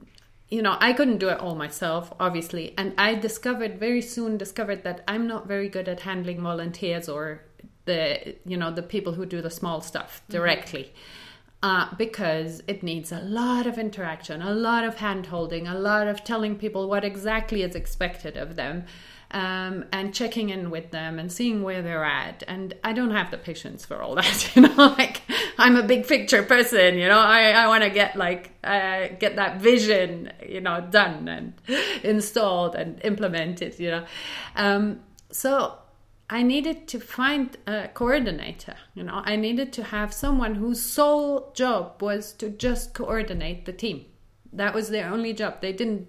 you 0.49 0.61
know 0.61 0.77
i 0.81 0.93
couldn't 0.93 1.19
do 1.19 1.29
it 1.29 1.39
all 1.39 1.55
myself 1.55 2.13
obviously 2.19 2.75
and 2.77 2.93
i 2.99 3.15
discovered 3.15 3.79
very 3.79 4.03
soon 4.03 4.37
discovered 4.37 4.83
that 4.83 5.01
i'm 5.07 5.25
not 5.25 5.47
very 5.47 5.69
good 5.69 5.89
at 5.89 6.01
handling 6.01 6.43
volunteers 6.43 7.09
or 7.09 7.45
the 7.91 8.37
you 8.45 8.57
know 8.57 8.71
the 8.71 8.83
people 8.83 9.15
who 9.15 9.27
do 9.27 9.41
the 9.43 9.51
small 9.51 9.81
stuff 9.81 10.23
mm-hmm. 10.23 10.33
directly 10.33 10.85
mm-hmm. 10.85 11.69
uh, 11.71 11.95
because 11.97 12.63
it 12.67 12.83
needs 12.83 13.13
a 13.13 13.21
lot 13.21 13.67
of 13.67 13.79
interaction, 13.79 14.41
a 14.43 14.55
lot 14.55 14.85
of 14.85 14.97
hand 14.97 15.27
holding, 15.27 15.67
a 15.67 15.75
lot 15.75 16.07
of 16.07 16.23
telling 16.25 16.57
people 16.57 16.89
what 16.89 17.05
exactly 17.05 17.63
is 17.63 17.75
expected 17.75 18.37
of 18.37 18.57
them. 18.57 18.85
Um, 19.33 19.85
and 19.93 20.13
checking 20.13 20.51
in 20.51 20.71
with 20.71 20.91
them 20.91 21.21
and 21.21 21.31
seeing 21.31 21.63
where 21.63 21.83
they're 21.83 22.05
at. 22.05 22.43
And 22.49 22.75
I 22.83 22.93
don't 22.93 23.13
have 23.13 23.31
the 23.31 23.39
patience 23.39 23.87
for 23.87 24.03
all 24.03 24.17
that, 24.17 24.39
you 24.57 24.63
know. 24.63 24.75
Like 24.99 25.20
I'm 25.61 25.77
a 25.77 25.83
big 25.83 26.07
picture 26.07 26.43
person, 26.43 26.97
you 26.97 27.07
know. 27.07 27.19
I, 27.19 27.51
I 27.51 27.67
want 27.69 27.85
to 27.85 27.91
get 27.91 28.17
like 28.17 28.53
uh, 28.65 29.09
get 29.19 29.37
that 29.37 29.61
vision, 29.61 30.33
you 30.47 30.61
know, 30.61 30.87
done 30.91 31.29
and 31.29 31.53
installed 32.03 32.75
and 32.75 33.01
implemented, 33.05 33.79
you 33.79 33.91
know. 33.91 34.05
Um, 34.57 35.01
so 35.31 35.79
I 36.31 36.43
needed 36.43 36.89
to 36.89 37.01
find 37.01 37.57
a 37.67 37.89
coordinator. 37.89 38.77
You 38.95 39.03
know, 39.03 39.21
I 39.25 39.37
needed 39.37 39.73
to 39.75 39.85
have 39.85 40.15
someone 40.15 40.55
whose 40.55 40.81
sole 40.81 41.53
job 41.55 42.01
was 42.01 42.33
to 42.35 42.49
just 42.49 42.95
coordinate 42.95 43.67
the 43.67 43.73
team. 43.73 44.07
That 44.53 44.75
was 44.75 44.89
their 44.89 45.09
only 45.13 45.33
job. 45.35 45.61
They 45.61 45.73
didn't 45.73 46.09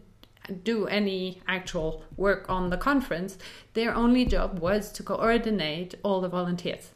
do 0.64 0.88
any 0.88 1.42
actual 1.48 2.04
work 2.18 2.50
on 2.50 2.70
the 2.70 2.78
conference. 2.78 3.38
Their 3.74 3.94
only 3.94 4.26
job 4.26 4.60
was 4.60 4.92
to 4.94 5.04
coordinate 5.04 5.96
all 6.04 6.22
the 6.22 6.30
volunteers. 6.30 6.92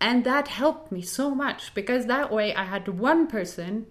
And 0.00 0.24
that 0.24 0.48
helped 0.48 0.92
me 0.92 1.02
so 1.02 1.34
much 1.34 1.72
because 1.74 2.06
that 2.06 2.30
way 2.30 2.54
I 2.54 2.64
had 2.64 2.88
one 2.88 3.26
person 3.26 3.86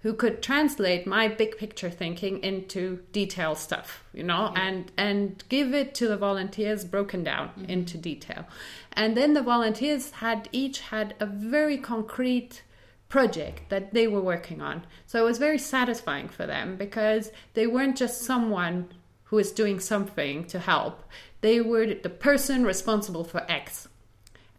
who 0.00 0.14
could 0.14 0.42
translate 0.42 1.06
my 1.06 1.26
big 1.26 1.58
picture 1.58 1.90
thinking 1.90 2.42
into 2.42 3.00
detail 3.12 3.54
stuff 3.54 4.04
you 4.12 4.22
know 4.22 4.52
yeah. 4.54 4.62
and 4.66 4.92
and 4.96 5.44
give 5.48 5.74
it 5.74 5.94
to 5.94 6.08
the 6.08 6.16
volunteers 6.16 6.84
broken 6.84 7.24
down 7.24 7.48
mm-hmm. 7.48 7.64
into 7.66 7.98
detail 7.98 8.44
and 8.92 9.16
then 9.16 9.34
the 9.34 9.42
volunteers 9.42 10.10
had 10.12 10.48
each 10.52 10.80
had 10.80 11.14
a 11.20 11.26
very 11.26 11.76
concrete 11.76 12.62
project 13.08 13.68
that 13.70 13.92
they 13.94 14.06
were 14.06 14.20
working 14.20 14.60
on 14.60 14.84
so 15.06 15.20
it 15.20 15.24
was 15.24 15.38
very 15.38 15.58
satisfying 15.58 16.28
for 16.28 16.46
them 16.46 16.76
because 16.76 17.30
they 17.54 17.66
weren't 17.66 17.96
just 17.96 18.22
someone 18.22 18.88
who 19.24 19.36
was 19.36 19.52
doing 19.52 19.80
something 19.80 20.44
to 20.44 20.58
help 20.58 21.02
they 21.40 21.60
were 21.60 21.94
the 21.94 22.10
person 22.10 22.64
responsible 22.64 23.24
for 23.24 23.50
x 23.50 23.88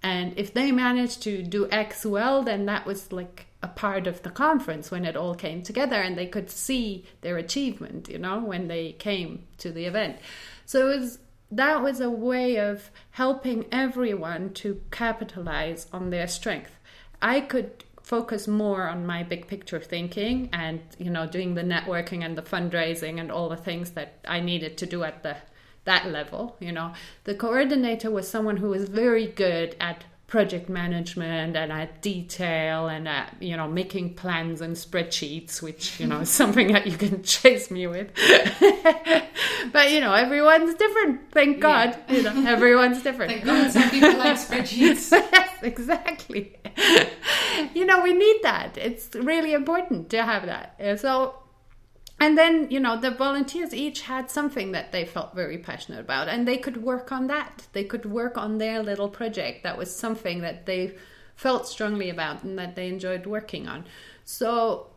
and 0.02 0.34
if 0.38 0.54
they 0.54 0.72
managed 0.72 1.22
to 1.22 1.44
do 1.44 1.70
x 1.72 2.06
well 2.06 2.42
then 2.44 2.66
that 2.66 2.86
was 2.86 3.12
like 3.12 3.48
a 3.62 3.68
part 3.68 4.08
of 4.08 4.24
the 4.24 4.30
conference 4.30 4.90
when 4.90 5.06
it 5.06 5.18
all 5.18 5.36
came 5.36 5.62
together 5.62 5.98
and 5.98 6.18
they 6.18 6.28
could 6.28 6.50
see 6.50 7.06
their 7.22 7.38
achievement, 7.38 8.08
you 8.08 8.18
know, 8.18 8.40
when 8.40 8.68
they 8.68 8.94
came 8.94 9.44
to 9.58 9.72
the 9.72 9.86
event. 9.86 10.18
So 10.66 10.90
it 10.90 11.00
was 11.00 11.20
that 11.52 11.82
was 11.82 12.00
a 12.00 12.12
way 12.12 12.58
of 12.58 12.92
helping 13.12 13.66
everyone 13.72 14.54
to 14.54 14.82
capitalize 14.92 15.88
on 15.92 16.10
their 16.12 16.28
strength. 16.28 16.78
I 17.22 17.42
could 17.42 17.84
focus 18.04 18.48
more 18.48 18.88
on 18.88 19.06
my 19.06 19.24
big 19.24 19.48
picture 19.48 19.80
thinking 19.80 20.50
and 20.54 20.80
you 20.98 21.10
know 21.10 21.28
doing 21.28 21.54
the 21.54 21.62
networking 21.62 22.24
and 22.24 22.38
the 22.38 22.42
fundraising 22.42 23.20
and 23.20 23.32
all 23.32 23.50
the 23.50 23.58
things 23.58 23.92
that 23.92 24.14
I 24.28 24.40
needed 24.40 24.78
to 24.78 24.86
do 24.86 25.04
at 25.04 25.22
the 25.22 25.38
that 25.90 26.06
level 26.12 26.56
you 26.60 26.72
know. 26.72 26.94
The 27.24 27.36
coordinator 27.36 28.10
was 28.12 28.28
someone 28.28 28.58
who 28.58 28.70
was 28.70 28.88
very 28.88 29.28
good 29.28 29.76
at 29.80 30.04
project 30.28 30.70
management 30.70 31.58
and 31.58 31.72
at 31.72 32.04
detail 32.04 32.88
and 32.88 33.08
at 33.08 33.36
you 33.40 33.58
know 33.58 33.68
making 33.68 34.14
plans 34.14 34.62
and 34.62 34.76
spreadsheets 34.76 35.60
which 35.60 36.00
you 36.00 36.06
know 36.06 36.20
is 36.20 36.30
something 36.42 36.72
that 36.72 36.86
you 36.86 36.98
can 36.98 37.24
chase 37.24 37.70
me 37.70 37.88
with. 37.88 38.10
But 39.74 39.92
you 39.92 40.00
know 40.00 40.14
everyone's 40.14 40.74
different 40.76 41.32
thank 41.32 41.60
god 41.60 41.98
yeah. 42.08 42.16
you 42.16 42.24
know 42.24 42.36
everyone's 42.48 43.02
different. 43.04 43.32
Thank 43.32 43.46
god 43.46 43.72
some 43.72 43.90
people 43.90 44.18
like 44.18 44.38
spreadsheets. 44.38 45.12
Yes 45.40 45.50
exactly. 45.62 46.58
You 47.74 47.86
know 47.86 48.02
we 48.02 48.14
need 48.14 48.40
that. 48.44 48.78
It's 48.78 49.14
really 49.16 49.54
important 49.54 50.10
to 50.12 50.24
have 50.24 50.46
that. 50.46 51.00
So 51.00 51.36
and 52.20 52.38
then 52.38 52.70
you 52.70 52.80
know 52.80 53.00
the 53.00 53.12
volunteers 53.12 53.74
each 53.74 54.02
had 54.02 54.30
something 54.30 54.72
that 54.72 54.92
they 54.92 55.06
felt 55.06 55.34
very 55.36 55.58
passionate 55.58 56.00
about 56.00 56.28
and 56.28 56.48
they 56.48 56.58
could 56.58 56.84
work 56.84 57.12
on 57.12 57.28
that 57.28 57.68
they 57.74 57.84
could 57.84 58.06
work 58.06 58.38
on 58.38 58.58
their 58.58 58.82
little 58.84 59.10
project 59.10 59.64
that 59.64 59.78
was 59.78 59.96
something 59.96 60.42
that 60.42 60.66
they 60.66 60.96
felt 61.36 61.68
strongly 61.68 62.10
about 62.10 62.44
and 62.44 62.58
that 62.60 62.76
they 62.76 62.88
enjoyed 62.88 63.26
working 63.26 63.68
on 63.68 63.86
so 64.24 64.88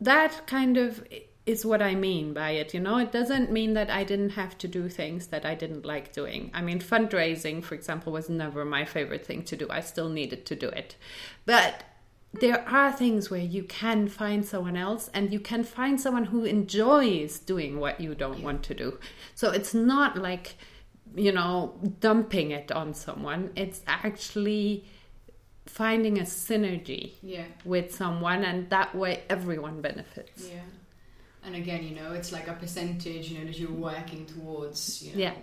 that 0.00 0.46
kind 0.46 0.76
of 0.76 1.04
is 1.44 1.66
what 1.66 1.82
I 1.82 1.94
mean 1.94 2.32
by 2.32 2.50
it. 2.50 2.72
You 2.72 2.80
know, 2.80 2.98
it 2.98 3.10
doesn't 3.10 3.50
mean 3.50 3.74
that 3.74 3.90
I 3.90 4.04
didn't 4.04 4.30
have 4.30 4.56
to 4.58 4.68
do 4.68 4.88
things 4.88 5.28
that 5.28 5.44
I 5.44 5.54
didn't 5.54 5.84
like 5.84 6.12
doing. 6.12 6.50
I 6.54 6.62
mean, 6.62 6.78
fundraising, 6.78 7.64
for 7.64 7.74
example, 7.74 8.12
was 8.12 8.28
never 8.28 8.64
my 8.64 8.84
favorite 8.84 9.26
thing 9.26 9.42
to 9.44 9.56
do. 9.56 9.66
I 9.68 9.80
still 9.80 10.08
needed 10.08 10.46
to 10.46 10.56
do 10.56 10.68
it. 10.68 10.96
But 11.44 11.82
there 12.40 12.66
are 12.68 12.90
things 12.92 13.30
where 13.30 13.40
you 13.40 13.62
can 13.64 14.08
find 14.08 14.44
someone 14.44 14.76
else 14.76 15.10
and 15.12 15.32
you 15.32 15.40
can 15.40 15.64
find 15.64 16.00
someone 16.00 16.24
who 16.24 16.44
enjoys 16.44 17.38
doing 17.38 17.78
what 17.78 18.00
you 18.00 18.14
don't 18.14 18.38
yeah. 18.38 18.44
want 18.44 18.62
to 18.64 18.74
do. 18.74 18.98
So 19.34 19.50
it's 19.50 19.74
not 19.74 20.16
like, 20.16 20.56
you 21.14 21.32
know, 21.32 21.78
dumping 22.00 22.52
it 22.52 22.72
on 22.72 22.94
someone. 22.94 23.50
It's 23.54 23.82
actually 23.86 24.86
finding 25.66 26.18
a 26.18 26.22
synergy 26.22 27.12
yeah. 27.22 27.44
with 27.64 27.94
someone 27.94 28.44
and 28.44 28.68
that 28.70 28.94
way 28.94 29.22
everyone 29.28 29.82
benefits. 29.82 30.48
Yeah. 30.48 30.60
And 31.44 31.56
again, 31.56 31.82
you 31.82 31.94
know, 31.94 32.12
it's 32.12 32.32
like 32.32 32.48
a 32.48 32.54
percentage, 32.54 33.30
you 33.30 33.38
know, 33.38 33.44
that 33.44 33.58
you're 33.58 33.70
working 33.70 34.26
towards, 34.26 35.02
you 35.02 35.12
know, 35.12 35.18
yeah. 35.18 35.34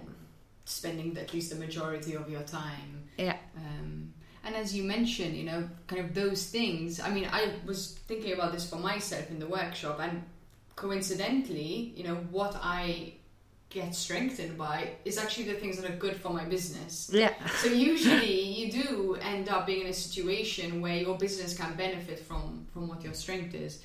spending 0.65 1.17
at 1.17 1.33
least 1.33 1.51
the 1.51 1.57
majority 1.57 2.15
of 2.15 2.29
your 2.29 2.41
time. 2.43 3.09
Yeah. 3.17 3.37
Um, 3.55 4.13
and 4.43 4.55
as 4.55 4.75
you 4.75 4.83
mentioned 4.83 5.35
you 5.35 5.43
know 5.43 5.67
kind 5.87 6.03
of 6.03 6.13
those 6.13 6.45
things 6.45 6.99
i 6.99 7.09
mean 7.09 7.27
i 7.31 7.51
was 7.65 7.99
thinking 8.07 8.33
about 8.33 8.51
this 8.51 8.69
for 8.69 8.77
myself 8.77 9.29
in 9.29 9.39
the 9.39 9.47
workshop 9.47 9.99
and 9.99 10.23
coincidentally 10.75 11.93
you 11.95 12.03
know 12.03 12.15
what 12.31 12.55
i 12.61 13.13
get 13.69 13.93
strengthened 13.93 14.57
by 14.57 14.89
is 15.05 15.17
actually 15.17 15.45
the 15.45 15.53
things 15.53 15.79
that 15.79 15.89
are 15.89 15.95
good 15.95 16.15
for 16.15 16.29
my 16.29 16.43
business. 16.43 17.09
Yeah. 17.13 17.33
So 17.57 17.69
usually 17.69 18.41
you 18.41 18.71
do 18.71 19.17
end 19.21 19.47
up 19.49 19.67
being 19.67 19.81
in 19.81 19.87
a 19.87 19.93
situation 19.93 20.81
where 20.81 20.95
your 20.95 21.17
business 21.17 21.55
can 21.55 21.75
benefit 21.75 22.19
from 22.19 22.65
from 22.73 22.87
what 22.87 23.03
your 23.03 23.13
strength 23.13 23.53
is. 23.53 23.81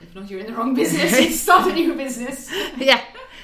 If 0.00 0.14
not 0.14 0.30
you're 0.30 0.40
in 0.40 0.46
the 0.46 0.54
wrong 0.54 0.74
business. 0.74 1.40
Start 1.42 1.70
a 1.70 1.74
new 1.74 1.94
business. 1.94 2.50
Yeah. 2.78 3.02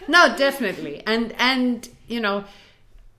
No 0.09 0.35
definitely. 0.37 1.03
And 1.07 1.35
and 1.39 1.89
you 2.09 2.21
know 2.21 2.45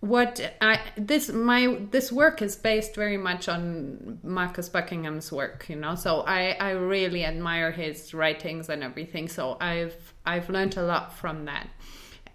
what 0.03 0.53
I 0.59 0.81
this 0.97 1.29
my 1.29 1.77
this 1.91 2.11
work 2.11 2.41
is 2.41 2.57
based 2.57 2.93
very 2.93 3.15
much 3.15 3.47
on 3.47 4.19
Marcus 4.21 4.67
Buckingham's 4.67 5.31
work, 5.31 5.69
you 5.69 5.77
know. 5.77 5.95
So 5.95 6.25
I 6.27 6.57
I 6.59 6.71
really 6.71 7.23
admire 7.23 7.71
his 7.71 8.13
writings 8.13 8.67
and 8.67 8.83
everything. 8.83 9.29
So 9.29 9.55
I've 9.61 9.95
I've 10.25 10.49
learned 10.49 10.75
a 10.75 10.83
lot 10.83 11.13
from 11.13 11.45
that. 11.45 11.69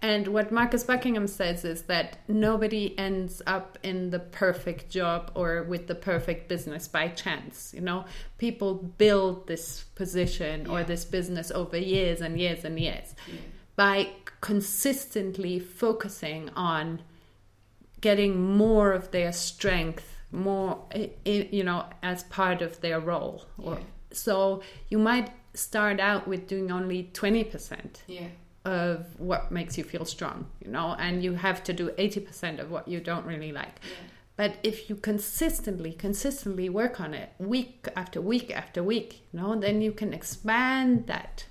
And 0.01 0.29
what 0.29 0.51
Marcus 0.51 0.83
Buckingham 0.83 1.27
says 1.27 1.63
is 1.63 1.83
that 1.83 2.17
nobody 2.27 2.97
ends 2.97 3.39
up 3.45 3.77
in 3.83 4.09
the 4.09 4.19
perfect 4.19 4.89
job 4.89 5.31
or 5.35 5.61
with 5.61 5.85
the 5.85 5.93
perfect 5.93 6.49
business 6.49 6.87
by 6.87 7.09
chance. 7.09 7.71
You 7.75 7.81
know, 7.81 8.05
people 8.39 8.73
build 8.97 9.45
this 9.45 9.83
position 9.93 10.65
yeah. 10.65 10.71
or 10.71 10.83
this 10.83 11.05
business 11.05 11.51
over 11.51 11.77
years 11.77 12.21
and 12.21 12.39
years 12.39 12.65
and 12.65 12.79
years 12.79 13.13
yeah. 13.27 13.41
by 13.75 14.07
consistently 14.41 15.59
focusing 15.59 16.49
on 16.55 17.03
getting 18.01 18.55
more 18.57 18.93
of 18.93 19.11
their 19.11 19.31
strength 19.31 20.19
more 20.31 20.83
you 21.25 21.63
know 21.63 21.85
as 22.03 22.23
part 22.23 22.61
of 22.61 22.79
their 22.81 22.99
role 22.99 23.45
yeah. 23.57 23.77
so 24.11 24.61
you 24.89 24.99
might 24.99 25.31
start 25.53 25.99
out 25.99 26.27
with 26.27 26.47
doing 26.47 26.71
only 26.71 27.09
20% 27.13 28.01
yeah. 28.07 28.27
of 28.63 29.19
what 29.19 29.51
makes 29.51 29.77
you 29.77 29.83
feel 29.83 30.05
strong 30.05 30.47
you 30.63 30.69
know 30.69 30.95
and 30.99 31.23
you 31.23 31.33
have 31.33 31.63
to 31.63 31.73
do 31.73 31.89
80% 31.97 32.59
of 32.59 32.69
what 32.69 32.87
you 32.87 32.99
don't 32.99 33.25
really 33.25 33.51
like 33.51 33.79
yeah. 33.81 33.95
but 34.35 34.57
if 34.61 34.89
you 34.89 34.95
consistently 34.95 35.93
consistently 35.93 36.69
work 36.69 37.01
on 37.01 37.15
it 37.15 37.31
week 37.39 37.87
after 37.95 38.21
week 38.21 38.51
after 38.55 38.83
week 38.83 39.23
you 39.33 39.39
know 39.39 39.55
then 39.55 39.81
you 39.81 39.91
can 39.91 40.13
expand 40.13 41.07
that 41.07 41.45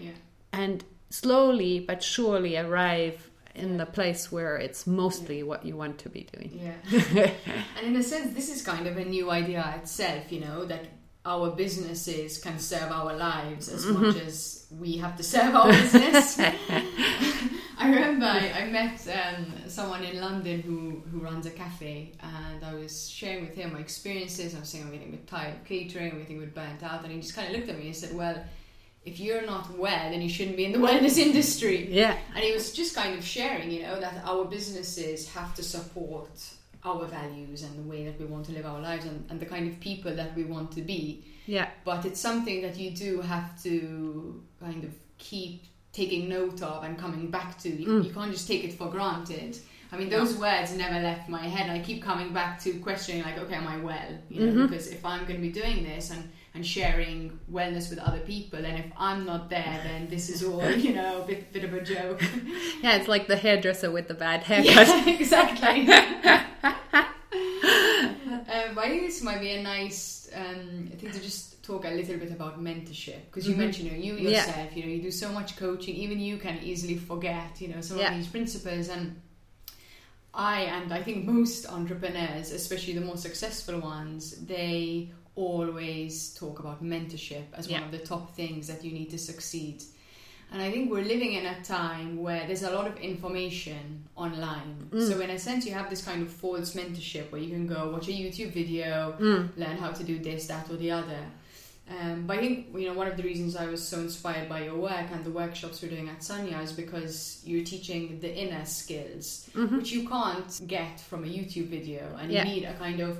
yeah. 0.00 0.10
and 0.52 0.84
slowly 1.08 1.78
but 1.78 2.02
surely 2.02 2.56
arrive 2.56 3.30
in 3.54 3.76
the 3.76 3.86
place 3.86 4.32
where 4.32 4.56
it's 4.56 4.86
mostly 4.86 5.38
yeah. 5.38 5.44
what 5.44 5.64
you 5.64 5.76
want 5.76 5.98
to 5.98 6.08
be 6.08 6.26
doing. 6.32 6.74
Yeah. 6.90 7.30
and 7.78 7.86
in 7.86 7.96
a 7.96 8.02
sense, 8.02 8.34
this 8.34 8.48
is 8.48 8.62
kind 8.62 8.86
of 8.86 8.96
a 8.96 9.04
new 9.04 9.30
idea 9.30 9.74
itself, 9.78 10.32
you 10.32 10.40
know, 10.40 10.64
that 10.64 10.86
our 11.26 11.50
businesses 11.50 12.38
can 12.38 12.58
serve 12.58 12.90
our 12.90 13.14
lives 13.14 13.68
as 13.68 13.86
mm-hmm. 13.86 14.06
much 14.06 14.16
as 14.16 14.66
we 14.78 14.98
have 14.98 15.16
to 15.16 15.22
serve 15.22 15.54
our 15.54 15.68
business. 15.68 16.38
I 17.78 17.88
remember 17.88 18.26
I, 18.26 18.52
I 18.62 18.66
met 18.66 19.00
um, 19.08 19.68
someone 19.68 20.04
in 20.04 20.20
London 20.20 20.60
who, 20.62 21.02
who 21.10 21.24
runs 21.24 21.46
a 21.46 21.50
cafe, 21.50 22.12
and 22.20 22.64
I 22.64 22.74
was 22.74 23.08
sharing 23.08 23.46
with 23.46 23.54
him 23.54 23.72
my 23.72 23.80
experiences. 23.80 24.54
I 24.54 24.60
was 24.60 24.68
saying 24.68 24.84
I'm 24.84 25.10
bit 25.10 25.26
tired 25.26 25.54
of 25.54 25.64
catering, 25.64 26.12
I'm 26.12 26.18
getting 26.20 26.42
a 26.42 26.46
burnt 26.46 26.82
out, 26.82 27.02
and 27.04 27.12
he 27.12 27.20
just 27.20 27.34
kind 27.34 27.48
of 27.48 27.56
looked 27.56 27.70
at 27.70 27.78
me 27.78 27.86
and 27.86 27.96
said, 27.96 28.14
Well, 28.14 28.44
if 29.04 29.20
you're 29.20 29.44
not 29.46 29.76
well, 29.78 30.10
then 30.10 30.22
you 30.22 30.28
shouldn't 30.28 30.56
be 30.56 30.64
in 30.64 30.72
the 30.72 30.78
wellness 30.86 31.18
industry. 31.18 31.88
Yeah. 31.90 32.16
And 32.34 32.42
he 32.44 32.52
was 32.52 32.72
just 32.72 32.94
kind 32.94 33.18
of 33.18 33.24
sharing, 33.24 33.70
you 33.70 33.82
know, 33.82 34.00
that 34.00 34.22
our 34.24 34.44
businesses 34.44 35.28
have 35.30 35.54
to 35.56 35.62
support 35.62 36.30
our 36.84 37.06
values 37.06 37.62
and 37.62 37.78
the 37.78 37.82
way 37.88 38.04
that 38.04 38.18
we 38.18 38.26
want 38.26 38.44
to 38.46 38.52
live 38.52 38.66
our 38.66 38.80
lives 38.80 39.04
and, 39.06 39.24
and 39.30 39.40
the 39.40 39.46
kind 39.46 39.68
of 39.70 39.78
people 39.80 40.14
that 40.14 40.34
we 40.36 40.44
want 40.44 40.70
to 40.72 40.82
be. 40.82 41.24
Yeah. 41.46 41.68
But 41.84 42.04
it's 42.04 42.20
something 42.20 42.62
that 42.62 42.76
you 42.76 42.90
do 42.90 43.20
have 43.22 43.62
to 43.62 44.42
kind 44.60 44.84
of 44.84 44.90
keep 45.18 45.64
taking 45.92 46.28
note 46.28 46.60
of 46.62 46.82
and 46.84 46.98
coming 46.98 47.30
back 47.30 47.58
to. 47.60 47.68
You, 47.70 47.86
Mm. 47.86 48.04
you 48.06 48.12
can't 48.12 48.32
just 48.32 48.48
take 48.48 48.64
it 48.64 48.72
for 48.74 48.88
granted. 48.90 49.56
I 49.92 49.96
mean, 49.96 50.08
those 50.08 50.34
words 50.36 50.74
never 50.76 50.98
left 51.00 51.28
my 51.28 51.46
head. 51.46 51.70
I 51.70 51.78
keep 51.78 52.02
coming 52.02 52.32
back 52.32 52.60
to 52.64 52.72
questioning, 52.80 53.22
like, 53.22 53.38
okay, 53.38 53.54
am 53.54 53.66
I 53.68 53.76
well? 53.78 54.18
You 54.28 54.46
know, 54.46 54.52
Mhm. 54.52 54.70
because 54.70 54.88
if 54.88 55.04
I'm 55.04 55.20
going 55.24 55.36
to 55.36 55.42
be 55.42 55.52
doing 55.52 55.84
this 55.84 56.10
and 56.10 56.28
and 56.54 56.64
sharing 56.64 57.38
wellness 57.52 57.90
with 57.90 57.98
other 57.98 58.20
people, 58.20 58.64
and 58.64 58.78
if 58.78 58.86
I'm 58.96 59.26
not 59.26 59.50
there, 59.50 59.80
then 59.82 60.06
this 60.08 60.28
is 60.28 60.44
all, 60.44 60.70
you 60.70 60.94
know, 60.94 61.22
a 61.22 61.26
bit, 61.26 61.52
bit 61.52 61.64
of 61.64 61.74
a 61.74 61.80
joke. 61.82 62.22
Yeah, 62.82 62.96
it's 62.96 63.08
like 63.08 63.26
the 63.28 63.36
hairdresser 63.36 63.90
with 63.90 64.08
the 64.08 64.14
bad 64.14 64.42
haircut. 64.44 64.86
Yeah, 64.86 65.08
exactly. 65.18 65.88
um, 67.34 68.78
I 68.78 68.88
think 68.88 69.02
this 69.06 69.22
might 69.22 69.40
be 69.40 69.52
a 69.52 69.62
nice 69.62 70.28
um, 70.34 70.90
thing 70.98 71.10
to 71.10 71.20
just 71.20 71.62
talk 71.64 71.86
a 71.86 71.90
little 71.90 72.18
bit 72.18 72.30
about 72.30 72.62
mentorship 72.62 73.20
because 73.26 73.48
you 73.48 73.54
Mhm. 73.54 73.58
mentioned 73.58 73.88
you, 73.90 73.92
know, 73.96 74.04
you 74.04 74.14
Yeah. 74.16 74.30
yourself, 74.46 74.76
you 74.76 74.82
know, 74.84 74.90
you 74.90 75.00
do 75.02 75.10
so 75.10 75.32
much 75.32 75.56
coaching. 75.56 75.94
Even 75.96 76.20
you 76.20 76.36
can 76.36 76.58
easily 76.62 76.96
forget, 76.98 77.58
you 77.60 77.68
know, 77.68 77.80
some 77.80 77.98
Yeah. 77.98 78.10
of 78.12 78.16
these 78.18 78.28
principles 78.28 78.88
and. 78.88 79.20
I 80.36 80.62
and 80.62 80.92
I 80.92 81.00
think 81.00 81.24
most 81.24 81.64
entrepreneurs, 81.64 82.50
especially 82.50 82.94
the 82.94 83.00
more 83.00 83.16
successful 83.16 83.78
ones, 83.78 84.32
they 84.44 85.12
always 85.36 86.34
talk 86.34 86.58
about 86.60 86.82
mentorship 86.82 87.44
as 87.54 87.68
one 87.68 87.82
of 87.82 87.90
the 87.90 87.98
top 87.98 88.34
things 88.34 88.66
that 88.68 88.84
you 88.84 88.92
need 88.92 89.10
to 89.10 89.18
succeed. 89.18 89.82
And 90.52 90.62
I 90.62 90.70
think 90.70 90.90
we're 90.90 91.02
living 91.02 91.32
in 91.32 91.46
a 91.46 91.60
time 91.64 92.22
where 92.22 92.46
there's 92.46 92.62
a 92.62 92.70
lot 92.70 92.86
of 92.86 92.96
information 92.98 94.04
online. 94.14 94.88
Mm. 94.90 95.08
So 95.08 95.20
in 95.20 95.30
a 95.30 95.38
sense, 95.38 95.66
you 95.66 95.72
have 95.72 95.90
this 95.90 96.04
kind 96.04 96.22
of 96.22 96.30
false 96.30 96.74
mentorship 96.74 97.32
where 97.32 97.40
you 97.40 97.50
can 97.50 97.66
go 97.66 97.90
watch 97.90 98.08
a 98.08 98.12
YouTube 98.12 98.52
video, 98.52 99.16
Mm. 99.18 99.56
learn 99.56 99.76
how 99.78 99.90
to 99.90 100.04
do 100.04 100.18
this, 100.18 100.46
that, 100.46 100.70
or 100.70 100.76
the 100.76 100.92
other. 100.92 101.18
Um, 101.90 102.26
but 102.26 102.38
I 102.38 102.40
think 102.40 102.68
you 102.74 102.86
know 102.86 102.94
one 102.94 103.08
of 103.08 103.16
the 103.18 103.22
reasons 103.22 103.56
I 103.56 103.66
was 103.66 103.86
so 103.86 103.98
inspired 103.98 104.48
by 104.48 104.64
your 104.64 104.76
work 104.76 105.06
and 105.12 105.22
the 105.22 105.30
workshops 105.30 105.82
we're 105.82 105.90
doing 105.90 106.08
at 106.08 106.20
Sanya 106.20 106.62
is 106.62 106.72
because 106.72 107.42
you're 107.44 107.64
teaching 107.64 108.20
the 108.20 108.34
inner 108.34 108.64
skills, 108.64 109.50
Mhm. 109.54 109.76
which 109.78 109.92
you 109.92 110.08
can't 110.08 110.60
get 110.66 110.98
from 111.00 111.24
a 111.24 111.26
YouTube 111.26 111.66
video, 111.68 112.16
and 112.18 112.32
Yeah. 112.32 112.46
you 112.46 112.54
need 112.54 112.64
a 112.64 112.74
kind 112.74 113.00
of 113.00 113.18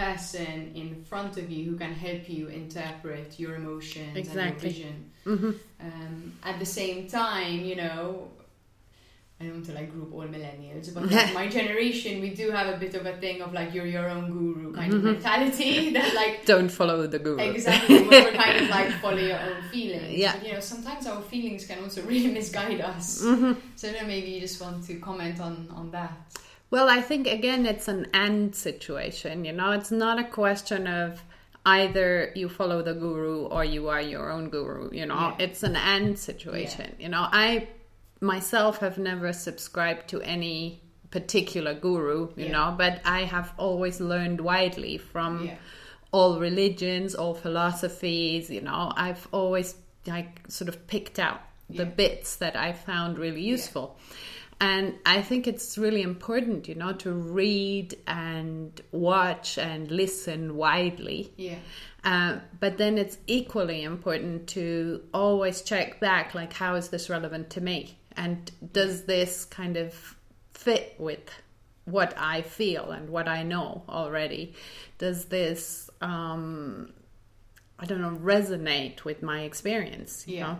person 0.00 0.72
in 0.74 0.88
front 1.10 1.32
of 1.40 1.46
you 1.50 1.62
who 1.70 1.76
can 1.76 1.92
help 2.06 2.28
you 2.28 2.48
interpret 2.62 3.28
your 3.42 3.54
emotions 3.56 4.14
Exactly. 4.16 4.42
and 4.44 4.52
your 4.52 4.70
vision. 4.70 4.96
Mhm. 5.32 5.52
Um, 5.86 6.14
at 6.50 6.56
the 6.58 6.66
same 6.80 6.98
time, 7.08 7.58
you 7.70 7.76
know, 7.82 8.00
I 9.38 9.44
don't 9.44 9.54
want 9.58 9.66
to 9.66 9.74
like 9.80 9.90
group 9.94 10.10
all 10.14 10.26
millennials, 10.36 10.86
but 10.94 11.02
like 11.10 11.34
my 11.40 11.46
generation, 11.58 12.12
we 12.26 12.30
do 12.42 12.46
have 12.58 12.68
a 12.74 12.78
bit 12.84 12.94
of 12.94 13.04
a 13.12 13.14
thing 13.24 13.42
of 13.44 13.52
like 13.58 13.74
you're 13.74 13.90
your 13.96 14.08
own 14.08 14.26
guru 14.36 14.72
kind 14.78 14.90
of 14.94 15.00
Mhm. 15.00 15.04
mentality 15.12 15.72
that 15.96 16.14
like 16.20 16.34
Don't 16.52 16.70
follow 16.78 16.98
the 17.14 17.18
guru. 17.26 17.38
exactly 17.50 17.98
we're 18.08 18.32
kind 18.44 18.56
of 18.62 18.68
like 18.76 18.90
follow 19.04 19.18
your 19.32 19.40
own 19.48 19.60
feelings. 19.72 20.12
Yeah. 20.24 20.32
But, 20.36 20.46
you 20.46 20.52
know, 20.54 20.60
sometimes 20.72 21.06
our 21.06 21.20
feelings 21.32 21.66
can 21.68 21.78
also 21.84 22.00
really 22.12 22.30
misguide 22.40 22.80
us. 22.92 23.06
Mhm. 23.22 23.56
So 23.80 23.84
then 23.92 24.06
maybe 24.06 24.28
you 24.34 24.40
just 24.40 24.58
want 24.64 24.78
to 24.88 24.94
comment 25.08 25.36
on 25.46 25.54
on 25.80 25.90
that. 25.90 26.16
Well, 26.70 26.88
I 26.88 27.00
think 27.00 27.26
again, 27.26 27.64
it's 27.66 27.88
an 27.88 28.08
and 28.12 28.54
situation. 28.54 29.44
You 29.44 29.52
know, 29.52 29.70
it's 29.72 29.90
not 29.90 30.18
a 30.18 30.24
question 30.24 30.86
of 30.86 31.22
either 31.64 32.32
you 32.34 32.48
follow 32.48 32.82
the 32.82 32.94
guru 32.94 33.46
or 33.46 33.64
you 33.64 33.88
are 33.88 34.00
your 34.00 34.30
own 34.30 34.50
guru. 34.50 34.90
You 34.92 35.06
know, 35.06 35.14
Yeah. 35.38 35.44
it's 35.44 35.62
an 35.62 35.76
and 35.76 36.18
situation. 36.18 36.94
You 36.98 37.08
know, 37.08 37.26
I 37.30 37.68
myself 38.20 38.78
have 38.78 38.98
never 38.98 39.32
subscribed 39.32 40.08
to 40.08 40.20
any 40.22 40.80
particular 41.10 41.74
guru. 41.74 42.28
You 42.36 42.46
Yeah. 42.46 42.52
know, 42.52 42.74
but 42.76 43.00
I 43.04 43.20
have 43.24 43.52
always 43.58 44.00
learned 44.00 44.40
widely 44.40 44.98
from 44.98 45.46
Yeah. 45.46 45.54
all 46.12 46.38
religions, 46.40 47.14
all 47.14 47.34
philosophies. 47.34 48.50
You 48.50 48.62
know, 48.62 48.92
I've 48.96 49.28
always 49.32 49.76
like 50.06 50.40
sort 50.48 50.68
of 50.68 50.86
picked 50.86 51.18
out 51.18 51.40
the 51.68 51.84
Yeah. 51.84 51.96
bits 52.02 52.36
that 52.36 52.54
I 52.56 52.72
found 52.72 53.18
really 53.18 53.42
useful. 53.42 53.98
And 54.58 54.94
I 55.04 55.20
think 55.20 55.46
it's 55.46 55.76
really 55.76 56.00
important, 56.00 56.66
you 56.66 56.74
know, 56.74 56.94
to 56.94 57.12
read 57.12 57.94
and 58.06 58.80
watch 58.90 59.58
and 59.58 59.90
listen 59.90 60.56
widely. 60.56 61.30
Yeah. 61.36 61.58
Uh, 62.02 62.38
but 62.58 62.78
then 62.78 62.96
it's 62.96 63.18
equally 63.26 63.82
important 63.82 64.46
to 64.48 65.02
always 65.12 65.60
check 65.60 66.00
back, 66.00 66.34
like, 66.34 66.52
how 66.54 66.74
is 66.76 66.88
this 66.88 67.10
relevant 67.10 67.50
to 67.50 67.60
me? 67.60 67.98
And 68.16 68.50
does 68.72 69.04
this 69.04 69.44
kind 69.44 69.76
of 69.76 70.16
fit 70.54 70.94
with 70.98 71.28
what 71.84 72.14
I 72.16 72.40
feel 72.40 72.92
and 72.92 73.10
what 73.10 73.28
I 73.28 73.42
know 73.42 73.82
already? 73.88 74.54
Does 74.96 75.26
this, 75.26 75.90
um, 76.00 76.94
I 77.78 77.84
don't 77.84 78.00
know, 78.00 78.16
resonate 78.16 79.04
with 79.04 79.22
my 79.22 79.42
experience? 79.42 80.24
You 80.26 80.36
Yeah. 80.36 80.56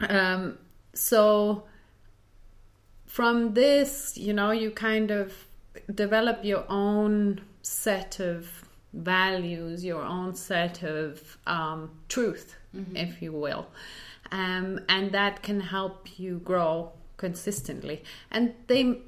know? 0.00 0.08
Um, 0.08 0.58
so 0.94 1.64
from 3.10 3.54
this, 3.54 4.16
you 4.16 4.32
know, 4.32 4.52
you 4.52 4.70
kind 4.70 5.10
of 5.10 5.32
develop 5.92 6.44
your 6.44 6.64
own 6.68 7.40
set 7.60 8.20
of 8.20 8.64
values, 8.92 9.84
your 9.84 10.02
own 10.02 10.32
set 10.36 10.84
of 10.84 11.36
um, 11.44 11.90
truth, 12.08 12.54
if 12.94 13.20
you 13.20 13.32
will. 13.32 13.66
Um, 14.30 14.78
and 14.88 15.10
that 15.10 15.42
can 15.42 15.58
help 15.58 16.20
you 16.20 16.38
grow 16.38 16.92
consistently. 17.16 18.04
And 18.30 18.54
they 18.68 19.00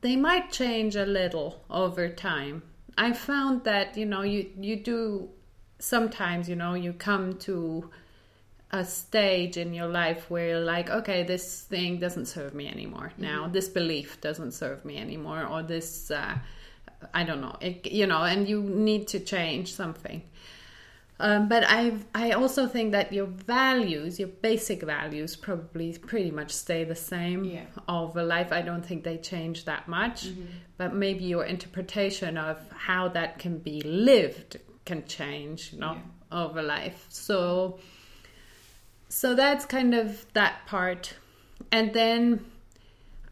they 0.00 0.16
might 0.16 0.50
change 0.50 0.96
a 0.96 1.04
little 1.04 1.62
over 1.68 2.08
time. 2.08 2.62
I 2.96 3.12
found 3.12 3.64
that 3.64 3.94
you 3.94 4.06
know 4.06 4.22
you 4.22 4.48
you 4.58 4.76
do 4.76 5.28
sometimes 5.78 6.48
you 6.48 6.56
know 6.56 6.72
you 6.72 6.94
come 6.94 7.36
to 7.40 7.90
a 8.72 8.84
stage 8.84 9.56
in 9.56 9.74
your 9.74 9.88
life 9.88 10.30
where 10.30 10.48
you're 10.50 10.60
like, 10.60 10.90
okay, 10.90 11.24
this 11.24 11.62
thing 11.62 11.98
doesn't 11.98 12.26
serve 12.26 12.54
me 12.54 12.68
anymore 12.68 13.12
now. 13.18 13.48
This 13.48 13.68
belief 13.68 14.20
doesn't 14.20 14.52
serve 14.52 14.84
me 14.84 14.96
anymore, 14.96 15.44
or 15.44 15.62
this, 15.62 16.10
uh, 16.10 16.38
I 17.12 17.24
don't 17.24 17.40
know, 17.40 17.56
it, 17.60 17.90
you 17.90 18.06
know, 18.06 18.22
and 18.22 18.48
you 18.48 18.62
need 18.62 19.08
to 19.08 19.20
change 19.20 19.74
something. 19.74 20.22
Um, 21.18 21.48
but 21.48 21.64
I 21.66 21.92
I 22.14 22.30
also 22.32 22.66
think 22.66 22.92
that 22.92 23.12
your 23.12 23.26
values, 23.26 24.18
your 24.18 24.28
basic 24.28 24.82
values, 24.82 25.36
probably 25.36 25.98
pretty 25.98 26.30
much 26.30 26.50
stay 26.50 26.84
the 26.84 26.94
same 26.94 27.44
Yeah. 27.44 27.64
over 27.88 28.22
life. 28.22 28.52
I 28.52 28.62
don't 28.62 28.84
think 28.86 29.04
they 29.04 29.18
change 29.18 29.66
that 29.66 29.86
much, 29.86 30.28
but 30.78 30.94
maybe 30.94 31.24
your 31.24 31.44
interpretation 31.44 32.38
of 32.38 32.56
how 32.70 33.08
that 33.08 33.38
can 33.38 33.58
be 33.58 33.82
lived 33.82 34.60
can 34.86 35.04
change, 35.06 35.74
you 35.74 35.80
know, 35.80 35.94
Yeah. 35.94 36.40
over 36.42 36.62
life. 36.62 37.04
So 37.10 37.80
so 39.10 39.34
that's 39.34 39.66
kind 39.66 39.92
of 39.92 40.24
that 40.34 40.64
part 40.66 41.14
and 41.72 41.92
then 41.92 42.44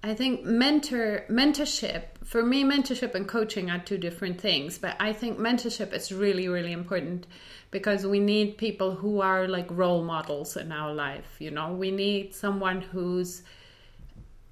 i 0.03 0.13
think 0.13 0.45
mentor 0.45 1.25
mentorship 1.31 2.03
for 2.25 2.43
me 2.43 2.65
mentorship 2.65 3.15
and 3.15 3.29
coaching 3.29 3.71
are 3.71 3.79
two 3.79 3.97
different 3.97 4.41
things 4.41 4.77
but 4.77 4.97
i 4.99 5.13
think 5.13 5.39
mentorship 5.39 5.93
is 5.93 6.13
really 6.13 6.49
really 6.49 6.73
important 6.73 7.27
because 7.71 8.05
we 8.05 8.19
need 8.19 8.59
people 8.59 8.97
who 8.97 9.21
are 9.21 9.47
like 9.47 9.67
role 9.71 10.03
models 10.03 10.57
in 10.57 10.73
our 10.73 10.93
life 10.93 11.37
you 11.39 11.51
know 11.51 11.73
we 11.73 11.93
need 11.93 12.35
someone 12.35 12.81
who's 12.81 13.43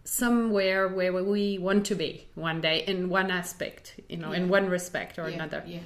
somewhere 0.05 0.87
where 0.87 1.12
we 1.24 1.59
want 1.59 1.85
to 1.85 1.97
be 1.97 2.24
one 2.37 2.61
day 2.61 2.85
in 2.87 3.09
one 3.09 3.33
aspect 3.33 3.99
you 4.09 4.16
know 4.16 4.31
in 4.31 4.49
one 4.49 4.68
respect 4.68 5.18
or 5.18 5.29
yeah. 5.29 5.35
another 5.35 5.64
Yeah. 5.66 5.81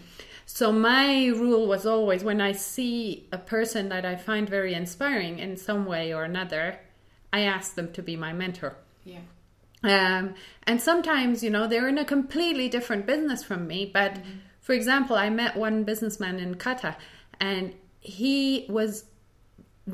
So 0.52 0.72
my 0.72 1.28
rule 1.28 1.66
was 1.66 1.86
always 1.86 2.24
when 2.24 2.40
I 2.40 2.52
see 2.52 3.28
a 3.30 3.38
person 3.38 3.88
that 3.88 4.04
I 4.04 4.16
find 4.16 4.48
very 4.48 4.74
inspiring 4.74 5.38
in 5.38 5.56
some 5.56 5.86
way 5.86 6.12
or 6.12 6.24
another, 6.24 6.80
I 7.32 7.42
ask 7.42 7.76
them 7.76 7.92
to 7.92 8.02
be 8.02 8.16
my 8.16 8.32
mentor. 8.32 8.76
Yeah. 9.04 9.20
Um, 9.82 10.34
and 10.64 10.80
sometimes, 10.80 11.42
you 11.42 11.50
know, 11.50 11.66
they're 11.66 11.88
in 11.88 11.98
a 11.98 12.04
completely 12.04 12.68
different 12.68 13.06
business 13.06 13.42
from 13.44 13.66
me. 13.66 13.90
But 13.92 14.18
for 14.60 14.72
example, 14.72 15.16
I 15.16 15.30
met 15.30 15.56
one 15.56 15.84
businessman 15.84 16.38
in 16.40 16.56
Qatar 16.56 16.96
and 17.40 17.72
he 18.00 18.66
was 18.68 19.04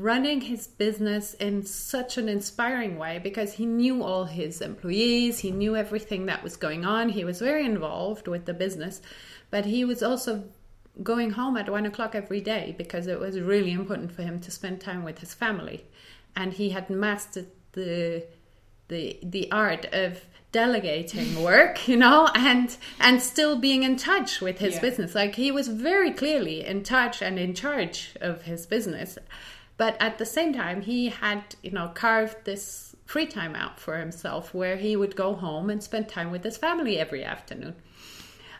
running 0.01 0.41
his 0.41 0.67
business 0.67 1.33
in 1.35 1.65
such 1.65 2.17
an 2.17 2.27
inspiring 2.29 2.97
way 2.97 3.19
because 3.21 3.53
he 3.53 3.65
knew 3.65 4.03
all 4.03 4.25
his 4.25 4.61
employees, 4.61 5.39
he 5.39 5.51
knew 5.51 5.75
everything 5.75 6.25
that 6.27 6.43
was 6.43 6.55
going 6.55 6.85
on, 6.85 7.09
he 7.09 7.23
was 7.23 7.39
very 7.39 7.65
involved 7.65 8.27
with 8.27 8.45
the 8.45 8.53
business, 8.53 9.01
but 9.49 9.65
he 9.65 9.83
was 9.85 10.01
also 10.03 10.43
going 11.03 11.31
home 11.31 11.57
at 11.57 11.69
one 11.69 11.85
o'clock 11.85 12.15
every 12.15 12.41
day 12.41 12.73
because 12.77 13.07
it 13.07 13.19
was 13.19 13.39
really 13.39 13.71
important 13.71 14.11
for 14.11 14.23
him 14.23 14.39
to 14.39 14.51
spend 14.51 14.81
time 14.81 15.03
with 15.03 15.19
his 15.19 15.33
family. 15.33 15.85
And 16.35 16.53
he 16.53 16.69
had 16.69 16.89
mastered 16.89 17.47
the 17.73 18.25
the 18.89 19.19
the 19.21 19.51
art 19.51 19.85
of 19.91 20.23
delegating 20.51 21.43
work, 21.51 21.87
you 21.87 21.97
know, 21.97 22.29
and 22.33 22.75
and 22.99 23.21
still 23.21 23.57
being 23.57 23.83
in 23.83 23.95
touch 23.95 24.41
with 24.41 24.59
his 24.59 24.75
Yeah. 24.75 24.81
business. 24.81 25.13
Like 25.15 25.35
he 25.35 25.51
was 25.51 25.67
very 25.67 26.11
clearly 26.11 26.65
in 26.65 26.83
touch 26.83 27.21
and 27.21 27.37
in 27.37 27.53
charge 27.53 28.15
of 28.21 28.43
his 28.43 28.65
business. 28.65 29.17
But 29.77 29.95
at 29.99 30.17
the 30.17 30.25
same 30.25 30.53
time 30.53 30.81
he 30.81 31.09
had, 31.09 31.55
you 31.61 31.71
know, 31.71 31.91
carved 31.93 32.43
this 32.43 32.95
free 33.05 33.27
time 33.27 33.55
out 33.55 33.79
for 33.79 33.97
himself 33.97 34.53
where 34.53 34.75
he 34.75 34.95
would 34.95 35.15
go 35.15 35.33
home 35.33 35.69
and 35.69 35.81
spend 35.81 36.09
time 36.09 36.31
with 36.31 36.43
his 36.43 36.57
family 36.57 36.99
every 36.99 37.23
afternoon. 37.23 37.75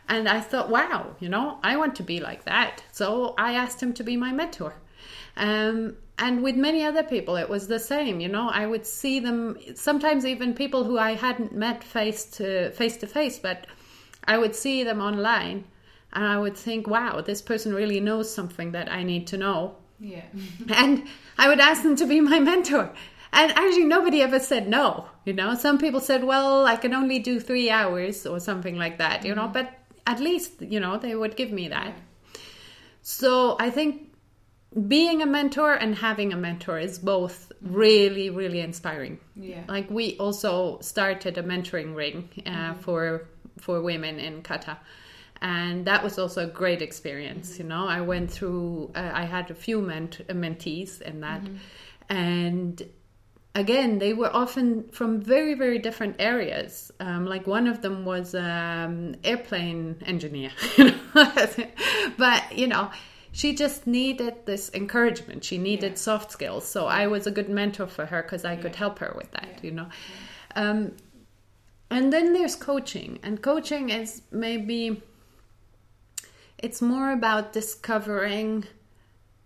And 0.08 0.28
I 0.28 0.40
thought, 0.40 0.70
wow, 0.70 1.16
you 1.20 1.28
know, 1.28 1.58
I 1.62 1.76
want 1.76 1.96
to 1.96 2.02
be 2.02 2.20
like 2.20 2.44
that. 2.44 2.82
So 2.92 3.34
I 3.36 3.52
asked 3.52 3.82
him 3.82 3.92
to 3.94 4.04
be 4.04 4.16
my 4.16 4.32
mentor. 4.32 4.74
Um, 5.36 5.96
and 6.18 6.42
with 6.42 6.56
many 6.56 6.82
other 6.84 7.02
people, 7.02 7.36
it 7.36 7.48
was 7.48 7.68
the 7.68 7.78
same. 7.78 8.20
You 8.20 8.28
know, 8.28 8.48
I 8.48 8.66
would 8.66 8.86
see 8.86 9.20
them 9.20 9.58
sometimes 9.74 10.24
even 10.24 10.54
people 10.54 10.84
who 10.84 10.98
I 10.98 11.14
hadn't 11.14 11.52
met 11.52 11.84
face 11.84 12.24
to 12.36 12.70
face 12.72 12.96
to 12.98 13.06
face, 13.06 13.38
but 13.38 13.66
I 14.24 14.36
would 14.36 14.56
see 14.56 14.82
them 14.82 15.00
online, 15.00 15.64
and 16.12 16.24
I 16.24 16.38
would 16.38 16.56
think, 16.56 16.86
wow, 16.86 17.20
this 17.20 17.40
person 17.40 17.72
really 17.72 18.00
knows 18.00 18.34
something 18.34 18.72
that 18.72 18.90
I 18.90 19.04
need 19.04 19.28
to 19.28 19.36
know. 19.36 19.76
Yeah. 20.00 20.24
and 20.74 21.06
I 21.36 21.48
would 21.48 21.60
ask 21.60 21.82
them 21.82 21.96
to 21.96 22.06
be 22.06 22.20
my 22.20 22.40
mentor. 22.40 22.90
And 23.32 23.52
actually, 23.52 23.84
nobody 23.84 24.22
ever 24.22 24.40
said 24.40 24.68
no. 24.68 25.06
You 25.24 25.34
know, 25.34 25.54
some 25.54 25.78
people 25.78 26.00
said, 26.00 26.24
well, 26.24 26.66
I 26.66 26.76
can 26.76 26.94
only 26.94 27.18
do 27.18 27.40
three 27.40 27.70
hours 27.70 28.24
or 28.24 28.40
something 28.40 28.76
like 28.76 28.98
that, 28.98 29.24
you 29.24 29.34
know, 29.34 29.42
mm-hmm. 29.42 29.52
but 29.52 29.74
at 30.06 30.20
least, 30.20 30.62
you 30.62 30.80
know, 30.80 30.96
they 30.96 31.14
would 31.14 31.36
give 31.36 31.52
me 31.52 31.68
that. 31.68 31.94
So 33.02 33.56
I 33.60 33.70
think 33.70 34.08
being 34.86 35.22
a 35.22 35.26
mentor 35.26 35.74
and 35.74 35.94
having 35.94 36.32
a 36.32 36.36
mentor 36.36 36.78
is 36.78 36.98
both 36.98 37.52
mm-hmm. 37.62 37.74
really, 37.74 38.30
really 38.30 38.60
inspiring. 38.60 39.18
Yeah. 39.36 39.62
Like 39.68 39.90
we 39.90 40.16
also 40.18 40.78
started 40.80 41.36
a 41.36 41.42
mentoring 41.42 41.94
ring 41.94 42.30
uh, 42.46 42.50
mm-hmm. 42.50 42.80
for 42.80 43.28
for 43.58 43.82
women 43.82 44.18
in 44.18 44.42
Qatar. 44.42 44.78
And 45.40 45.84
that 45.86 46.02
was 46.02 46.18
also 46.18 46.44
a 46.44 46.50
great 46.50 46.82
experience. 46.82 47.58
You 47.58 47.64
know, 47.64 47.86
I 47.86 48.00
went 48.00 48.30
through. 48.30 48.90
Uh, 48.94 49.10
I 49.14 49.24
had 49.24 49.50
a 49.50 49.54
few 49.54 49.80
ment- 49.80 50.26
mentees 50.28 51.00
in 51.00 51.20
that, 51.20 51.42
and 52.08 52.82
again, 53.54 53.98
they 53.98 54.12
were 54.14 54.34
often 54.34 54.88
from 54.90 55.20
very, 55.20 55.54
very 55.54 55.78
different 55.78 56.16
areas. 56.18 56.90
Um, 57.00 57.24
like 57.26 57.46
one 57.46 57.66
of 57.66 57.82
them 57.82 58.04
was 58.04 58.34
um, 58.34 59.14
airplane 59.24 59.96
engineer, 60.06 60.50
but 62.16 62.42
you 62.58 62.66
know, 62.66 62.90
she 63.32 63.54
just 63.54 63.86
needed 63.86 64.34
this 64.46 64.70
encouragement. 64.74 65.44
She 65.44 65.58
needed 65.58 65.92
Yeah. 65.92 65.96
soft 65.98 66.32
skills, 66.32 66.66
so 66.66 66.86
I 66.86 67.06
was 67.06 67.26
a 67.26 67.30
good 67.30 67.48
mentor 67.48 67.86
for 67.86 68.06
her 68.06 68.22
because 68.22 68.44
I 68.44 68.56
could 68.56 68.74
help 68.76 68.98
her 68.98 69.12
with 69.16 69.30
that. 69.32 69.48
Yeah. 69.52 69.60
You 69.62 69.70
know, 69.72 69.88
um, 70.56 70.92
and 71.90 72.12
then 72.12 72.32
there's 72.32 72.56
coaching, 72.56 73.18
and 73.22 73.40
coaching 73.42 73.90
is 73.90 74.22
maybe 74.30 75.02
it's 76.58 76.82
more 76.82 77.12
about 77.12 77.52
discovering 77.52 78.64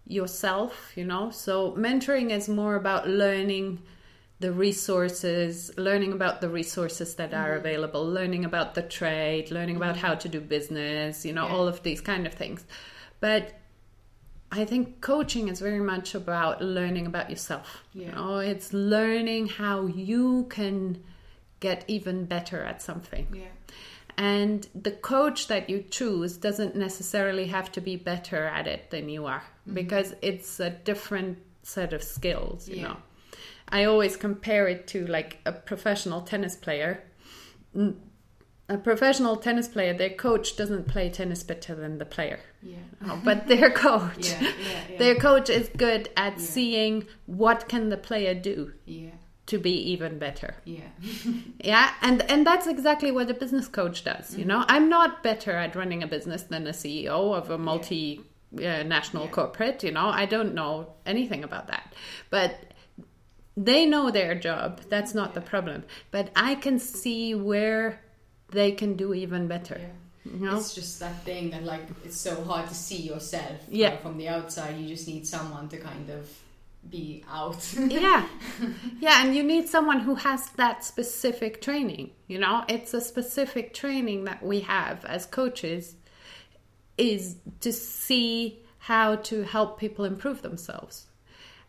yourself, 0.07 0.93
you 0.97 1.05
know. 1.05 1.31
So 1.31 1.73
mentoring 1.73 2.31
is 2.31 2.49
more 2.49 2.75
about 2.75 3.09
learning 3.09 3.83
the 4.41 4.53
resources, 4.53 5.71
learning 5.79 6.13
about 6.13 6.41
the 6.41 6.49
resources 6.49 7.15
that 7.15 7.33
are 7.33 7.51
mm-hmm. 7.51 7.59
available, 7.59 8.05
learning 8.05 8.45
about 8.45 8.75
the 8.75 8.83
trade, 8.83 9.51
learning 9.51 9.77
about 9.77 9.95
mm-hmm. 9.95 10.07
how 10.07 10.15
to 10.17 10.29
do 10.29 10.41
business, 10.41 11.25
you 11.25 11.33
know, 11.33 11.47
Yeah. 11.47 11.55
all 11.55 11.69
of 11.69 11.83
these 11.83 12.01
kind 12.01 12.27
of 12.27 12.35
things. 12.35 12.65
But 13.21 13.55
I 14.51 14.65
think 14.65 15.01
coaching 15.01 15.49
is 15.49 15.61
very 15.61 15.81
much 15.81 16.15
about 16.15 16.61
learning 16.61 17.07
about 17.07 17.31
yourself. 17.31 17.85
You 17.95 18.03
Yeah. 18.03 18.15
know, 18.17 18.39
it's 18.39 18.73
learning 18.73 19.47
how 19.47 19.87
you 19.87 20.47
can 20.51 21.03
get 21.61 21.85
even 21.87 22.25
better 22.25 22.63
at 22.65 22.83
something. 22.83 23.29
Yeah. 23.33 23.45
And 24.19 24.67
the 24.75 24.91
coach 24.93 25.49
that 25.49 25.69
you 25.71 25.85
choose 25.91 26.37
doesn't 26.37 26.77
necessarily 26.77 27.47
have 27.47 27.73
to 27.73 27.81
be 27.81 27.97
better 27.97 28.45
at 28.45 28.67
it 28.67 28.91
than 28.91 29.09
you 29.09 29.27
are 29.27 29.43
because 29.73 30.15
it's 30.23 30.61
a 30.61 30.71
different 30.71 31.39
set 31.63 31.93
of 31.93 32.03
skills, 32.03 32.69
you 32.69 32.77
Yeah. 32.77 32.83
know. 32.89 32.97
I 33.69 33.85
always 33.85 34.17
compare 34.17 34.69
it 34.69 34.87
to 34.89 35.07
like 35.07 35.39
a 35.47 35.53
professional 35.53 36.21
tennis 36.23 36.57
player. 36.57 37.05
Mm, 37.77 37.95
A 38.69 38.79
professional 38.79 39.37
tennis 39.37 39.69
player, 39.69 39.93
their 39.93 40.11
coach 40.11 40.57
doesn't 40.57 40.87
play 40.89 41.11
tennis 41.11 41.43
better 41.43 41.75
than 41.75 41.99
the 41.99 42.05
player, 42.07 42.39
Yeah. 42.63 42.77
Oh, 43.07 43.21
but 43.25 43.47
their 43.49 43.71
coach, 43.87 44.31
Yeah. 44.31 44.41
Yeah. 44.91 44.99
Their 44.99 45.15
coach 45.17 45.51
is 45.51 45.69
good 45.77 46.09
at 46.17 46.41
seeing 46.41 47.07
what 47.27 47.69
can 47.69 47.89
the 47.89 47.97
player 47.97 48.35
do 48.35 48.73
yeah. 48.87 49.11
To 49.47 49.59
be 49.59 49.73
even 49.93 50.19
better 50.19 50.55
Yeah. 50.65 50.91
yeah 51.65 51.93
and 52.01 52.23
and 52.31 52.47
that's 52.47 52.67
exactly 52.67 53.11
what 53.11 53.31
a 53.31 53.35
business 53.35 53.67
coach 53.69 54.05
does 54.05 54.37
you 54.37 54.45
know 54.45 54.65
i'm 54.69 54.89
not 54.89 55.23
better 55.23 55.53
at 55.53 55.75
running 55.75 56.03
a 56.03 56.07
business 56.07 56.43
than 56.45 56.67
a 56.67 56.71
ceo 56.71 57.35
of 57.37 57.51
a 57.51 57.59
multi 57.59 58.21
uh, 58.59 58.83
national 58.85 59.25
Yeah. 59.25 59.31
corporate 59.31 59.83
you 59.83 59.91
know 59.91 60.07
i 60.07 60.27
don't 60.27 60.55
know 60.55 60.93
anything 61.07 61.43
about 61.45 61.67
that 61.69 61.93
but 62.31 62.55
they 63.57 63.85
know 63.87 64.11
their 64.11 64.35
job 64.35 64.81
that's 64.89 65.15
not 65.15 65.35
the 65.35 65.41
problem 65.41 65.85
but 66.11 66.31
i 66.37 66.55
can 66.55 66.79
see 66.79 67.35
where 67.35 68.01
they 68.51 68.73
can 68.73 68.95
do 68.97 69.13
even 69.15 69.49
better 69.49 69.79
Yeah. 69.81 70.33
you 70.33 70.47
know 70.47 70.57
It's 70.57 70.75
just 70.75 71.01
that 71.01 71.25
thing 71.25 71.51
that 71.51 71.65
like 71.65 71.83
it's 72.05 72.21
so 72.21 72.35
hard 72.45 72.69
to 72.69 72.75
see 72.75 73.01
yourself. 73.11 73.59
Yeah. 73.69 73.91
Like, 73.91 74.03
from 74.03 74.17
the 74.19 74.29
outside, 74.29 74.77
you 74.79 74.87
just 74.95 75.09
need 75.09 75.27
someone 75.27 75.69
to 75.71 75.79
kind 75.79 76.09
of 76.11 76.29
be 76.89 77.25
out. 77.29 77.75
yeah. 77.75 78.27
Yeah 79.01 79.25
and 79.25 79.35
you 79.35 79.43
need 79.43 79.69
someone 79.69 80.01
who 80.01 80.15
has 80.17 80.51
that 80.51 80.85
specific 80.85 81.61
training 81.61 82.11
you 82.33 82.39
know? 82.39 82.65
It's 82.67 82.95
a 82.95 83.01
specific 83.01 83.75
training 83.75 84.25
that 84.25 84.43
we 84.43 84.61
have 84.61 85.05
as 85.05 85.27
coaches 85.27 85.97
is 86.97 87.37
to 87.61 87.73
see 87.73 88.63
how 88.79 89.17
to 89.17 89.43
help 89.43 89.79
people 89.79 90.05
improve 90.05 90.43
themselves 90.43 91.07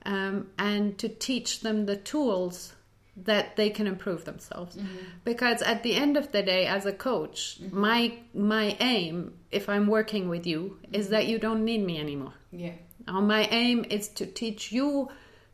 um, 0.06 0.48
and 0.58 0.98
to 1.00 1.10
teach 1.10 1.60
them 1.60 1.86
the 1.86 1.98
tools 1.98 2.74
that 3.16 3.56
they 3.56 3.70
can 3.70 3.88
improve 3.88 4.26
themselves. 4.26 4.76
Mm-hmm. 4.76 4.98
Because 5.24 5.62
at 5.62 5.84
the 5.84 5.96
end 5.96 6.18
of 6.18 6.32
the 6.32 6.42
day 6.42 6.66
as 6.66 6.86
a 6.86 6.94
coach 6.94 7.60
mm-hmm. 7.62 7.80
my 7.80 8.14
my 8.34 8.76
aim 8.80 9.34
if 9.52 9.70
i'm 9.70 9.86
working 9.86 10.30
with 10.30 10.48
you 10.48 10.80
is 10.92 11.06
mm-hmm. 11.06 11.14
that 11.14 11.28
you 11.28 11.38
don't 11.38 11.66
need 11.66 11.86
me 11.86 12.00
anymore. 12.00 12.34
Yeah. 12.52 12.74
Now, 13.08 13.22
my 13.22 13.48
aim 13.52 13.86
is 13.90 14.08
to 14.10 14.26
teach 14.26 14.72
you 14.72 15.10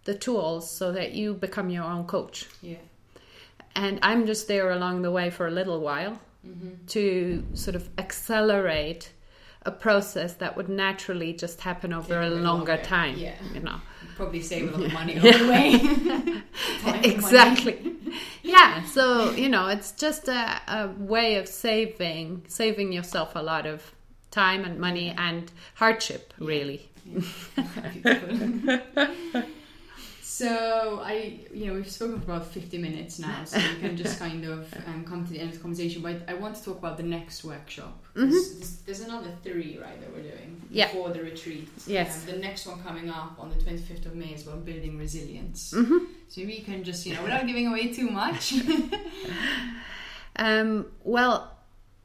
the 0.06 0.16
tools 0.16 0.70
so 0.70 0.92
that 0.92 1.14
you 1.14 1.34
become 1.34 1.70
your 1.70 1.84
own 1.84 2.06
coach. 2.06 2.48
Yeah. 2.62 2.78
And 3.76 4.00
I'm 4.02 4.26
just 4.26 4.48
there 4.48 4.72
along 4.72 5.02
the 5.02 5.12
way 5.12 5.30
for 5.30 5.48
a 5.48 5.52
little 5.52 5.80
while 5.80 6.20
mm-hmm. 6.46 6.86
to 6.88 7.46
sort 7.54 7.76
of 7.76 7.90
accelerate 7.98 9.12
a 9.64 9.72
process 9.72 10.36
that 10.36 10.56
would 10.56 10.70
naturally 10.70 11.34
just 11.34 11.62
happen 11.62 11.94
over 11.94 12.20
a 12.22 12.30
longer 12.30 12.42
longer, 12.42 12.78
time. 12.78 13.18
yeah. 13.18 13.36
You 13.54 13.60
know. 13.62 13.80
Probably 14.16 14.42
save 14.42 14.74
a 14.74 14.78
lot 14.78 14.86
of 14.86 14.94
money 14.94 15.16
on 15.18 15.24
the 15.24 15.48
way. 15.48 16.42
Exactly. 17.04 17.96
yeah. 18.44 18.84
So, 18.84 19.32
you 19.32 19.50
know, 19.50 19.68
it's 19.68 19.92
just 19.92 20.28
a, 20.28 20.62
a 20.68 20.90
way 20.98 21.36
of 21.36 21.48
saving 21.48 22.44
saving 22.48 22.92
yourself 22.92 23.36
a 23.36 23.42
lot 23.42 23.66
of 23.66 23.94
time 24.32 24.64
and 24.64 24.80
money 24.80 25.14
and 25.18 25.52
hardship, 25.76 26.34
really. 26.40 26.89
So 30.22 31.02
I, 31.04 31.40
you 31.54 31.66
know, 31.66 31.74
we've 31.74 31.90
spoken 31.90 32.22
for 32.22 32.32
about 32.32 32.48
fifty 32.48 32.78
minutes 32.78 33.20
now, 33.20 33.44
so 33.44 33.58
we 33.58 33.80
can 33.82 33.98
just 33.98 34.20
kind 34.26 34.46
of 34.46 34.74
um, 34.88 35.04
come 35.04 35.26
to 35.26 35.32
the 35.34 35.40
end 35.40 35.50
of 35.50 35.56
the 35.56 35.62
conversation. 35.62 36.02
But 36.02 36.22
I 36.30 36.34
want 36.36 36.56
to 36.56 36.64
talk 36.64 36.78
about 36.78 36.96
the 36.96 37.04
next 37.04 37.44
workshop. 37.44 38.02
There's, 38.14 38.54
there's, 38.54 38.76
there's 38.86 39.02
another 39.02 39.32
three, 39.44 39.78
right, 39.82 40.00
that 40.00 40.10
we're 40.14 40.22
doing 40.22 40.62
Mm-hmm. 40.70 40.76
Yeah. 40.78 40.88
before 40.88 41.10
the 41.10 41.24
retreat. 41.24 41.68
Yes. 41.88 42.26
Um, 42.26 42.36
the 42.36 42.40
next 42.40 42.66
one 42.68 42.82
coming 42.82 43.10
up 43.10 43.36
on 43.38 43.50
the 43.50 43.56
twenty 43.62 43.80
fifth 43.82 44.06
of 44.06 44.16
May 44.16 44.28
is 44.28 44.48
about 44.48 44.64
building 44.64 44.98
resilience. 44.98 45.74
Mm-hmm. 45.76 45.98
So 46.30 46.42
maybe 46.42 46.54
you 46.54 46.64
can 46.64 46.86
just, 46.86 47.06
you 47.06 47.16
know, 47.16 47.24
without 47.24 47.46
giving 47.46 47.68
away 47.68 47.92
too 47.92 48.10
much. 48.10 48.54
Um, 50.36 50.86
well, 51.04 51.52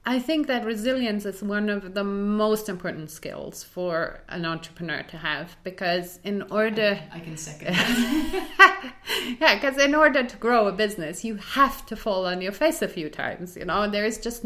I 0.06 0.18
think 0.18 0.48
that 0.48 0.66
resilience 0.66 1.24
is 1.24 1.42
one 1.42 1.70
of 1.70 1.94
the 1.94 2.04
most 2.04 2.68
important 2.68 3.10
skills 3.10 3.64
for 3.64 4.20
an 4.28 4.44
entrepreneur 4.44 5.02
to 5.04 5.16
have 5.16 5.56
because 5.64 6.18
in 6.22 6.42
order 6.50 7.00
I 7.10 7.20
can 7.20 7.38
second 7.38 7.74
yeah, 9.40 9.54
because 9.54 9.78
in 9.78 9.94
order 9.94 10.22
to 10.22 10.36
grow 10.36 10.68
a 10.68 10.72
business, 10.72 11.24
you 11.24 11.36
have 11.36 11.86
to 11.86 11.96
fall 11.96 12.26
on 12.26 12.42
your 12.42 12.52
face 12.52 12.82
a 12.82 12.88
few 12.88 13.08
times. 13.08 13.56
You 13.56 13.64
know, 13.64 13.88
there 13.88 14.04
is 14.04 14.18
just, 14.18 14.44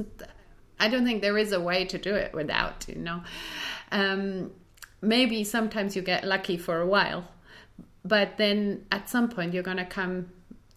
I 0.79 0.89
don't 0.89 1.05
think 1.05 1.23
there 1.23 1.39
is 1.39 1.53
a 1.53 1.61
way 1.61 1.85
to 1.87 1.99
do 1.99 2.15
it 2.15 2.33
without, 2.33 2.87
you 2.89 2.97
know. 2.97 3.23
Um, 3.91 4.53
maybe 5.01 5.43
sometimes 5.43 5.97
you 5.97 6.03
get 6.03 6.25
lucky 6.25 6.57
for 6.57 6.81
a 6.81 6.87
while, 6.87 7.29
but 8.05 8.37
then 8.37 8.87
at 8.93 9.09
some 9.09 9.29
point 9.29 9.55
you're 9.55 9.65
going 9.65 9.77
to 9.79 9.85
come 9.85 10.31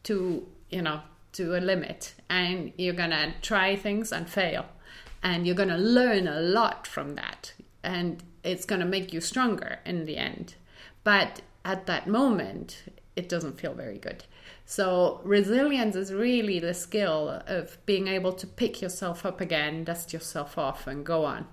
to, 0.03 0.47
you 0.71 0.81
know, 0.81 1.01
to 1.33 1.55
a 1.55 1.59
limit 1.59 2.13
and 2.31 2.71
you're 2.77 2.93
going 2.93 3.09
to 3.11 3.33
try 3.41 3.75
things 3.75 4.13
and 4.13 4.27
fail. 4.27 4.65
And 5.21 5.45
you're 5.45 5.55
going 5.55 5.69
to 5.69 5.77
learn 5.77 6.27
a 6.27 6.39
lot 6.39 6.87
from 6.87 7.15
that. 7.15 7.53
And 7.83 8.23
it's 8.43 8.65
going 8.65 8.79
to 8.79 8.87
make 8.87 9.11
you 9.11 9.19
stronger 9.19 9.79
in 9.85 10.05
the 10.05 10.15
end. 10.17 10.55
But 11.03 11.41
at 11.65 11.85
that 11.87 12.07
moment, 12.07 12.83
it 13.17 13.27
doesn't 13.27 13.59
feel 13.59 13.73
very 13.73 13.97
good. 13.97 14.23
So, 14.65 15.19
resilience 15.25 15.97
is 15.97 16.13
really 16.13 16.57
the 16.59 16.73
skill 16.73 17.41
of 17.45 17.77
being 17.85 18.07
able 18.07 18.31
to 18.31 18.47
pick 18.47 18.81
yourself 18.81 19.25
up 19.25 19.41
again, 19.41 19.83
dust 19.83 20.13
yourself 20.13 20.57
off, 20.57 20.87
and 20.87 21.05
go 21.05 21.25
on. 21.25 21.47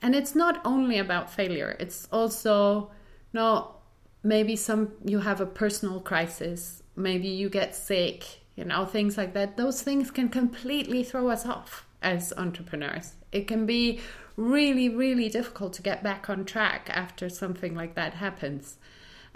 And 0.00 0.14
it's 0.14 0.34
not 0.34 0.62
only 0.64 0.98
about 0.98 1.30
failure, 1.30 1.76
it's 1.78 2.08
also, 2.10 2.90
no, 3.34 3.74
maybe 4.22 4.56
some 4.56 4.92
you 5.04 5.18
have 5.20 5.42
a 5.42 5.46
personal 5.46 6.00
crisis, 6.00 6.82
maybe 6.96 7.28
you 7.28 7.50
get 7.50 7.74
sick, 7.74 8.40
you 8.58 8.64
know, 8.64 8.84
things 8.84 9.16
like 9.16 9.34
that. 9.34 9.56
Those 9.56 9.82
things 9.82 10.10
can 10.10 10.28
completely 10.28 11.04
throw 11.04 11.28
us 11.28 11.46
off 11.46 11.86
as 12.02 12.32
entrepreneurs. 12.36 13.14
It 13.30 13.46
can 13.46 13.66
be 13.66 14.00
really, 14.36 14.88
really 14.88 15.28
difficult 15.28 15.74
to 15.74 15.82
get 15.82 16.02
back 16.02 16.28
on 16.28 16.44
track 16.44 16.90
after 16.92 17.28
something 17.28 17.76
like 17.76 17.94
that 17.94 18.14
happens. 18.14 18.76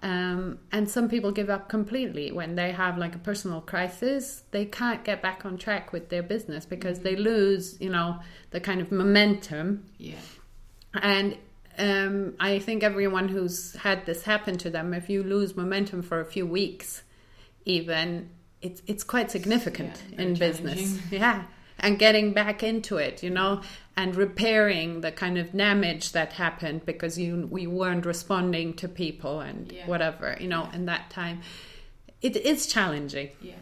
Um, 0.03 0.59
and 0.73 0.91
some 0.91 1.09
people 1.09 1.31
give 1.31 1.49
up 1.49 1.69
completely 1.69 2.33
when 2.33 2.57
they 2.57 2.73
have 2.73 2.99
like 2.99 3.15
a 3.15 3.19
personal 3.19 3.61
crisis. 3.61 4.43
They 4.51 4.65
can't 4.65 5.05
get 5.05 5.23
back 5.23 5.47
on 5.47 5.57
track 5.57 5.93
with 5.93 6.09
their 6.09 6.25
business 6.25 6.65
because 6.67 6.99
they 7.01 7.15
lose, 7.15 7.81
you 7.81 7.91
know, 7.91 8.19
the 8.51 8.59
kind 8.59 8.81
of 8.81 8.91
momentum. 8.91 9.85
Yeah. 9.99 10.17
And 10.95 11.39
um, 11.79 12.35
I 12.41 12.59
think 12.59 12.83
everyone 12.83 13.29
who's 13.29 13.77
had 13.77 14.05
this 14.05 14.25
happen 14.25 14.59
to 14.59 14.71
them, 14.71 14.93
if 14.93 15.09
you 15.09 15.23
lose 15.23 15.57
momentum 15.57 16.03
for 16.03 16.19
a 16.19 16.25
few 16.25 16.45
weeks, 16.45 17.05
even 17.65 18.31
it's 18.63 18.83
it's 18.87 19.05
quite 19.05 19.31
significant 19.31 20.03
Yeah, 20.11 20.23
in 20.23 20.35
business. 20.35 20.99
Yeah, 21.11 21.45
and 21.79 21.99
getting 21.99 22.33
back 22.33 22.63
into 22.63 22.97
it, 22.97 23.23
you 23.23 23.31
know, 23.31 23.63
and 23.97 24.15
repairing 24.17 25.01
the 25.01 25.13
kind 25.13 25.37
of 25.37 25.53
damage 25.53 26.13
that 26.13 26.33
happened 26.35 26.87
because 26.87 27.19
you 27.19 27.49
we 27.51 27.67
weren't 27.67 28.07
responding 28.07 28.75
to 28.75 28.89
people 28.89 29.41
and 29.41 29.71
Yeah. 29.73 29.87
whatever, 29.87 30.37
you 30.41 30.49
know, 30.49 30.69
in 30.73 30.87
that 30.87 31.11
time, 31.11 31.43
it 32.23 32.37
is 32.37 32.67
challenging 32.67 33.31
Yeah. 33.41 33.55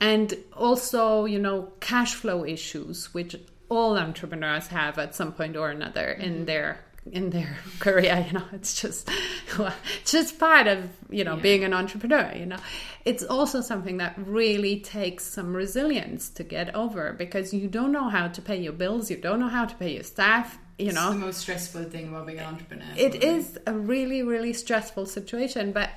and 0.00 0.34
also 0.54 1.24
you 1.26 1.38
know 1.38 1.72
cash 1.80 2.14
flow 2.14 2.44
issues 2.44 3.12
which 3.14 3.36
all 3.68 3.98
entrepreneurs 3.98 4.68
have 4.68 4.98
at 4.98 5.14
some 5.14 5.32
point 5.32 5.56
or 5.56 5.70
another 5.70 6.08
in 6.12 6.32
mm-hmm. 6.32 6.44
their 6.46 6.80
in 7.12 7.30
their 7.30 7.56
career 7.78 8.24
you 8.26 8.32
know 8.32 8.44
it's 8.52 8.80
just 8.80 9.08
it's 10.00 10.12
just 10.12 10.38
part 10.38 10.66
of 10.66 10.88
you 11.10 11.24
know 11.24 11.36
Yeah. 11.36 11.42
being 11.42 11.64
an 11.64 11.72
entrepreneur 11.74 12.32
you 12.36 12.46
know 12.46 12.58
it's 13.04 13.22
also 13.24 13.60
something 13.60 13.96
that 13.98 14.14
really 14.18 14.80
takes 14.80 15.24
some 15.24 15.54
resilience 15.54 16.28
to 16.30 16.42
get 16.44 16.74
over 16.74 17.12
because 17.12 17.52
you 17.54 17.68
don't 17.68 17.92
know 17.92 18.08
how 18.08 18.28
to 18.28 18.42
pay 18.42 18.60
your 18.60 18.72
bills 18.72 19.10
you 19.10 19.16
don't 19.16 19.40
know 19.40 19.48
how 19.48 19.64
to 19.64 19.74
pay 19.76 19.94
your 19.94 20.02
staff 20.04 20.58
you 20.78 20.92
know 20.92 21.06
It's 21.10 21.14
the 21.20 21.26
most 21.26 21.38
stressful 21.40 21.84
thing 21.84 22.08
about 22.08 22.26
being 22.26 22.38
an 22.38 22.46
entrepreneur. 22.46 22.84
it 22.96 23.12
probably. 23.12 23.28
is 23.28 23.58
a 23.66 23.72
really 23.72 24.22
really 24.22 24.52
stressful 24.52 25.06
situation 25.06 25.72
but 25.72 25.90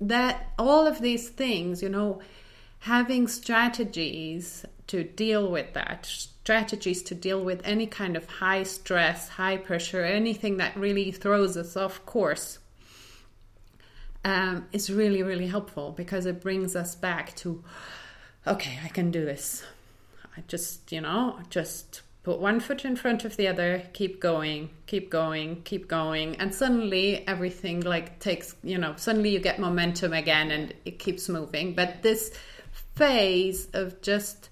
that 0.00 0.48
all 0.58 0.86
of 0.86 1.00
these 1.00 1.28
things 1.28 1.82
you 1.82 1.88
know 1.88 2.20
having 2.86 3.28
strategies 3.28 4.64
to 4.86 5.04
deal 5.04 5.50
with 5.50 5.72
that 5.74 6.06
strategies 6.06 7.02
to 7.02 7.14
deal 7.14 7.42
with 7.42 7.60
any 7.64 7.86
kind 7.86 8.16
of 8.16 8.26
high 8.26 8.62
stress 8.62 9.28
high 9.30 9.56
pressure 9.56 10.04
anything 10.04 10.56
that 10.56 10.76
really 10.76 11.10
throws 11.10 11.56
us 11.56 11.76
off 11.76 12.04
course 12.06 12.58
um, 14.24 14.66
is 14.72 14.90
really 14.90 15.22
really 15.22 15.46
helpful 15.46 15.92
because 15.92 16.26
it 16.26 16.40
brings 16.40 16.74
us 16.74 16.94
back 16.94 17.34
to 17.36 17.62
okay 18.46 18.78
i 18.84 18.88
can 18.88 19.10
do 19.10 19.24
this 19.24 19.64
I 20.36 20.42
just, 20.48 20.92
you 20.92 21.00
know, 21.00 21.38
just 21.48 22.02
put 22.22 22.40
one 22.40 22.60
foot 22.60 22.84
in 22.84 22.96
front 22.96 23.24
of 23.24 23.36
the 23.36 23.48
other, 23.48 23.82
keep 23.94 24.20
going, 24.20 24.68
keep 24.86 25.10
going, 25.10 25.62
keep 25.62 25.88
going. 25.88 26.36
And 26.36 26.54
suddenly 26.54 27.26
everything 27.26 27.80
like 27.80 28.18
takes, 28.18 28.54
you 28.62 28.76
know, 28.76 28.94
suddenly 28.96 29.30
you 29.30 29.38
get 29.38 29.58
momentum 29.58 30.12
again 30.12 30.50
and 30.50 30.74
it 30.84 30.98
keeps 30.98 31.28
moving. 31.28 31.74
But 31.74 32.02
this 32.02 32.32
phase 32.96 33.68
of 33.74 34.00
just 34.02 34.48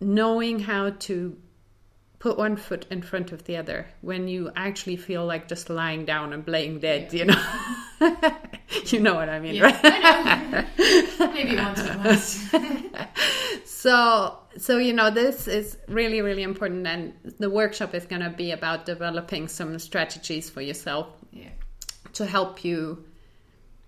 knowing 0.00 0.58
how 0.58 0.90
to 0.90 1.36
put 2.18 2.36
one 2.36 2.56
foot 2.56 2.86
in 2.90 3.00
front 3.00 3.32
of 3.32 3.44
the 3.44 3.56
other 3.56 3.86
when 4.02 4.28
you 4.28 4.50
actually 4.54 4.96
feel 4.96 5.24
like 5.24 5.48
just 5.48 5.70
lying 5.70 6.04
down 6.04 6.32
and 6.34 6.44
playing 6.44 6.78
dead, 6.80 7.12
you 7.14 7.24
know. 7.24 7.42
you 8.86 9.00
know 9.00 9.14
what 9.14 9.28
I 9.28 9.40
mean, 9.40 9.54
Yeah, 9.54 9.64
right? 9.64 9.80
I. 9.82 10.66
Maybe 11.34 11.56
once 11.56 11.80
or 11.80 11.94
twice. 11.94 12.54
so 13.64 14.38
so 14.58 14.78
you 14.78 14.92
know 14.92 15.10
this 15.10 15.48
is 15.48 15.78
really 15.88 16.20
really 16.20 16.42
important 16.42 16.86
and 16.86 17.14
the 17.38 17.48
workshop 17.48 17.94
is 17.94 18.04
going 18.04 18.20
to 18.22 18.30
be 18.30 18.50
about 18.52 18.84
developing 18.84 19.48
some 19.48 19.78
strategies 19.78 20.50
for 20.50 20.60
yourself 20.60 21.06
Yeah. 21.32 21.48
to 22.14 22.26
help 22.26 22.64
you 22.64 23.04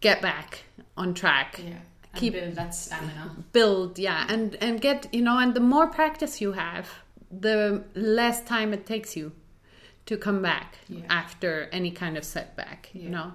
get 0.00 0.22
back 0.22 0.62
on 0.96 1.12
track 1.14 1.60
Yeah. 1.62 1.74
Keep- 2.20 2.34
build 2.34 2.54
that 2.56 2.74
stamina. 2.74 3.30
build 3.52 3.98
yeah 3.98 4.26
and 4.28 4.54
and 4.60 4.80
get 4.80 5.12
you 5.14 5.22
know 5.22 5.38
and 5.38 5.54
the 5.54 5.60
more 5.60 5.86
practice 5.86 6.40
you 6.40 6.52
have 6.52 6.88
the 7.30 7.82
less 7.94 8.42
time 8.44 8.72
it 8.74 8.84
takes 8.86 9.16
you 9.16 9.32
to 10.06 10.16
come 10.16 10.42
back 10.42 10.76
Yeah. 10.88 11.00
after 11.08 11.68
any 11.72 11.90
kind 11.90 12.16
of 12.18 12.24
setback 12.24 12.90
Yeah. 12.92 13.02
you 13.04 13.08
know 13.10 13.32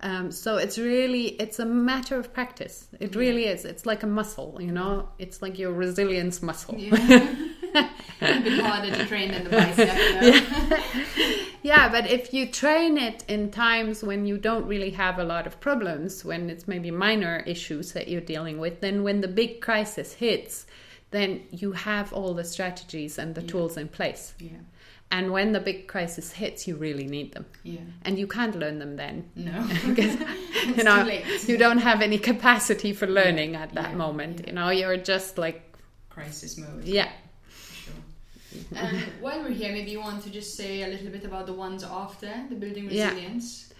um, 0.00 0.30
so 0.32 0.56
it's 0.56 0.78
really 0.78 1.26
it's 1.40 1.58
a 1.58 1.64
matter 1.64 2.16
of 2.18 2.32
practice 2.32 2.88
it 3.00 3.14
really 3.14 3.44
is 3.44 3.64
it's 3.64 3.84
like 3.86 4.02
a 4.02 4.06
muscle 4.06 4.58
you 4.60 4.72
know 4.72 5.08
it's 5.18 5.40
like 5.42 5.58
your 5.58 5.72
resilience 5.72 6.42
muscle 6.42 6.74
Yeah. 6.78 7.34
harder 8.20 8.90
to 8.96 9.06
train 9.06 9.30
than 9.32 9.44
the 9.44 9.50
bicep. 9.50 11.16
though. 11.16 11.34
Yeah, 11.60 11.88
but 11.90 12.08
if 12.08 12.32
you 12.32 12.46
train 12.46 12.96
it 12.96 13.24
in 13.28 13.50
times 13.50 14.02
when 14.04 14.24
you 14.26 14.38
don't 14.38 14.64
really 14.66 14.90
have 14.90 15.18
a 15.18 15.24
lot 15.24 15.46
of 15.46 15.58
problems, 15.60 16.24
when 16.24 16.48
it's 16.50 16.68
maybe 16.68 16.90
minor 16.92 17.42
issues 17.46 17.92
that 17.92 18.06
you're 18.08 18.20
dealing 18.20 18.58
with, 18.58 18.80
then 18.80 19.02
when 19.02 19.20
the 19.20 19.28
big 19.28 19.60
crisis 19.60 20.12
hits, 20.14 20.66
then 21.10 21.42
you 21.50 21.72
have 21.72 22.12
all 22.12 22.32
the 22.32 22.44
strategies 22.44 23.18
and 23.18 23.34
the 23.34 23.42
tools 23.42 23.76
in 23.76 23.88
place. 23.88 24.34
Yeah. 24.38 24.50
And 25.10 25.32
when 25.32 25.52
the 25.52 25.58
big 25.60 25.88
crisis 25.88 26.30
hits, 26.32 26.68
you 26.68 26.76
really 26.76 27.06
need 27.06 27.32
them. 27.32 27.44
Yeah. 27.64 27.80
And 28.02 28.18
you 28.18 28.28
can't 28.28 28.54
learn 28.56 28.78
them 28.78 28.94
then. 28.96 29.28
No. 29.34 29.66
Because, 29.84 30.16
you 30.76 30.84
know, 30.84 31.04
you 31.46 31.56
don't 31.58 31.78
have 31.78 32.02
any 32.02 32.18
capacity 32.18 32.92
for 32.92 33.06
learning 33.08 33.56
at 33.56 33.74
that 33.74 33.90
Yeah, 33.90 33.96
moment. 33.96 34.40
yeah. 34.40 34.46
You 34.46 34.52
know, 34.52 34.68
you're 34.70 34.96
just 34.96 35.38
like, 35.38 35.74
Crisis 36.08 36.56
mode. 36.56 36.84
yeah. 36.84 37.10
And 38.74 38.98
while 39.20 39.40
we're 39.42 39.50
here, 39.50 39.72
maybe 39.72 39.90
you 39.90 40.00
want 40.00 40.22
to 40.24 40.30
just 40.30 40.54
say 40.56 40.82
a 40.82 40.88
little 40.88 41.10
bit 41.10 41.24
about 41.24 41.46
the 41.46 41.52
ones 41.52 41.84
after 41.84 42.32
the 42.48 42.54
building 42.54 42.86
resilience. 42.86 43.66
Yeah. 43.68 43.74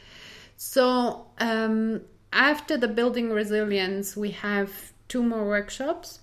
So 0.57 1.27
um, 1.39 2.03
after 2.33 2.77
the 2.77 2.89
building 2.89 3.31
resilience, 3.31 4.17
we 4.17 4.33
have 4.33 4.71
two 5.09 5.23
more 5.23 5.47
workshops. 5.47 6.21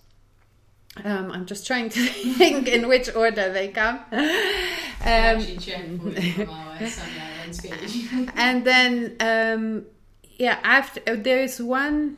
Um, 1.03 1.31
I'm 1.31 1.45
just 1.45 1.67
trying 1.67 1.89
to 1.89 2.05
think 2.37 2.67
in 2.67 2.87
which 2.87 3.13
order 3.15 3.51
they 3.51 3.69
come. 3.69 3.99
Um, 5.01 5.11
Actually, 5.11 5.57
check 5.57 5.85
for 5.99 6.09
you 6.09 6.31
from 6.31 6.49
our 6.49 6.87
Sonia 6.87 7.23
Len's 7.43 7.61
page. 7.61 8.07
and 8.35 8.65
then, 8.65 9.15
um, 9.19 9.85
yeah, 10.37 10.57
after 10.63 10.99
uh, 11.05 11.15
there's 11.19 11.61
one, 11.61 12.17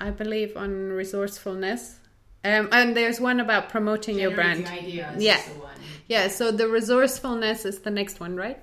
I 0.00 0.10
believe, 0.10 0.56
on 0.56 0.92
resourcefulness, 0.92 1.98
um, 2.44 2.68
and 2.72 2.96
there's 2.96 3.20
one 3.20 3.40
about 3.40 3.68
promoting 3.68 4.18
your 4.18 4.30
brand. 4.32 4.66
Ideas 4.66 5.22
Yeah. 5.22 5.38
is 5.38 5.44
the 5.46 5.60
one. 5.60 5.70
Yeah, 6.06 6.28
so 6.28 6.50
the 6.52 6.68
resourcefulness 6.68 7.64
is 7.64 7.80
the 7.80 7.90
next 7.90 8.20
one, 8.20 8.36
right? 8.36 8.62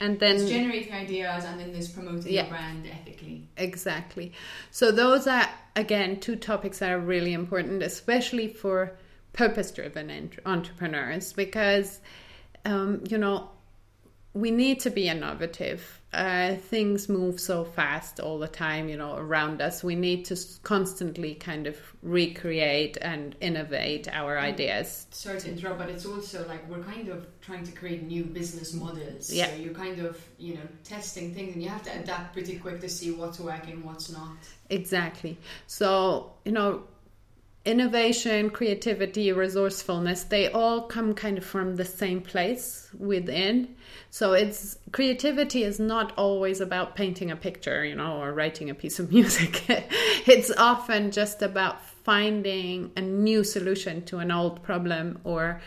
And 0.00 0.18
then 0.20 0.36
It's 0.36 0.50
generating 0.50 0.92
ideas 0.92 1.44
and 1.44 1.58
then 1.58 1.72
there's 1.72 1.88
promoting 1.88 2.32
Yeah. 2.32 2.42
your 2.42 2.50
brand 2.50 2.86
ethically. 2.86 3.48
Exactly. 3.56 4.32
So 4.70 4.90
those 4.92 5.26
are 5.26 5.48
again 5.76 6.20
two 6.20 6.36
topics 6.36 6.78
that 6.80 6.90
are 6.90 6.98
really 6.98 7.32
important, 7.32 7.82
especially 7.82 8.48
for 8.48 8.92
purpose-driven 9.32 10.10
ent- 10.10 10.38
entrepreneurs, 10.46 11.32
because 11.32 12.00
um, 12.64 13.02
you 13.08 13.18
know 13.18 13.50
we 14.34 14.50
need 14.50 14.80
to 14.80 14.90
be 14.90 15.08
innovative. 15.08 16.00
Uh, 16.14 16.54
things 16.54 17.08
move 17.08 17.40
so 17.40 17.64
fast 17.64 18.20
all 18.20 18.38
the 18.38 18.46
time, 18.46 18.88
you 18.88 18.96
know, 18.96 19.16
around 19.16 19.60
us. 19.60 19.82
We 19.82 19.96
need 19.96 20.24
to 20.26 20.36
constantly 20.62 21.34
kind 21.34 21.66
of 21.66 21.76
recreate 22.02 22.96
and 23.02 23.34
innovate 23.40 24.06
our 24.08 24.38
ideas. 24.38 25.08
Sorry 25.10 25.40
to 25.40 25.50
interrupt, 25.50 25.78
but 25.78 25.90
it's 25.90 26.06
also 26.06 26.46
like 26.46 26.68
we're 26.70 26.84
kind 26.84 27.08
of 27.08 27.26
trying 27.40 27.64
to 27.64 27.72
create 27.72 28.04
new 28.04 28.24
business 28.24 28.72
models. 28.72 29.32
Yeah. 29.32 29.48
So 29.48 29.56
you're 29.56 29.74
kind 29.74 29.98
of, 29.98 30.24
you 30.38 30.54
know, 30.54 30.68
testing 30.84 31.34
things 31.34 31.54
and 31.54 31.62
you 31.62 31.68
have 31.68 31.82
to 31.82 31.98
adapt 31.98 32.32
pretty 32.32 32.58
quick 32.58 32.80
to 32.82 32.88
see 32.88 33.10
what's 33.10 33.40
working, 33.40 33.82
what's 33.82 34.12
not. 34.12 34.36
Exactly. 34.70 35.36
So, 35.66 36.34
you 36.44 36.52
know, 36.52 36.84
innovation, 37.64 38.50
creativity, 38.50 39.32
resourcefulness, 39.32 40.24
they 40.24 40.50
all 40.50 40.82
come 40.82 41.14
kind 41.14 41.38
of 41.38 41.44
from 41.44 41.76
the 41.76 41.84
same 41.84 42.20
place 42.20 42.88
within. 42.98 43.74
So 44.10 44.32
it's 44.34 44.78
creativity 44.92 45.64
is 45.64 45.80
not 45.80 46.12
always 46.18 46.60
about 46.60 46.94
painting 46.94 47.30
a 47.30 47.36
picture, 47.36 47.84
you 47.84 47.94
know, 47.94 48.20
or 48.20 48.32
writing 48.32 48.68
a 48.68 48.74
piece 48.74 48.98
of 48.98 49.10
music. 49.18 49.64
it's 49.68 50.50
often 50.56 51.10
just 51.10 51.40
about 51.42 51.84
finding 52.04 52.92
a 52.96 53.00
new 53.00 53.42
solution 53.42 54.04
to 54.04 54.18
an 54.18 54.30
old 54.30 54.62
problem 54.62 55.18
or 55.24 55.60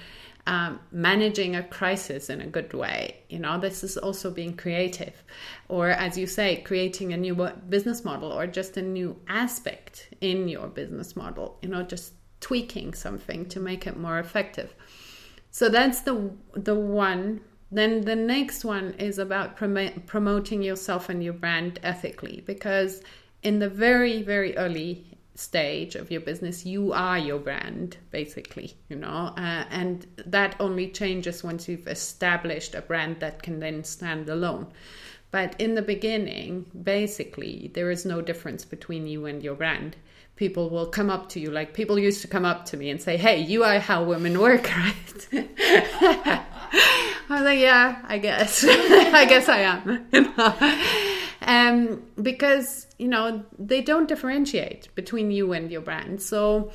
um, 0.47 0.79
managing 0.91 1.57
a 1.57 1.63
crisis 1.63 2.29
in 2.29 2.39
a 2.39 2.47
good 2.47 2.73
way. 2.73 3.17
You 3.29 3.39
know, 3.39 3.59
this 3.59 3.83
is 3.83 3.97
also 3.97 4.31
being 4.31 4.55
creative. 4.55 5.23
Or, 5.67 5.89
as 5.89 6.17
you 6.17 6.25
say, 6.25 6.61
creating 6.61 7.11
a 7.11 7.17
new 7.17 7.35
business 7.67 8.05
model 8.05 8.31
or 8.31 8.47
just 8.47 8.77
a 8.77 8.81
new 8.81 9.19
aspect 9.27 10.07
in 10.21 10.47
your 10.47 10.67
business 10.67 11.17
model, 11.17 11.57
you 11.61 11.67
know, 11.67 11.83
just 11.83 12.13
tweaking 12.39 12.93
something 12.93 13.45
to 13.47 13.59
make 13.59 13.85
it 13.85 13.97
more 13.97 14.19
effective. 14.19 14.73
So 15.51 15.69
that's 15.69 16.01
the 16.01 16.31
the 16.53 16.75
one. 16.75 17.41
Then 17.69 18.01
the 18.01 18.15
next 18.15 18.63
one 18.63 18.93
is 18.97 19.19
about 19.19 19.57
promo- 19.57 20.05
promoting 20.05 20.61
yourself 20.61 21.09
and 21.09 21.21
your 21.21 21.33
brand 21.33 21.81
ethically 21.83 22.41
because 22.45 23.01
in 23.43 23.59
the 23.59 23.69
very 23.69 24.21
very 24.21 24.55
early 24.57 25.06
stage 25.37 25.95
of 25.95 26.09
your 26.09 26.21
business 26.21 26.65
you 26.65 26.91
are 26.93 27.19
your 27.19 27.37
brand 27.37 27.95
basically 28.09 28.75
you 28.89 28.95
know 28.95 29.31
uh, 29.37 29.63
and 29.69 30.07
that 30.25 30.55
only 30.59 30.89
changes 30.89 31.43
once 31.43 31.67
you've 31.67 31.87
established 31.87 32.73
a 32.73 32.81
brand 32.81 33.19
that 33.19 33.43
can 33.43 33.59
then 33.59 33.83
stand 33.83 34.29
alone. 34.29 34.67
But 35.29 35.59
in 35.59 35.75
the 35.75 35.81
beginning 35.81 36.65
basically 36.83 37.69
there 37.73 37.91
is 37.91 38.05
no 38.05 38.21
difference 38.21 38.65
between 38.65 39.05
you 39.05 39.25
and 39.27 39.43
your 39.43 39.55
brand. 39.55 39.95
People 40.35 40.69
will 40.69 40.87
come 40.87 41.09
up 41.09 41.29
to 41.29 41.39
you 41.39 41.51
like 41.51 41.73
people 41.73 41.99
used 41.99 42.21
to 42.21 42.27
come 42.27 42.45
up 42.45 42.65
to 42.65 42.77
me 42.77 42.89
and 42.89 43.01
say 43.01 43.15
hey 43.15 43.39
you 43.39 43.63
are 43.63 43.79
how 43.79 44.03
women 44.03 44.39
work 44.39 44.67
right? 44.75 45.27
I 47.29 47.29
was 47.29 47.41
like 47.41 47.59
yeah 47.59 48.01
i 48.07 48.17
guess. 48.17 48.63
I 48.67 49.25
guess 49.25 49.49
i 49.49 49.59
am 49.59 50.07
um, 51.41 52.03
because 52.21 52.86
you 52.97 53.07
know 53.07 53.43
they 53.57 53.81
don't 53.81 54.07
differentiate 54.07 54.93
between 54.95 55.31
you 55.31 55.53
and 55.53 55.71
your 55.71 55.81
brand. 55.81 56.21
So 56.21 56.71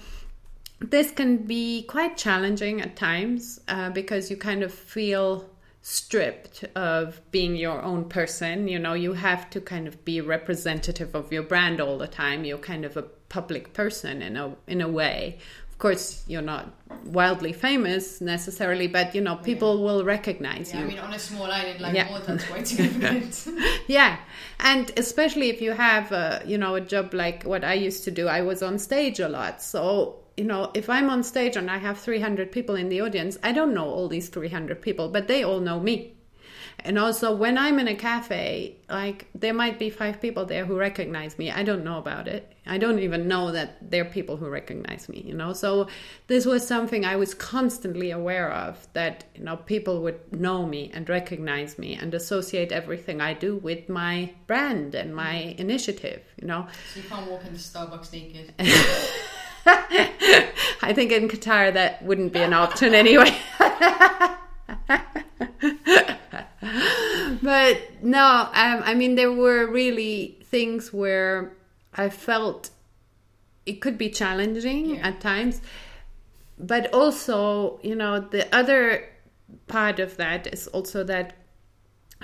this 0.81 1.11
can 1.11 1.39
be 1.39 1.83
quite 1.83 2.17
challenging 2.17 2.81
at 2.81 2.97
times 2.97 3.61
uh, 3.69 3.91
because 3.91 4.31
you 4.31 4.37
kind 4.37 4.63
of 4.63 4.73
feel 4.73 5.49
stripped 5.83 6.65
of 6.77 7.21
being 7.33 7.57
your 7.57 7.83
own 7.83 8.09
person. 8.09 8.69
You 8.69 8.79
know 8.79 8.95
you 8.95 9.15
have 9.15 9.51
to 9.51 9.61
kind 9.61 9.89
of 9.89 10.05
be 10.05 10.21
representative 10.21 11.15
of 11.15 11.33
your 11.33 11.43
brand 11.43 11.81
all 11.81 11.99
the 11.99 12.09
time. 12.09 12.45
You're 12.45 12.59
kind 12.59 12.85
of 12.85 12.97
a 12.97 13.03
public 13.03 13.73
person 13.73 14.23
in 14.23 14.37
a 14.37 14.55
in 14.67 14.81
a 14.81 14.89
way 14.89 15.39
course, 15.83 16.23
you're 16.29 16.41
not 16.41 16.73
wildly 17.07 17.53
famous 17.53 18.21
necessarily, 18.21 18.87
but 18.87 19.15
you 19.17 19.21
know, 19.21 19.37
people 19.37 19.77
yeah. 19.77 19.85
will 19.85 20.05
recognize 20.05 20.73
yeah, 20.73 20.79
you. 20.79 20.85
I 20.85 20.89
mean, 20.89 20.99
on 21.01 21.13
a 21.13 21.19
small 21.19 21.51
island 21.51 21.81
like 21.81 21.95
yeah. 21.95 22.09
Malta, 22.09 22.27
that's 22.27 22.47
quite 22.47 22.69
significant. 22.69 23.49
yeah, 23.89 24.19
and 24.61 24.93
especially 24.97 25.51
if 25.51 25.61
you 25.61 25.73
have, 25.73 26.13
a, 26.13 26.43
you 26.47 26.57
know, 26.57 26.77
a 26.77 26.81
job 26.81 27.13
like 27.13 27.43
what 27.43 27.65
I 27.65 27.75
used 27.75 28.05
to 28.05 28.13
do, 28.13 28.29
I 28.29 28.43
was 28.43 28.63
on 28.63 28.79
stage 28.79 29.19
a 29.19 29.29
lot, 29.29 29.61
so 29.61 30.21
you 30.37 30.45
know, 30.45 30.71
if 30.73 30.89
I'm 30.89 31.11
on 31.11 31.23
stage 31.23 31.57
and 31.57 31.71
I 31.71 31.79
have 31.79 31.99
300 31.99 32.53
people 32.53 32.77
in 32.77 32.89
the 32.89 33.01
audience, 33.03 33.37
I 33.43 33.53
don't 33.53 33.75
know 33.75 33.85
all 33.85 34.09
these 34.09 34.29
300 34.29 34.81
people, 34.81 35.09
but 35.09 35.27
they 35.29 35.43
all 35.43 35.61
know 35.61 35.79
me. 35.81 36.15
And 36.85 36.99
also, 36.99 37.35
when 37.35 37.57
I'm 37.57 37.79
in 37.79 37.87
a 37.89 37.95
cafe, 37.95 38.77
like 38.89 39.29
there 39.35 39.55
might 39.55 39.79
be 39.79 39.89
five 39.89 40.21
people 40.21 40.45
there 40.45 40.65
who 40.65 40.77
recognize 40.77 41.39
me. 41.39 41.51
I 41.51 41.63
don't 41.63 41.85
know 41.85 41.99
about 41.99 42.27
it. 42.27 42.53
I 42.67 42.79
don't 42.79 42.99
even 42.99 43.29
know 43.29 43.53
that 43.53 43.91
there 43.91 44.03
are 44.03 44.09
people 44.09 44.37
who 44.37 44.49
recognize 44.49 45.09
me, 45.09 45.23
you 45.25 45.35
know. 45.35 45.53
So, 45.53 45.89
this 46.27 46.45
was 46.45 46.67
something 46.67 47.05
I 47.05 47.17
was 47.17 47.35
constantly 47.35 48.11
aware 48.11 48.51
of 48.53 48.87
that, 48.93 49.25
you 49.35 49.45
know, 49.45 49.57
people 49.57 50.03
would 50.03 50.33
know 50.33 50.67
me 50.67 50.91
and 50.95 51.09
recognize 51.09 51.79
me 51.79 51.95
and 51.95 52.15
associate 52.15 52.73
everything 52.73 53.21
I 53.21 53.35
do 53.35 53.57
with 53.57 53.89
my 53.89 54.33
brand 54.47 54.95
and 54.95 55.15
my 55.15 55.55
initiative, 55.59 56.23
you 56.41 56.47
know. 56.47 56.67
So, 56.95 57.01
you 57.01 57.09
can't 57.09 57.31
walk 57.31 57.45
into 57.45 57.59
Starbucks 57.59 58.13
naked. 58.13 58.55
I 60.85 60.93
think 60.93 61.13
in 61.13 61.29
Qatar 61.29 61.73
that 61.75 62.03
wouldn't 62.03 62.33
be 62.33 62.41
an 62.41 62.53
option 62.53 62.95
anyway. 62.95 63.37
but 67.43 67.81
no, 68.03 68.49
um, 68.53 68.83
I 68.85 68.95
mean, 68.95 69.15
there 69.15 69.33
were 69.33 69.67
really 69.67 70.39
things 70.45 70.93
where 70.93 71.53
I 71.95 72.09
felt 72.09 72.71
it 73.67 73.81
could 73.81 73.99
be 73.99 74.11
challenging 74.11 74.97
yeah. 74.97 75.09
at 75.09 75.21
times. 75.21 75.61
But 76.59 76.93
also, 76.93 77.81
you 77.83 77.95
know, 77.95 78.21
the 78.21 78.55
other 78.55 79.09
part 79.67 79.99
of 79.99 80.17
that 80.17 80.47
is 80.53 80.69
also 80.69 81.05
that 81.05 81.35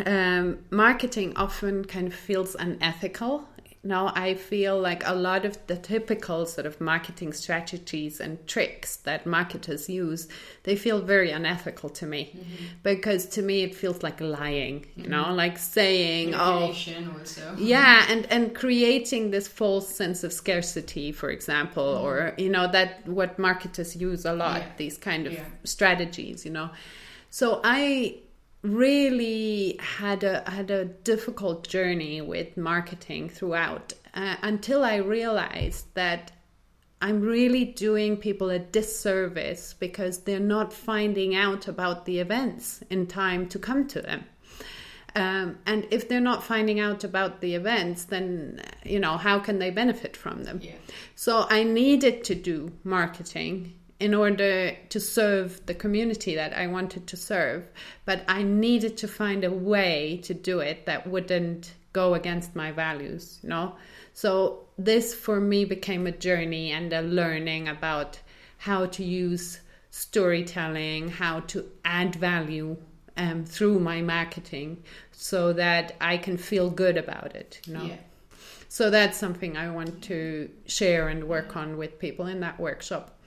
um, 0.07 0.61
marketing 0.71 1.33
often 1.37 1.85
kind 1.85 2.07
of 2.07 2.15
feels 2.15 2.55
unethical 2.55 3.49
now 3.85 4.13
I 4.15 4.35
feel 4.35 4.79
like 4.79 5.07
a 5.07 5.15
lot 5.15 5.45
of 5.45 5.57
the 5.69 5.77
typical 5.77 6.47
sort 6.47 6.67
of 6.67 6.81
marketing 6.81 7.33
strategies 7.33 8.21
and 8.21 8.45
tricks 8.47 8.97
that 8.97 9.25
marketers 9.25 9.89
use, 9.89 10.29
they 10.65 10.75
feel 10.75 11.01
very 11.01 11.31
unethical 11.31 11.89
to 11.91 12.07
me 12.07 12.33
mm-hmm. 12.37 12.65
because 12.83 13.27
to 13.27 13.43
me 13.43 13.63
it 13.63 13.75
feels 13.75 14.03
like 14.03 14.21
lying, 14.21 14.87
you 14.97 15.05
mm-hmm. 15.05 15.13
know, 15.13 15.33
like 15.33 15.59
saying, 15.59 16.35
oh, 16.35 16.75
yeah, 17.57 18.07
and 18.09 18.27
and 18.27 18.55
creating 18.55 19.31
this 19.31 19.47
false 19.47 19.89
sense 19.95 20.25
of 20.25 20.33
scarcity, 20.33 21.13
for 21.13 21.31
example, 21.31 21.95
mm-hmm. 21.95 22.05
or 22.05 22.35
you 22.37 22.49
know 22.49 22.71
that 22.71 23.07
what 23.07 23.39
marketers 23.39 23.95
use 23.95 24.25
a 24.25 24.33
lot, 24.33 24.61
yeah. 24.61 24.69
these 24.77 24.99
kind 24.99 25.27
of 25.27 25.33
yeah. 25.35 25.45
strategies, 25.65 26.45
you 26.45 26.51
know. 26.51 26.71
So 27.31 27.61
I 27.63 28.19
really 28.63 29.79
had 29.81 30.25
a 30.25 30.49
had 30.51 30.71
a 30.71 30.85
difficult 30.85 31.67
journey 31.69 32.21
with 32.21 32.57
marketing 32.57 33.29
throughout 33.29 33.93
uh, 34.15 34.37
until 34.43 34.85
I 34.85 34.97
realized 34.97 35.87
that 35.95 36.33
I'm 37.01 37.21
really 37.21 37.65
doing 37.65 38.17
people 38.17 38.51
a 38.51 38.59
disservice 38.59 39.75
because 39.79 40.23
they're 40.23 40.41
not 40.41 40.73
finding 40.73 41.37
out 41.37 41.69
about 41.69 42.05
the 42.05 42.19
events 42.19 42.83
in 42.91 43.07
time 43.07 43.49
to 43.51 43.59
come 43.59 43.87
to 43.89 44.03
them. 44.03 44.25
Um, 45.15 45.59
and 45.65 45.87
if 45.91 46.09
they're 46.09 46.21
not 46.21 46.43
finding 46.43 46.81
out 46.81 47.05
about 47.05 47.41
the 47.41 47.55
events, 47.55 48.05
then 48.05 48.61
you 48.85 48.99
know 48.99 49.17
how 49.17 49.39
can 49.39 49.59
they 49.59 49.71
benefit 49.71 50.17
from 50.17 50.45
them? 50.45 50.61
Yeah. 50.63 50.73
So 51.15 51.47
I 51.49 51.63
needed 51.63 52.25
to 52.25 52.35
do 52.35 52.73
marketing 52.83 53.78
in 54.01 54.15
order 54.15 54.77
to 54.89 55.01
serve 55.01 55.65
the 55.67 55.75
community 55.75 56.35
that 56.37 56.57
I 56.57 56.67
wanted 56.69 57.07
to 57.09 57.17
serve. 57.17 57.69
But 58.05 58.25
I 58.29 58.43
needed 58.43 58.97
to 58.99 59.09
find 59.09 59.45
a 59.45 59.51
way 59.51 60.21
to 60.23 60.35
do 60.35 60.61
it 60.61 60.87
that 60.87 61.07
wouldn't 61.07 61.75
go 61.93 62.15
against 62.15 62.55
my 62.55 62.71
values, 62.71 63.41
you 63.43 63.49
know? 63.49 63.75
So 64.13 64.67
this 64.79 65.15
for 65.15 65.41
me 65.41 65.65
became 65.65 66.07
a 66.07 66.13
journey 66.13 66.71
and 66.71 66.93
a 66.93 67.03
learning 67.03 67.69
about 67.69 68.21
how 68.59 68.87
to 68.87 69.05
use 69.05 69.61
storytelling, 69.91 71.09
how 71.09 71.41
to 71.41 71.65
add 71.85 72.15
value 72.15 72.77
um, 73.17 73.45
through 73.45 73.81
my 73.81 74.01
marketing 74.01 74.83
so 75.11 75.53
that 75.55 75.97
I 76.01 76.19
can 76.19 76.37
feel 76.37 76.71
good 76.71 76.97
about 76.97 77.35
it, 77.35 77.61
you 77.65 77.75
know? 77.75 77.85
Yeah. 77.85 77.97
So 78.69 78.91
that's 78.91 79.19
something 79.19 79.57
I 79.57 79.71
want 79.71 80.03
to 80.05 80.51
share 80.67 81.09
and 81.09 81.25
work 81.25 81.57
on 81.57 81.79
with 81.79 81.99
people 81.99 82.27
in 82.27 82.41
that 82.41 82.61
workshop 82.61 83.18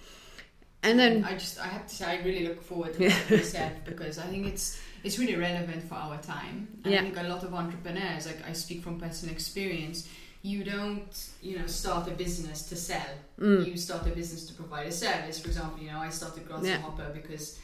and 0.84 1.00
then 1.00 1.24
I 1.24 1.34
just 1.34 1.60
I 1.60 1.68
have 1.68 1.88
to 1.88 1.96
say 1.96 2.06
I 2.06 2.24
really 2.24 2.48
look 2.48 2.62
forward 2.64 2.94
to 2.96 3.10
what 3.10 3.30
you 3.30 3.38
said 3.44 3.84
because 3.86 4.18
I 4.18 4.24
think 4.24 4.48
it's 4.48 4.80
it's 5.04 5.18
really 5.20 5.36
relevant 5.36 5.84
for 5.84 5.96
our 5.96 6.18
time. 6.22 6.68
And 6.84 6.94
yeah. 6.94 7.00
I 7.00 7.04
think 7.04 7.18
a 7.18 7.24
lot 7.24 7.44
of 7.44 7.54
entrepreneurs, 7.54 8.28
like 8.28 8.48
I 8.48 8.54
speak 8.54 8.84
from 8.84 9.00
personal 9.00 9.34
experience, 9.34 10.08
you 10.42 10.64
don't 10.64 11.30
you 11.42 11.60
know 11.60 11.68
start 11.68 12.08
a 12.08 12.12
business 12.12 12.64
to 12.70 12.76
sell. 12.76 13.14
Mm. 13.40 13.68
You 13.68 13.78
start 13.78 14.08
a 14.08 14.10
business 14.10 14.46
to 14.48 14.54
provide 14.54 14.88
a 14.88 14.92
service. 14.92 15.40
For 15.40 15.48
example, 15.48 15.84
you 15.84 15.92
know 15.92 16.00
I 16.00 16.10
started 16.10 16.48
Grasshopper 16.48 17.04
yeah. 17.04 17.22
Because 17.22 17.60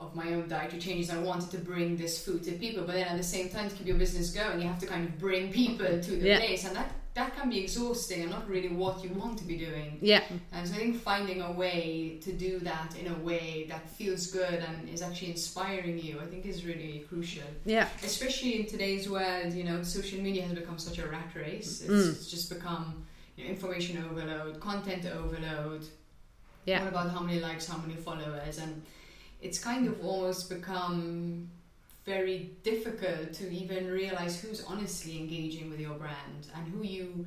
of 0.00 0.14
my 0.14 0.34
own 0.34 0.48
dietary 0.48 0.80
changes. 0.80 1.10
I 1.10 1.18
wanted 1.18 1.50
to 1.52 1.58
bring 1.58 1.96
this 1.96 2.24
food 2.24 2.42
to 2.44 2.52
people, 2.52 2.84
but 2.84 2.94
then 2.94 3.06
at 3.06 3.16
the 3.16 3.22
same 3.22 3.48
time 3.48 3.68
to 3.68 3.74
keep 3.76 3.86
your 3.86 3.96
business 3.96 4.30
going, 4.30 4.60
you 4.60 4.68
have 4.68 4.78
to 4.80 4.86
kind 4.86 5.06
of 5.06 5.18
bring 5.18 5.52
people 5.52 5.86
to 5.86 6.10
the 6.10 6.28
yeah. 6.28 6.38
place, 6.38 6.64
and 6.64 6.76
that 6.76 6.90
that 7.14 7.36
can 7.36 7.48
be 7.48 7.60
exhausting 7.60 8.22
and 8.22 8.30
not 8.30 8.48
really 8.48 8.68
what 8.68 9.04
you 9.04 9.10
want 9.10 9.38
to 9.38 9.44
be 9.44 9.56
doing. 9.56 9.98
Yeah. 10.00 10.22
And 10.52 10.66
so 10.66 10.74
I 10.74 10.78
think 10.78 11.00
finding 11.00 11.42
a 11.42 11.52
way 11.52 12.18
to 12.22 12.32
do 12.32 12.58
that 12.60 12.96
in 13.00 13.12
a 13.12 13.14
way 13.20 13.66
that 13.68 13.88
feels 13.88 14.26
good 14.26 14.54
and 14.54 14.88
is 14.88 15.00
actually 15.00 15.30
inspiring 15.30 15.96
you, 16.00 16.18
I 16.20 16.26
think 16.26 16.44
is 16.44 16.64
really 16.64 17.04
crucial. 17.08 17.44
Yeah. 17.64 17.86
Especially 18.02 18.58
in 18.58 18.66
today's 18.66 19.08
world, 19.08 19.52
you 19.52 19.62
know, 19.62 19.84
social 19.84 20.20
media 20.20 20.42
has 20.42 20.54
become 20.54 20.76
such 20.76 20.98
a 20.98 21.06
rat 21.06 21.30
race. 21.36 21.82
It's, 21.82 21.92
mm. 21.92 22.10
it's 22.10 22.28
just 22.28 22.50
become 22.50 23.04
you 23.36 23.44
know, 23.44 23.50
information 23.50 24.04
overload, 24.10 24.58
content 24.58 25.06
overload. 25.06 25.86
Yeah. 26.64 26.80
What 26.80 26.88
about 26.88 27.10
how 27.12 27.20
many 27.20 27.38
likes, 27.38 27.68
how 27.68 27.78
many 27.78 27.94
followers, 27.94 28.58
and 28.58 28.82
it's 29.44 29.58
kind 29.58 29.86
of 29.86 30.04
almost 30.04 30.48
become 30.48 31.48
very 32.04 32.50
difficult 32.62 33.32
to 33.34 33.50
even 33.50 33.90
realize 33.90 34.40
who's 34.40 34.64
honestly 34.64 35.18
engaging 35.18 35.70
with 35.70 35.78
your 35.78 35.94
brand 35.94 36.48
and 36.56 36.66
who 36.68 36.82
you 36.82 37.26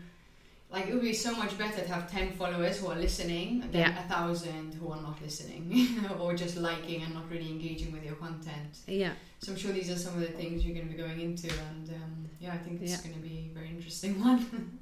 like 0.70 0.88
it 0.88 0.94
would 0.94 1.02
be 1.02 1.14
so 1.14 1.34
much 1.36 1.58
better 1.58 1.82
to 1.82 1.88
have 1.88 2.12
10 2.12 2.34
followers 2.34 2.80
who 2.80 2.88
are 2.88 2.96
listening 2.96 3.62
than 3.72 3.82
yeah. 3.82 4.06
a 4.06 4.08
thousand 4.10 4.74
who 4.74 4.92
are 4.92 5.02
not 5.02 5.22
listening 5.22 5.88
or 6.20 6.36
just 6.36 6.58
liking 6.58 7.02
and 7.04 7.14
not 7.14 7.30
really 7.30 7.50
engaging 7.50 7.92
with 7.92 8.04
your 8.04 8.16
content 8.16 8.80
yeah 8.88 9.14
so 9.40 9.52
i'm 9.52 9.58
sure 9.58 9.72
these 9.72 9.90
are 9.90 9.98
some 9.98 10.14
of 10.16 10.20
the 10.20 10.28
things 10.28 10.66
you're 10.66 10.76
going 10.76 10.88
to 10.88 10.94
be 10.94 11.02
going 11.02 11.22
into 11.22 11.48
and 11.70 11.90
um, 11.90 12.30
yeah 12.40 12.54
i 12.54 12.58
think 12.58 12.82
it's 12.82 12.92
yeah. 12.92 13.10
going 13.10 13.14
to 13.14 13.28
be 13.28 13.50
a 13.52 13.54
very 13.54 13.70
interesting 13.70 14.20
one 14.24 14.80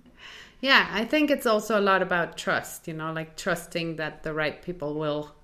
yeah 0.62 0.90
i 0.92 1.06
think 1.06 1.30
it's 1.30 1.46
also 1.46 1.80
a 1.80 1.86
lot 1.92 2.02
about 2.02 2.38
trust 2.38 2.88
you 2.88 2.94
know 2.94 3.14
like 3.14 3.36
trusting 3.36 3.98
that 3.98 4.24
the 4.24 4.34
right 4.34 4.62
people 4.64 4.96
will 4.96 5.35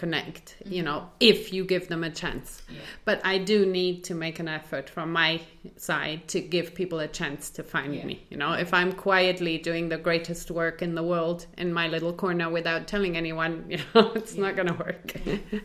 connect 0.00 0.56
mm-hmm. 0.60 0.72
you 0.72 0.82
know 0.82 1.06
if 1.20 1.52
you 1.52 1.62
give 1.62 1.88
them 1.88 2.02
a 2.02 2.10
chance 2.10 2.62
yeah. 2.70 2.80
but 3.04 3.20
i 3.22 3.36
do 3.36 3.66
need 3.66 4.02
to 4.02 4.14
make 4.14 4.38
an 4.38 4.48
effort 4.48 4.88
from 4.88 5.12
my 5.12 5.38
side 5.76 6.26
to 6.26 6.40
give 6.40 6.74
people 6.74 7.00
a 7.00 7.06
chance 7.06 7.50
to 7.50 7.62
find 7.62 7.94
yeah. 7.94 8.06
me 8.06 8.16
you 8.30 8.36
know 8.42 8.52
if 8.54 8.72
i'm 8.72 8.92
quietly 8.92 9.58
doing 9.58 9.90
the 9.90 9.98
greatest 9.98 10.50
work 10.50 10.80
in 10.80 10.94
the 10.94 11.02
world 11.02 11.44
in 11.58 11.70
my 11.70 11.86
little 11.86 12.14
corner 12.14 12.48
without 12.48 12.88
telling 12.88 13.14
anyone 13.14 13.54
you 13.68 13.78
know 13.94 14.10
it's 14.14 14.34
yeah. 14.34 14.42
not 14.44 14.56
going 14.56 14.68
to 14.68 14.78
work 14.88 15.08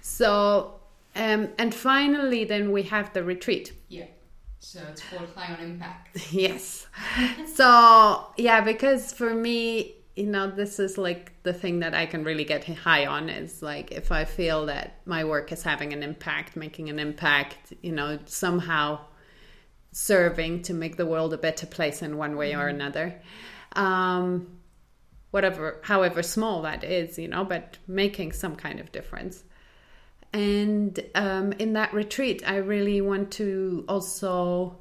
so 0.00 0.80
um, 1.14 1.48
and 1.56 1.72
finally 1.72 2.42
then 2.42 2.72
we 2.72 2.82
have 2.82 3.12
the 3.12 3.22
retreat 3.22 3.72
yeah 3.88 4.06
so 4.58 4.80
it's 4.90 5.02
called 5.10 5.28
high 5.36 5.54
on 5.54 5.60
impact 5.60 6.32
yes 6.32 6.88
so 7.54 8.26
yeah 8.36 8.60
because 8.60 9.12
for 9.12 9.32
me 9.32 9.94
you 10.16 10.26
know, 10.26 10.50
this 10.50 10.78
is 10.78 10.96
like 10.96 11.32
the 11.42 11.52
thing 11.52 11.80
that 11.80 11.94
I 11.94 12.06
can 12.06 12.22
really 12.22 12.44
get 12.44 12.64
high 12.64 13.06
on 13.06 13.28
is 13.28 13.62
like 13.62 13.90
if 13.90 14.12
I 14.12 14.24
feel 14.24 14.66
that 14.66 15.00
my 15.06 15.24
work 15.24 15.50
is 15.50 15.62
having 15.62 15.92
an 15.92 16.02
impact, 16.02 16.56
making 16.56 16.88
an 16.88 16.98
impact, 16.98 17.72
you 17.82 17.92
know, 17.92 18.18
somehow 18.26 19.00
serving 19.90 20.62
to 20.62 20.74
make 20.74 20.96
the 20.96 21.06
world 21.06 21.32
a 21.34 21.38
better 21.38 21.66
place 21.66 22.02
in 22.02 22.16
one 22.16 22.36
way 22.36 22.52
mm-hmm. 22.52 22.60
or 22.60 22.68
another. 22.68 23.20
Um, 23.74 24.58
whatever, 25.32 25.80
however 25.82 26.22
small 26.22 26.62
that 26.62 26.84
is, 26.84 27.18
you 27.18 27.26
know, 27.26 27.44
but 27.44 27.78
making 27.88 28.30
some 28.32 28.54
kind 28.54 28.78
of 28.78 28.92
difference. 28.92 29.42
And 30.32 30.98
um, 31.16 31.52
in 31.54 31.72
that 31.72 31.92
retreat, 31.92 32.42
I 32.46 32.56
really 32.56 33.00
want 33.00 33.32
to 33.32 33.84
also 33.88 34.78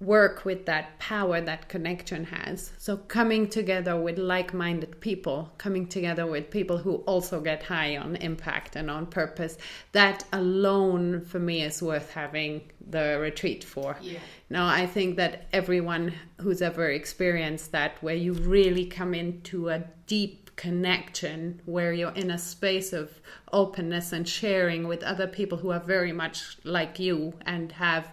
work 0.00 0.44
with 0.44 0.64
that 0.66 0.96
power 1.00 1.40
that 1.40 1.68
connection 1.68 2.24
has. 2.24 2.72
So, 2.78 2.96
coming 2.96 3.48
together 3.48 4.00
with 4.00 4.16
like 4.16 4.54
minded 4.54 5.00
people, 5.00 5.52
coming 5.58 5.86
together 5.86 6.24
with 6.24 6.50
people 6.50 6.78
who 6.78 6.96
also 7.06 7.40
get 7.40 7.64
high 7.64 7.96
on 7.96 8.14
impact 8.16 8.76
and 8.76 8.90
on 8.90 9.06
purpose, 9.06 9.58
that 9.92 10.24
alone 10.32 11.22
for 11.24 11.40
me 11.40 11.62
is 11.62 11.82
worth 11.82 12.12
having 12.12 12.62
the 12.88 13.18
retreat 13.20 13.64
for. 13.64 13.96
Yeah. 14.00 14.20
Now, 14.50 14.68
I 14.68 14.86
think 14.86 15.16
that 15.16 15.46
everyone 15.52 16.14
who's 16.40 16.62
ever 16.62 16.90
experienced 16.90 17.72
that, 17.72 18.00
where 18.00 18.14
you 18.14 18.34
really 18.34 18.86
come 18.86 19.14
into 19.14 19.68
a 19.68 19.82
deep 20.06 20.54
connection, 20.54 21.60
where 21.66 21.92
you're 21.92 22.12
in 22.12 22.30
a 22.30 22.38
space 22.38 22.92
of 22.92 23.20
openness 23.52 24.12
and 24.12 24.28
sharing 24.28 24.86
with 24.86 25.02
other 25.02 25.26
people 25.26 25.58
who 25.58 25.70
are 25.70 25.80
very 25.80 26.12
much 26.12 26.56
like 26.64 26.98
you 26.98 27.34
and 27.46 27.72
have 27.72 28.12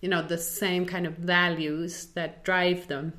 you 0.00 0.08
know 0.08 0.22
the 0.22 0.38
same 0.38 0.86
kind 0.86 1.06
of 1.06 1.16
values 1.16 2.06
that 2.14 2.44
drive 2.44 2.88
them 2.88 3.12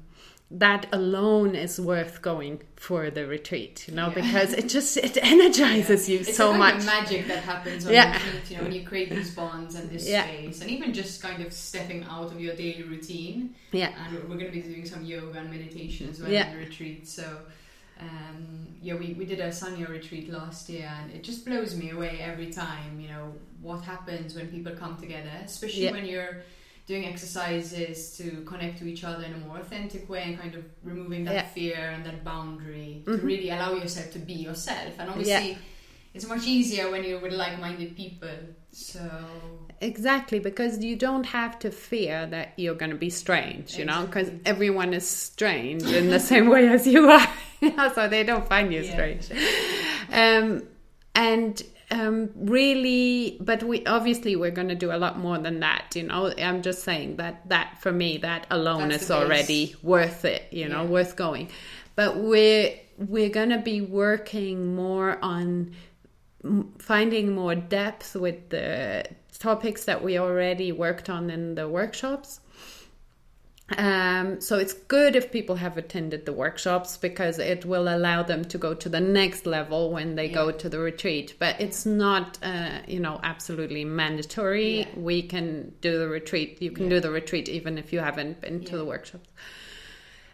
that 0.53 0.85
alone 0.91 1.55
is 1.55 1.79
worth 1.79 2.21
going 2.21 2.61
for 2.75 3.09
the 3.09 3.25
retreat 3.25 3.87
you 3.87 3.95
know 3.95 4.07
yeah. 4.07 4.13
because 4.15 4.53
it 4.53 4.67
just 4.67 4.97
it 4.97 5.17
energizes 5.21 6.09
yeah. 6.09 6.13
you 6.13 6.19
it's 6.21 6.35
so 6.35 6.53
much 6.53 6.83
magic 6.85 7.25
that 7.27 7.41
happens 7.43 7.85
on 7.85 7.93
yeah. 7.93 8.13
retreat 8.13 8.51
you 8.51 8.57
know 8.57 8.63
when 8.63 8.71
you 8.73 8.85
create 8.85 9.09
these 9.09 9.33
bonds 9.33 9.75
and 9.75 9.89
this 9.89 10.07
yeah. 10.09 10.23
space 10.23 10.61
and 10.61 10.69
even 10.69 10.93
just 10.93 11.21
kind 11.21 11.41
of 11.41 11.53
stepping 11.53 12.03
out 12.03 12.31
of 12.31 12.41
your 12.41 12.53
daily 12.55 12.83
routine 12.83 13.55
yeah 13.71 13.93
and 14.05 14.29
we're 14.29 14.35
going 14.35 14.51
to 14.51 14.51
be 14.51 14.61
doing 14.61 14.85
some 14.85 15.05
yoga 15.05 15.39
and 15.39 15.49
meditation 15.49 16.09
as 16.09 16.19
well 16.19 16.29
yeah. 16.29 16.51
in 16.51 16.57
the 16.57 16.65
retreat 16.65 17.07
so 17.07 17.37
um, 18.01 18.67
yeah, 18.81 18.95
we, 18.95 19.13
we 19.13 19.25
did 19.25 19.39
a 19.39 19.49
Sanya 19.49 19.87
retreat 19.87 20.27
last 20.31 20.69
year, 20.69 20.91
and 21.01 21.11
it 21.11 21.23
just 21.23 21.45
blows 21.45 21.75
me 21.75 21.91
away 21.91 22.19
every 22.19 22.51
time. 22.51 22.99
You 22.99 23.09
know 23.09 23.33
what 23.61 23.81
happens 23.81 24.33
when 24.33 24.47
people 24.47 24.73
come 24.73 24.97
together, 24.97 25.31
especially 25.43 25.83
yeah. 25.83 25.91
when 25.91 26.05
you're 26.05 26.43
doing 26.87 27.05
exercises 27.05 28.17
to 28.17 28.41
connect 28.41 28.79
to 28.79 28.85
each 28.85 29.03
other 29.03 29.23
in 29.23 29.33
a 29.33 29.37
more 29.37 29.57
authentic 29.57 30.09
way 30.09 30.23
and 30.23 30.39
kind 30.39 30.55
of 30.55 30.63
removing 30.83 31.23
that 31.25 31.33
yeah. 31.33 31.45
fear 31.45 31.91
and 31.93 32.05
that 32.05 32.23
boundary 32.23 33.03
mm-hmm. 33.05 33.19
to 33.19 33.25
really 33.25 33.49
allow 33.49 33.73
yourself 33.73 34.11
to 34.11 34.19
be 34.19 34.33
yourself. 34.33 34.93
And 34.99 35.09
obviously, 35.09 35.51
yeah. 35.51 35.57
it's 36.13 36.27
much 36.27 36.45
easier 36.45 36.91
when 36.91 37.03
you're 37.03 37.19
with 37.19 37.33
like 37.33 37.59
minded 37.59 37.95
people. 37.95 38.29
So. 38.71 39.09
Exactly, 39.79 40.39
because 40.39 40.83
you 40.83 40.95
don't 40.95 41.25
have 41.25 41.59
to 41.59 41.71
fear 41.71 42.27
that 42.27 42.53
you're 42.57 42.75
going 42.75 42.91
to 42.91 42.97
be 42.97 43.09
strange, 43.09 43.77
you 43.77 43.83
exactly. 43.83 43.85
know, 43.85 44.05
because 44.05 44.31
everyone 44.45 44.93
is 44.93 45.07
strange 45.07 45.83
in 45.83 46.09
the 46.09 46.19
same 46.31 46.49
way 46.49 46.67
as 46.67 46.85
you 46.85 47.09
are. 47.09 47.27
so 47.95 48.07
they 48.07 48.23
don't 48.23 48.47
find 48.47 48.73
you 48.73 48.81
yeah. 48.81 48.91
strange. 48.91 49.31
Um, 50.11 50.67
and 51.15 51.61
um, 51.91 52.29
really, 52.35 53.37
but 53.41 53.63
we 53.63 53.85
obviously 53.85 54.35
we're 54.35 54.51
going 54.51 54.69
to 54.69 54.75
do 54.75 54.91
a 54.91 54.97
lot 54.97 55.19
more 55.19 55.37
than 55.37 55.59
that. 55.59 55.93
You 55.95 56.03
know, 56.03 56.33
I'm 56.37 56.61
just 56.61 56.83
saying 56.83 57.17
that 57.17 57.47
that 57.49 57.81
for 57.81 57.91
me 57.91 58.17
that 58.19 58.47
alone 58.49 58.89
That's 58.89 59.03
is 59.03 59.11
already 59.11 59.75
worth 59.83 60.25
it. 60.25 60.51
You 60.51 60.69
know, 60.69 60.83
yeah. 60.83 60.89
worth 60.89 61.15
going. 61.15 61.49
But 61.95 62.17
we're 62.17 62.73
we're 62.97 63.29
going 63.29 63.49
to 63.49 63.57
be 63.57 63.81
working 63.81 64.73
more 64.75 65.19
on 65.21 65.73
finding 66.79 67.35
more 67.35 67.55
depth 67.55 68.15
with 68.15 68.49
the 68.49 69.05
topics 69.37 69.85
that 69.85 70.03
we 70.03 70.17
already 70.17 70.71
worked 70.71 71.09
on 71.09 71.29
in 71.29 71.55
the 71.55 71.67
workshops 71.67 72.39
um, 73.77 74.41
so 74.41 74.57
it's 74.57 74.73
good 74.73 75.15
if 75.15 75.31
people 75.31 75.55
have 75.55 75.77
attended 75.77 76.25
the 76.25 76.33
workshops 76.33 76.97
because 76.97 77.39
it 77.39 77.65
will 77.65 77.87
allow 77.87 78.23
them 78.23 78.45
to 78.45 78.57
go 78.57 78.73
to 78.73 78.89
the 78.89 78.99
next 78.99 79.45
level 79.45 79.91
when 79.91 80.15
they 80.15 80.27
yeah. 80.27 80.33
go 80.33 80.51
to 80.51 80.69
the 80.69 80.79
retreat. 80.79 81.35
But 81.39 81.59
it's 81.59 81.85
not, 81.85 82.37
uh, 82.43 82.79
you 82.87 82.99
know, 82.99 83.19
absolutely 83.23 83.85
mandatory. 83.85 84.79
Yeah. 84.79 84.87
We 84.95 85.21
can 85.21 85.73
do 85.81 85.99
the 85.99 86.07
retreat. 86.07 86.61
You 86.61 86.71
can 86.71 86.85
yeah. 86.85 86.91
do 86.91 86.99
the 86.99 87.11
retreat 87.11 87.49
even 87.49 87.77
if 87.77 87.91
you 87.93 87.99
haven't 87.99 88.41
been 88.41 88.63
to 88.65 88.77
the 88.77 88.85
workshops 88.85 89.29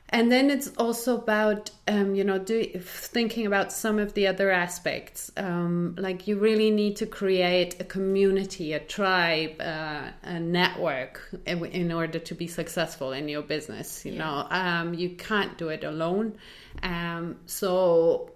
and 0.09 0.31
then 0.31 0.49
it's 0.49 0.69
also 0.77 1.17
about 1.17 1.69
um, 1.87 2.15
you 2.15 2.23
know 2.23 2.39
do, 2.39 2.63
thinking 2.79 3.45
about 3.45 3.73
some 3.73 3.99
of 3.99 4.13
the 4.13 4.27
other 4.27 4.49
aspects. 4.51 5.31
Um, 5.35 5.95
like 5.97 6.27
you 6.27 6.37
really 6.39 6.71
need 6.71 6.95
to 6.97 7.05
create 7.05 7.81
a 7.81 7.83
community 7.83 8.73
a 8.73 8.79
tribe 8.79 9.59
uh, 9.59 10.09
a 10.23 10.39
network 10.39 11.21
in 11.45 11.91
order 11.91 12.19
to 12.19 12.35
be 12.35 12.47
successful 12.47 13.11
in 13.11 13.27
your 13.27 13.41
business 13.41 14.05
you 14.05 14.13
yeah. 14.13 14.19
know? 14.19 14.47
Um, 14.49 14.93
you 14.93 15.09
can't 15.11 15.57
do 15.57 15.69
it 15.69 15.83
alone. 15.83 16.37
Um, 16.83 17.37
so 17.45 18.31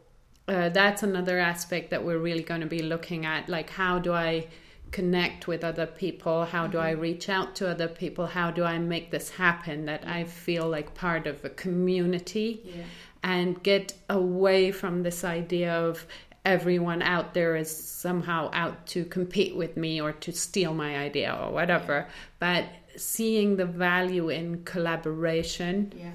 uh, 0.47 0.69
that's 0.69 1.03
another 1.03 1.39
aspect 1.39 1.91
that 1.91 2.03
we're 2.03 2.17
really 2.17 2.43
going 2.43 2.61
to 2.61 2.67
be 2.67 2.81
looking 2.81 3.25
at. 3.25 3.47
Like 3.47 3.69
how 3.69 3.99
do 3.99 4.13
i 4.13 4.47
connect 4.91 5.47
with 5.47 5.63
other 5.63 5.85
people? 5.85 6.45
How 6.45 6.67
do 6.67 6.79
I 6.79 6.91
mm-hmm. 6.91 7.01
reach 7.01 7.29
out 7.29 7.55
to 7.55 7.69
other 7.69 7.87
people? 7.87 8.27
How 8.27 8.51
do 8.51 8.63
I 8.63 8.77
make 8.77 9.11
this 9.11 9.29
happen 9.29 9.85
that 9.85 10.05
I 10.05 10.25
feel 10.25 10.67
like 10.69 10.93
part 10.93 11.27
of 11.27 11.43
a 11.43 11.49
community 11.49 12.61
yeah. 12.63 12.83
and 13.23 13.61
get 13.63 13.93
away 14.09 14.71
from 14.71 15.03
this 15.03 15.23
idea 15.23 15.73
of 15.73 16.05
everyone 16.43 17.01
out 17.01 17.33
there 17.33 17.55
is 17.55 17.69
somehow 17.75 18.49
out 18.53 18.87
to 18.87 19.05
compete 19.05 19.55
with 19.55 19.77
me 19.77 20.01
or 20.01 20.11
to 20.11 20.31
steal 20.31 20.73
my 20.73 20.97
idea 20.97 21.37
or 21.39 21.51
whatever. 21.51 22.05
Yeah. 22.07 22.13
But 22.39 22.99
seeing 22.99 23.57
the 23.57 23.65
value 23.65 24.29
in 24.29 24.63
collaboration 24.63 25.93
yeah. 25.95 26.11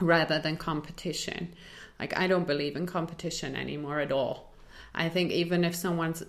rather 0.00 0.38
than 0.38 0.56
competition. 0.56 1.54
Like, 1.98 2.16
I 2.16 2.26
don't 2.28 2.46
believe 2.46 2.76
in 2.76 2.86
competition 2.86 3.54
anymore 3.56 4.00
at 4.00 4.10
all. 4.10 4.54
I 4.94 5.08
think 5.08 5.30
even 5.32 5.64
if 5.64 5.74
someone's 5.74 6.22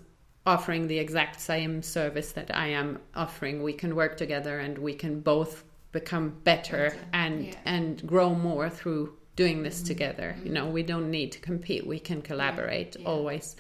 offering 0.45 0.87
the 0.87 0.97
exact 0.97 1.39
same 1.39 1.83
service 1.83 2.31
that 2.33 2.55
I 2.55 2.67
am 2.67 2.99
offering, 3.15 3.61
we 3.61 3.73
can 3.73 3.95
work 3.95 4.17
together 4.17 4.59
and 4.59 4.77
we 4.77 4.93
can 4.93 5.19
both 5.21 5.63
become 5.91 6.29
better 6.43 6.95
and 7.13 7.47
yeah. 7.47 7.55
and 7.65 8.05
grow 8.07 8.33
more 8.33 8.69
through 8.69 9.13
doing 9.35 9.63
this 9.63 9.79
mm-hmm. 9.79 9.87
together. 9.87 10.35
Mm-hmm. 10.37 10.47
You 10.47 10.53
know, 10.53 10.67
we 10.67 10.83
don't 10.83 11.11
need 11.11 11.31
to 11.33 11.39
compete; 11.39 11.85
we 11.85 11.99
can 11.99 12.21
collaborate 12.21 12.95
yeah. 12.95 13.01
Yeah. 13.03 13.09
always. 13.09 13.55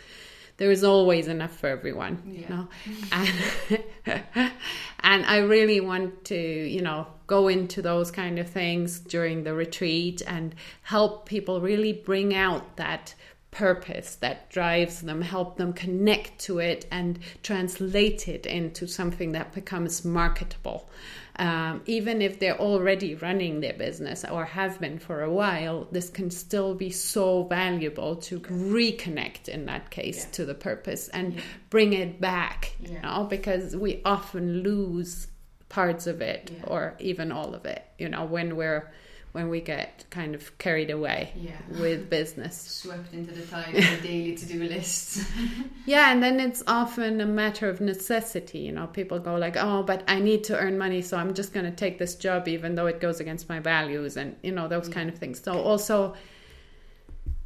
There 0.57 0.69
is 0.69 0.83
always 0.83 1.27
enough 1.27 1.57
for 1.57 1.69
everyone, 1.69 2.21
you 2.23 2.45
know. 2.47 2.67
And, 3.11 3.83
and 4.99 5.25
I 5.25 5.37
really 5.37 5.79
want 5.79 6.25
to, 6.25 6.37
you 6.37 6.81
know, 6.81 7.07
go 7.25 7.47
into 7.47 7.81
those 7.81 8.11
kind 8.11 8.37
of 8.37 8.47
things 8.47 8.99
during 8.99 9.43
the 9.43 9.55
retreat 9.55 10.21
and 10.27 10.53
help 10.83 11.27
people 11.27 11.61
really 11.61 11.93
bring 11.93 12.35
out 12.35 12.77
that 12.77 13.15
purpose 13.51 14.15
that 14.15 14.49
drives 14.49 15.01
them, 15.01 15.21
help 15.21 15.57
them 15.57 15.73
connect 15.73 16.39
to 16.39 16.59
it 16.59 16.87
and 16.89 17.19
translate 17.43 18.27
it 18.27 18.45
into 18.45 18.87
something 18.87 19.33
that 19.33 19.53
becomes 19.53 20.05
marketable. 20.05 20.89
Um, 21.35 21.81
even 21.85 22.21
if 22.21 22.39
they're 22.39 22.59
already 22.59 23.15
running 23.15 23.61
their 23.61 23.73
business 23.73 24.23
or 24.23 24.45
have 24.45 24.79
been 24.79 24.99
for 24.99 25.21
a 25.21 25.31
while, 25.31 25.87
this 25.91 26.09
can 26.09 26.29
still 26.29 26.75
be 26.75 26.91
so 26.91 27.43
valuable 27.43 28.17
to 28.17 28.39
reconnect 28.39 29.49
in 29.49 29.65
that 29.65 29.89
case 29.89 30.25
yeah. 30.25 30.31
to 30.31 30.45
the 30.45 30.53
purpose 30.53 31.09
and 31.09 31.33
yeah. 31.33 31.41
bring 31.69 31.93
it 31.93 32.21
back, 32.21 32.73
yeah. 32.79 32.89
you 32.89 33.01
know, 33.01 33.27
because 33.29 33.75
we 33.75 34.01
often 34.05 34.61
lose 34.61 35.27
parts 35.67 36.05
of 36.05 36.21
it 36.21 36.51
or 36.65 36.95
even 36.99 37.31
all 37.31 37.55
of 37.55 37.65
it, 37.65 37.83
you 37.97 38.09
know, 38.09 38.25
when 38.25 38.55
we're 38.55 38.91
when 39.31 39.47
we 39.47 39.61
get 39.61 40.05
kind 40.09 40.35
of 40.35 40.57
carried 40.57 40.89
away 40.89 41.31
yeah. 41.35 41.51
with 41.79 42.09
business. 42.09 42.57
Swept 42.83 43.13
into 43.13 43.31
the 43.31 43.45
tide 43.45 43.75
of 43.75 44.01
the 44.01 44.07
daily 44.07 44.35
to 44.35 44.45
do 44.45 44.63
lists. 44.63 45.25
yeah, 45.85 46.11
and 46.11 46.21
then 46.21 46.39
it's 46.39 46.61
often 46.67 47.21
a 47.21 47.25
matter 47.25 47.69
of 47.69 47.79
necessity. 47.79 48.59
You 48.59 48.73
know, 48.73 48.87
people 48.87 49.19
go 49.19 49.35
like, 49.35 49.55
oh, 49.57 49.83
but 49.83 50.03
I 50.07 50.19
need 50.19 50.43
to 50.45 50.57
earn 50.57 50.77
money, 50.77 51.01
so 51.01 51.17
I'm 51.17 51.33
just 51.33 51.53
going 51.53 51.65
to 51.65 51.71
take 51.71 51.97
this 51.97 52.15
job 52.15 52.47
even 52.47 52.75
though 52.75 52.87
it 52.87 52.99
goes 52.99 53.19
against 53.19 53.47
my 53.47 53.59
values 53.59 54.17
and, 54.17 54.35
you 54.43 54.51
know, 54.51 54.67
those 54.67 54.89
yeah. 54.89 54.95
kind 54.95 55.09
of 55.09 55.17
things. 55.17 55.41
So 55.41 55.53
also 55.53 56.15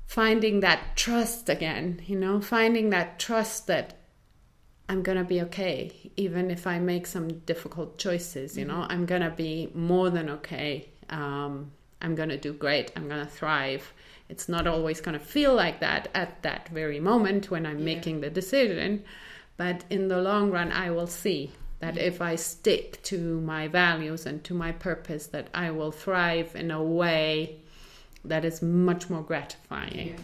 finding 0.07 0.61
that 0.61 0.95
trust 0.95 1.49
again, 1.49 2.01
you 2.05 2.17
know, 2.17 2.41
finding 2.41 2.89
that 2.91 3.19
trust 3.19 3.67
that 3.67 3.97
I'm 4.87 5.01
going 5.01 5.17
to 5.17 5.23
be 5.23 5.41
okay, 5.41 6.11
even 6.15 6.51
if 6.51 6.67
I 6.67 6.79
make 6.79 7.07
some 7.07 7.39
difficult 7.39 7.97
choices, 7.97 8.57
you 8.57 8.65
know, 8.65 8.75
mm-hmm. 8.75 8.91
I'm 8.91 9.05
going 9.05 9.23
to 9.23 9.31
be 9.31 9.71
more 9.73 10.09
than 10.09 10.29
okay 10.29 10.89
um, 11.09 11.71
I'm 12.01 12.15
going 12.15 12.29
to 12.29 12.37
do 12.37 12.53
great, 12.53 12.91
I'm 12.95 13.07
going 13.07 13.25
to 13.25 13.31
thrive. 13.31 13.93
It's 14.29 14.49
not 14.49 14.67
always 14.67 15.01
going 15.01 15.17
to 15.17 15.23
feel 15.23 15.53
like 15.53 15.79
that 15.81 16.09
at 16.15 16.41
that 16.41 16.69
very 16.69 16.99
moment 16.99 17.51
when 17.51 17.65
I'm 17.65 17.79
yeah. 17.79 17.85
making 17.85 18.21
the 18.21 18.29
decision, 18.29 19.03
but 19.57 19.83
in 19.89 20.07
the 20.07 20.21
long 20.21 20.51
run, 20.51 20.71
I 20.71 20.91
will 20.91 21.07
see 21.07 21.51
that 21.79 21.95
yeah. 21.95 22.03
if 22.03 22.21
I 22.21 22.35
stick 22.35 23.01
to 23.03 23.39
my 23.41 23.67
values 23.67 24.25
and 24.25 24.43
to 24.45 24.53
my 24.53 24.71
purpose, 24.71 25.27
that 25.27 25.49
I 25.53 25.71
will 25.71 25.91
thrive 25.91 26.55
in 26.55 26.71
a 26.71 26.83
way 26.83 27.57
that 28.23 28.43
is 28.43 28.61
much 28.61 29.09
more 29.09 29.21
gratifying. 29.21 30.07
Yeah. 30.09 30.15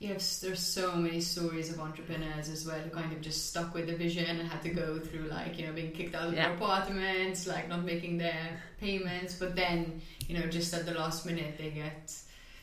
Yes, 0.00 0.38
there's 0.38 0.60
so 0.60 0.96
many 0.96 1.20
stories 1.20 1.70
of 1.70 1.78
entrepreneurs 1.78 2.48
as 2.48 2.66
well 2.66 2.78
who 2.80 2.88
kind 2.88 3.12
of 3.12 3.20
just 3.20 3.50
stuck 3.50 3.74
with 3.74 3.86
the 3.86 3.94
vision 3.94 4.24
and 4.24 4.48
had 4.48 4.62
to 4.62 4.70
go 4.70 4.98
through 4.98 5.28
like 5.28 5.58
you 5.58 5.66
know 5.66 5.74
being 5.74 5.92
kicked 5.92 6.14
out 6.14 6.28
of 6.28 6.32
Yeah. 6.34 6.48
their 6.48 6.54
apartments, 6.56 7.46
like 7.46 7.68
not 7.68 7.84
making 7.84 8.16
their 8.16 8.62
payments, 8.80 9.34
but 9.34 9.54
then 9.54 10.00
you 10.26 10.38
know 10.38 10.46
just 10.46 10.72
at 10.72 10.86
the 10.86 10.94
last 10.94 11.26
minute 11.26 11.58
they 11.58 11.70
get 11.70 12.14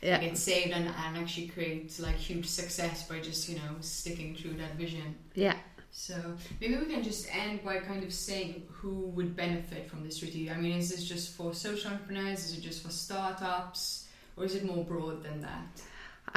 Yeah. 0.02 0.18
they 0.18 0.26
get 0.26 0.36
saved 0.38 0.72
and, 0.72 0.88
and 0.88 1.16
actually 1.16 1.46
create 1.46 1.96
like 2.00 2.16
huge 2.16 2.46
success 2.46 3.06
by 3.08 3.20
just 3.20 3.48
you 3.48 3.54
know 3.56 3.76
sticking 3.82 4.34
through 4.34 4.54
that 4.54 4.74
vision. 4.74 5.14
Yeah. 5.36 5.54
So 5.92 6.16
maybe 6.60 6.76
we 6.76 6.86
can 6.86 7.04
just 7.04 7.32
end 7.32 7.62
by 7.64 7.78
kind 7.78 8.02
of 8.02 8.12
saying 8.12 8.64
who 8.68 8.94
would 9.14 9.36
benefit 9.36 9.88
from 9.88 10.02
this 10.02 10.20
retreat. 10.22 10.50
I 10.50 10.56
mean, 10.56 10.76
is 10.76 10.90
this 10.90 11.04
just 11.04 11.36
for 11.36 11.54
social 11.54 11.92
entrepreneurs? 11.92 12.44
Is 12.46 12.58
it 12.58 12.62
just 12.62 12.82
for 12.82 12.90
startups? 12.90 14.06
Or 14.36 14.44
is 14.44 14.54
it 14.54 14.64
more 14.64 14.84
broad 14.84 15.22
than 15.24 15.40
that? 15.40 15.80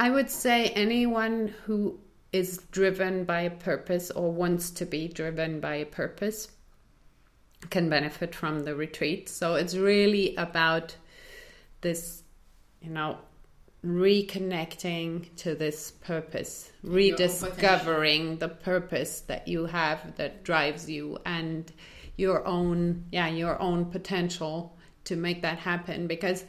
I 0.02 0.10
would 0.10 0.30
say 0.30 0.66
anyone 0.70 1.54
who 1.64 2.00
is 2.32 2.58
driven 2.72 3.22
by 3.22 3.42
a 3.42 3.50
purpose 3.50 4.10
or 4.10 4.32
wants 4.32 4.70
to 4.70 4.84
be 4.84 5.06
driven 5.06 5.60
by 5.60 5.76
a 5.76 5.86
purpose 5.86 6.50
can 7.70 7.88
benefit 7.88 8.34
from 8.34 8.64
the 8.64 8.74
retreat. 8.74 9.28
So 9.28 9.54
it's 9.54 9.76
really 9.76 10.34
about 10.34 10.96
this, 11.82 12.24
you 12.80 12.90
know, 12.90 13.16
reconnecting 13.86 15.32
to 15.36 15.54
this 15.54 15.92
purpose, 15.92 16.72
rediscovering 16.82 18.38
the 18.38 18.48
purpose 18.48 19.20
that 19.28 19.46
you 19.46 19.66
have 19.66 20.16
that 20.16 20.42
drives 20.42 20.90
you 20.90 21.18
and 21.24 21.70
your 22.16 22.44
own, 22.44 23.04
yeah, 23.12 23.28
your 23.28 23.62
own 23.62 23.84
potential 23.84 24.76
to 25.04 25.14
make 25.14 25.42
that 25.42 25.58
happen 25.58 26.08
because 26.08 26.44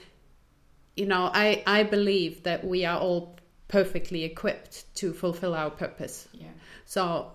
you 0.96 1.08
know 1.08 1.32
i 1.34 1.64
i 1.66 1.82
believe 1.82 2.44
that 2.44 2.64
we 2.64 2.86
are 2.86 3.00
all 3.00 3.36
perfectly 3.74 4.24
equipped 4.24 4.76
to 4.94 5.12
fulfill 5.12 5.56
our 5.56 5.72
purpose 5.72 6.28
Yeah. 6.32 6.54
so 6.86 7.32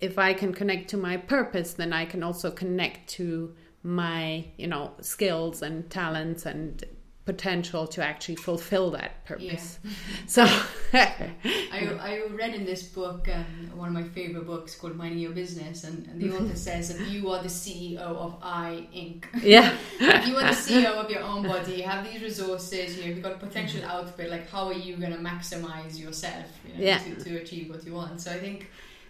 if 0.00 0.14
i 0.18 0.32
can 0.40 0.52
connect 0.60 0.84
to 0.90 0.96
my 0.96 1.16
purpose 1.16 1.70
then 1.80 1.92
i 1.92 2.04
can 2.12 2.22
also 2.22 2.48
connect 2.62 3.08
to 3.18 3.56
my 3.82 4.44
you 4.56 4.68
know 4.68 4.92
skills 5.00 5.62
and 5.62 5.90
talents 5.90 6.46
and 6.46 6.84
potential 7.32 7.86
to 7.94 8.00
actually 8.10 8.38
fulfill 8.48 8.90
that 8.98 9.10
purpose 9.24 9.78
Yeah. 9.82 9.90
so 10.36 10.42
I, 10.92 11.80
I 12.10 12.22
read 12.42 12.54
in 12.58 12.64
this 12.64 12.82
book, 12.82 13.28
um, 13.32 13.70
one 13.82 13.88
of 13.88 13.94
my 13.94 14.02
favorite 14.18 14.46
books 14.52 14.74
called 14.74 14.96
Minding 14.96 15.20
Your 15.26 15.34
Business, 15.42 15.84
and, 15.84 15.98
and 16.08 16.16
the 16.20 16.30
author 16.36 16.56
says 16.56 16.84
that 16.90 17.00
you 17.08 17.30
are 17.32 17.40
the 17.48 17.54
CEO 17.62 17.98
of 18.26 18.32
I 18.42 18.88
Inc. 19.02 19.20
yeah 19.54 19.76
if 20.00 20.26
you 20.28 20.34
are 20.36 20.48
the 20.54 20.60
CEO 20.66 20.92
of 21.02 21.08
your 21.14 21.22
own 21.22 21.42
body, 21.52 21.74
you 21.80 21.84
have 21.84 22.02
these 22.08 22.20
resources, 22.30 22.96
you 22.96 23.02
know, 23.02 23.08
you've 23.10 23.22
got 23.22 23.38
potential 23.38 23.82
output, 23.84 24.28
like 24.30 24.46
how 24.50 24.64
are 24.66 24.80
you 24.86 24.96
going 24.96 25.12
to 25.12 25.22
maximize 25.32 25.94
yourself 26.04 26.46
you 26.66 26.74
know, 26.74 26.84
Yeah. 26.88 26.98
to, 26.98 27.10
to 27.24 27.30
achieve 27.42 27.70
what 27.70 27.84
you 27.86 27.92
want? 28.00 28.20
So 28.20 28.28
I 28.32 28.38
think 28.46 28.58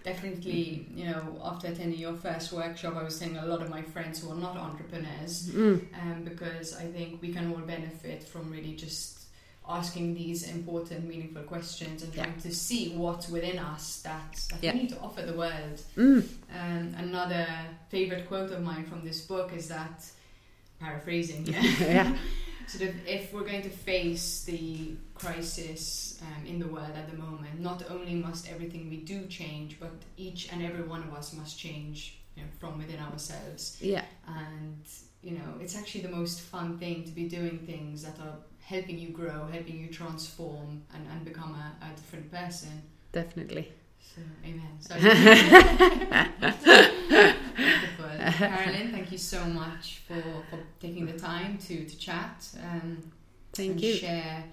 definitely, 0.03 0.87
you 0.95 1.05
know, 1.07 1.41
after 1.45 1.69
attending 1.69 1.99
your 1.99 2.15
first 2.15 2.53
workshop, 2.53 2.97
I 2.97 3.03
was 3.03 3.19
telling 3.19 3.37
a 3.37 3.47
lot 3.47 3.63
of 3.63 3.69
my 3.71 3.83
friends 3.83 4.23
who 4.23 4.31
are 4.31 4.37
not 4.37 4.57
entrepreneurs, 4.57 5.51
Mm, 5.51 5.81
um, 6.01 6.25
because 6.25 6.77
I 6.77 6.85
think 6.87 7.21
we 7.23 7.33
can 7.33 7.53
all 7.53 7.59
benefit 7.61 8.23
from 8.23 8.51
really 8.51 8.75
just 8.75 9.19
asking 9.69 10.15
these 10.15 10.49
important, 10.49 11.07
meaningful 11.07 11.43
questions 11.43 12.03
and 12.03 12.13
Yeah. 12.15 12.25
trying 12.25 12.41
to 12.41 12.53
see 12.55 12.91
what's 12.97 13.29
within 13.29 13.59
us 13.59 14.01
that, 14.03 14.33
that 14.51 14.63
Yeah. 14.63 14.73
we 14.73 14.81
need 14.81 14.89
to 14.91 15.01
offer 15.01 15.23
the 15.23 15.35
world. 15.35 15.81
mm, 15.97 16.23
Um, 16.53 16.95
another 16.99 17.47
favorite 17.89 18.27
quote 18.27 18.51
of 18.51 18.63
mine 18.63 18.85
from 18.87 19.05
this 19.05 19.21
book 19.27 19.53
is 19.53 19.69
that, 19.69 20.05
paraphrasing, 20.81 21.47
yeah, 21.53 21.63
yeah 21.81 22.17
sort 22.71 22.89
of 22.89 22.95
if 23.07 23.33
we're 23.33 23.45
going 23.53 23.63
to 23.63 23.71
face 23.71 24.45
the 24.45 24.95
crisis 25.15 26.21
um, 26.23 26.47
in 26.47 26.59
the 26.61 26.67
world 26.67 26.93
at 26.95 27.11
the 27.11 27.17
moment, 27.17 27.59
not 27.61 27.83
only 27.91 28.15
must 28.15 28.49
everything 28.49 28.89
we 28.89 28.99
do 28.99 29.27
change, 29.27 29.79
but 29.81 29.91
each 30.17 30.53
and 30.53 30.63
every 30.63 30.83
one 30.85 31.03
of 31.03 31.13
us 31.13 31.33
must 31.35 31.59
change 31.59 32.19
you 32.37 32.43
know, 32.43 32.49
from 32.61 32.79
within 32.79 33.01
ourselves. 33.01 33.77
yeah 33.81 34.05
And 34.27 34.85
you 35.23 35.33
know, 35.33 35.51
it's 35.61 35.77
actually 35.77 36.03
the 36.03 36.09
most 36.21 36.41
fun 36.41 36.79
thing 36.79 37.05
to 37.05 37.11
be 37.11 37.29
doing 37.29 37.59
things 37.67 38.03
that 38.05 38.19
are 38.21 38.37
helping 38.61 38.99
you 38.99 39.09
grow, 39.11 39.49
helping 39.53 39.77
you 39.79 39.89
transform, 39.89 40.83
and, 40.95 41.07
and 41.13 41.25
become 41.25 41.55
a, 41.55 41.85
a 41.85 41.89
different 41.97 42.31
person. 42.31 42.83
definitely 43.13 43.69
So, 44.01 44.23
amen. 44.45 44.79
Wonderful. 48.03 48.47
Carolyn, 48.47 48.93
thank 48.93 49.13
you 49.13 49.19
so 49.19 49.45
much 49.45 50.03
for, 50.07 50.23
for 50.51 50.59
taking 50.81 51.07
the 51.07 51.19
time 51.19 51.59
to, 51.59 51.85
to 51.85 51.99
chat 51.99 52.49
um, 52.63 52.99
thank 53.53 53.73
and 53.73 53.81
you 53.81 53.95
share 53.95 54.45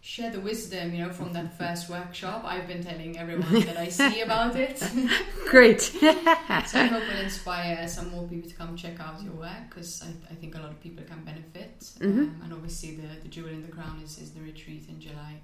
share 0.00 0.30
the 0.30 0.40
wisdom, 0.40 0.92
you 0.92 1.02
know, 1.02 1.10
from 1.10 1.32
that 1.32 1.56
first 1.56 1.88
workshop. 1.88 2.44
I've 2.44 2.68
been 2.68 2.84
telling 2.84 3.18
everyone 3.18 3.60
that 3.60 3.78
I 3.78 3.88
see 3.88 4.20
about 4.20 4.54
it. 4.54 4.86
Great 5.48 5.80
so 5.80 5.98
I 6.02 6.86
hope 6.92 7.02
it'll 7.04 7.22
inspire 7.22 7.88
some 7.88 8.10
more 8.10 8.28
people 8.28 8.50
to 8.50 8.54
come 8.54 8.76
check 8.76 9.00
out 9.00 9.22
your 9.22 9.32
work 9.32 9.70
because 9.70 10.02
I, 10.02 10.08
I 10.30 10.34
think 10.34 10.56
a 10.56 10.58
lot 10.58 10.68
of 10.68 10.78
people 10.82 11.04
can 11.04 11.24
benefit. 11.24 11.80
Mhm. 12.00 12.02
Um, 12.02 12.40
and 12.44 12.52
obviously, 12.52 12.96
the, 12.96 13.08
the 13.22 13.28
jewel 13.28 13.48
in 13.48 13.62
the 13.62 13.72
crown 13.72 13.98
is, 14.04 14.18
is 14.18 14.32
the 14.32 14.42
retreat 14.42 14.84
in 14.90 15.00
July. 15.00 15.40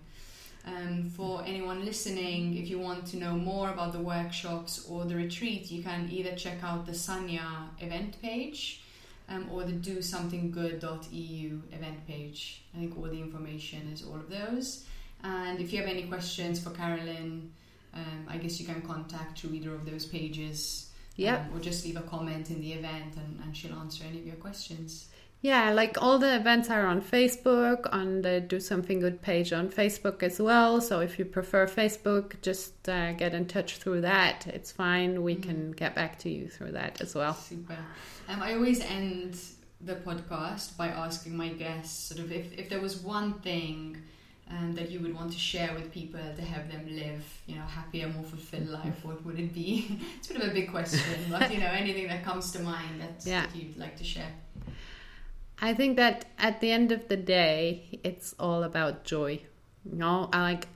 Um, 0.67 1.11
for 1.17 1.43
anyone 1.47 1.85
listening, 1.85 2.57
if 2.57 2.69
you 2.69 2.79
want 2.79 3.07
to 3.07 3.17
know 3.17 3.33
more 3.33 3.71
about 3.71 3.93
the 3.93 3.99
workshops 3.99 4.87
or 4.89 5.05
the 5.05 5.17
retreat, 5.17 5.71
you 5.71 5.83
can 5.83 6.09
either 6.11 6.35
check 6.37 6.63
out 6.63 6.87
the 6.87 6.93
Sanya 6.93 7.69
event 7.81 8.21
page 8.21 8.83
um, 9.29 9.49
or 9.51 9.65
the 9.65 9.73
DoSomethingGood.eu 9.73 11.63
event 11.73 12.07
page. 12.07 12.63
I 12.75 12.79
think 12.79 12.97
all 12.97 13.05
the 13.05 13.21
information 13.21 13.91
is 13.93 14.05
all 14.05 14.17
of 14.17 14.29
those. 14.29 14.85
And 15.23 15.61
if 15.61 15.73
you 15.73 15.79
have 15.81 15.89
any 15.89 16.05
questions 16.05 16.63
for 16.63 16.71
Carolyn, 16.71 17.53
um, 17.95 18.27
I 18.29 18.37
guess 18.37 18.61
you 18.61 18.67
can 18.67 18.83
contact 18.83 19.41
through 19.41 19.55
either 19.55 19.75
of 19.75 19.85
those 19.85 20.05
pages. 20.05 20.91
yeah 21.17 21.47
um, 21.47 21.57
or 21.57 21.61
just 21.61 21.85
leave 21.85 21.97
a 21.97 22.03
comment 22.03 22.51
in 22.51 22.61
the 22.61 22.73
event 22.73 23.17
and, 23.17 23.41
and 23.43 23.57
she'll 23.57 23.75
answer 23.75 24.05
any 24.09 24.19
of 24.19 24.27
your 24.27 24.37
questions. 24.37 25.09
Yeah, 25.43 25.73
like 25.73 25.97
all 26.03 26.19
the 26.19 26.37
events 26.37 26.69
are 26.69 26.85
on 26.87 27.01
Facebook, 27.01 27.89
on 27.93 28.21
the 28.21 28.41
Do 28.43 28.61
Something 28.61 29.01
Good 29.01 29.23
page 29.23 29.55
on 29.55 29.71
Facebook 29.71 30.23
as 30.23 30.39
well. 30.39 30.83
So 30.83 31.01
if 31.01 31.19
you 31.19 31.25
prefer 31.25 31.67
Facebook, 31.67 32.41
just 32.43 32.87
uh, 32.89 33.13
get 33.13 33.33
in 33.33 33.47
touch 33.47 33.79
through 33.79 34.03
that. 34.03 34.47
It's 34.47 34.71
fine. 34.71 35.23
We 35.23 35.37
can 35.37 35.73
get 35.73 35.95
back 35.95 36.19
to 36.21 36.31
you 36.31 36.49
through 36.49 36.73
that 36.73 37.01
as 37.01 37.15
well. 37.15 37.33
Super. 37.35 37.79
Um, 38.29 38.43
I 38.43 38.53
always 38.55 38.81
end 38.83 39.39
the 39.81 39.95
podcast 39.95 40.77
by 40.77 40.89
asking 40.89 41.35
my 41.35 41.49
guests 41.49 42.09
sort 42.09 42.21
of 42.21 42.31
if, 42.31 42.53
if 42.59 42.69
there 42.69 42.81
was 42.81 42.99
one 42.99 43.33
thing 43.41 43.97
um, 44.51 44.75
that 44.75 44.91
you 44.91 45.01
would 45.01 45.15
want 45.15 45.33
to 45.33 45.39
share 45.39 45.73
with 45.75 45.91
people 45.91 46.21
to 46.37 46.43
have 46.43 46.71
them 46.71 46.87
live, 46.91 47.25
you 47.47 47.55
know, 47.55 47.63
happier, 47.63 48.09
more 48.09 48.25
fulfilled 48.25 48.69
life, 48.69 49.05
what 49.05 49.25
would 49.25 49.39
it 49.39 49.55
be? 49.55 49.99
it's 50.19 50.29
a 50.29 50.35
bit 50.35 50.43
of 50.43 50.51
a 50.51 50.53
big 50.53 50.71
question, 50.71 51.01
but 51.31 51.51
you 51.51 51.61
know, 51.61 51.69
anything 51.69 52.09
that 52.09 52.25
comes 52.25 52.51
to 52.53 52.59
mind 52.61 53.01
that, 53.01 53.25
Yeah. 53.25 53.47
that 53.47 53.57
you'd 53.57 53.79
like 53.79 53.97
to 53.97 54.05
share. 54.05 54.31
I 55.61 55.75
think 55.75 55.97
that 55.97 56.25
at 56.39 56.61
the 56.61 56.73
end 56.73 56.91
of 56.91 57.09
the 57.09 57.17
day, 57.17 58.01
it's 58.03 58.35
all 58.39 58.63
about 58.63 59.05
joy. 59.05 59.43
You 59.85 59.97
know, 59.97 60.31
I 60.33 60.43
like, 60.43 60.69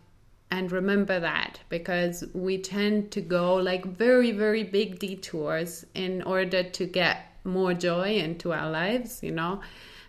and 0.50 0.70
remember 0.70 1.18
that 1.20 1.60
because 1.70 2.24
we 2.34 2.58
tend 2.58 3.10
to 3.12 3.20
go 3.22 3.54
like 3.54 3.86
very, 3.86 4.30
very 4.30 4.62
big 4.62 4.98
detours 4.98 5.86
in 5.94 6.22
order 6.22 6.62
to 6.62 6.86
get 6.86 7.32
more 7.44 7.72
joy 7.72 8.16
into 8.16 8.52
our 8.52 8.70
lives, 8.70 9.22
you 9.22 9.30
know. 9.30 9.60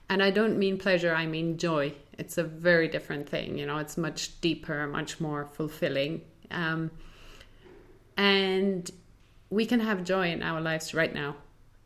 And 0.10 0.22
I 0.22 0.30
don't 0.30 0.60
mean 0.60 0.77
pleasure, 0.77 1.15
I 1.15 1.26
mean 1.26 1.57
joy. 1.57 1.93
It's 2.18 2.38
a 2.38 2.43
very 2.43 2.88
different 2.88 3.30
thing, 3.30 3.57
you 3.57 3.65
know, 3.65 3.77
it's 3.77 3.97
much 3.97 4.39
deeper, 4.41 4.88
much 4.88 5.19
more 5.19 5.45
fulfilling. 5.53 6.22
Um, 6.52 6.91
and 8.18 8.89
we 9.49 9.65
can 9.65 9.80
have 9.80 10.03
joy 10.03 10.31
in 10.31 10.43
our 10.43 10.61
lives 10.61 10.93
right 10.93 11.14
now 11.14 11.35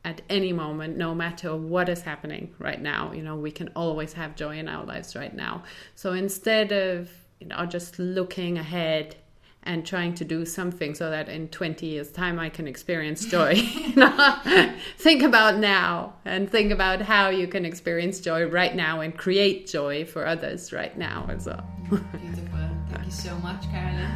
at 0.10 0.22
any 0.28 0.52
moment, 0.52 0.98
no 0.98 1.14
matter 1.14 1.56
what 1.56 1.88
is 1.88 2.02
happening 2.02 2.54
right 2.58 2.82
now. 2.82 3.12
You 3.14 3.22
know, 3.22 3.36
we 3.36 3.52
can 3.52 3.70
always 3.76 4.14
have 4.14 4.36
joy 4.36 4.58
in 4.58 4.68
our 4.68 4.84
lives 4.84 5.16
right 5.16 5.34
now. 5.34 5.64
So 5.94 6.14
instead 6.14 6.72
of, 6.72 7.12
you 7.40 7.48
know, 7.48 7.66
just 7.68 8.00
looking 8.00 8.58
ahead 8.58 9.16
and 9.64 9.86
trying 9.86 10.16
to 10.16 10.26
do 10.26 10.46
something 10.46 10.96
so 10.96 11.12
that 11.12 11.30
in 11.30 11.48
20 11.50 11.86
years' 11.86 12.12
time 12.12 12.40
I 12.40 12.50
can 12.50 12.68
experience 12.68 13.24
joy, 13.26 13.56
think 14.98 15.22
about 15.22 15.60
now 15.60 16.14
and 16.26 16.50
think 16.50 16.72
about 16.72 17.02
how 17.02 17.30
you 17.30 17.48
can 17.48 17.64
experience 17.64 18.20
joy 18.20 18.46
right 18.46 18.76
now 18.76 19.02
and 19.02 19.16
create 19.16 19.68
joy 19.68 20.06
for 20.06 20.26
others 20.26 20.74
right 20.74 20.98
now 20.98 21.28
as 21.30 21.46
well. 21.46 21.64
Beautiful. 21.90 22.60
Thank 22.90 23.06
you 23.06 23.12
so 23.12 23.36
much, 23.40 23.70
Carolyn. 23.70 24.12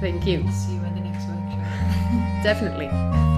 Thank 0.00 0.26
you. 0.26 0.38
See 0.50 0.74
you 0.74 0.80
at 0.80 0.94
the 0.96 1.00
next 1.00 1.28
workshop. 1.28 2.42
Definitely. 2.42 2.88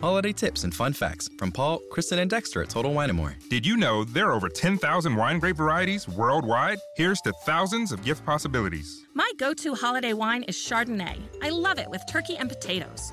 Holiday 0.00 0.32
tips 0.32 0.64
and 0.64 0.74
fun 0.74 0.92
facts 0.92 1.28
from 1.38 1.50
Paul, 1.50 1.80
Kristen, 1.90 2.18
and 2.18 2.30
Dexter 2.30 2.62
at 2.62 2.68
Total 2.68 2.92
Wine 2.92 3.14
& 3.14 3.16
More. 3.16 3.34
Did 3.48 3.66
you 3.66 3.76
know 3.76 4.04
there 4.04 4.28
are 4.28 4.34
over 4.34 4.48
10,000 4.48 5.16
wine 5.16 5.38
grape 5.38 5.56
varieties 5.56 6.06
worldwide? 6.06 6.78
Here's 6.96 7.20
to 7.22 7.32
thousands 7.44 7.90
of 7.90 8.04
gift 8.04 8.24
possibilities. 8.24 9.04
My 9.14 9.30
go 9.38 9.54
to 9.54 9.74
holiday 9.74 10.12
wine 10.12 10.42
is 10.44 10.56
Chardonnay. 10.56 11.18
I 11.42 11.48
love 11.48 11.78
it 11.78 11.88
with 11.88 12.02
turkey 12.08 12.36
and 12.36 12.48
potatoes. 12.48 13.12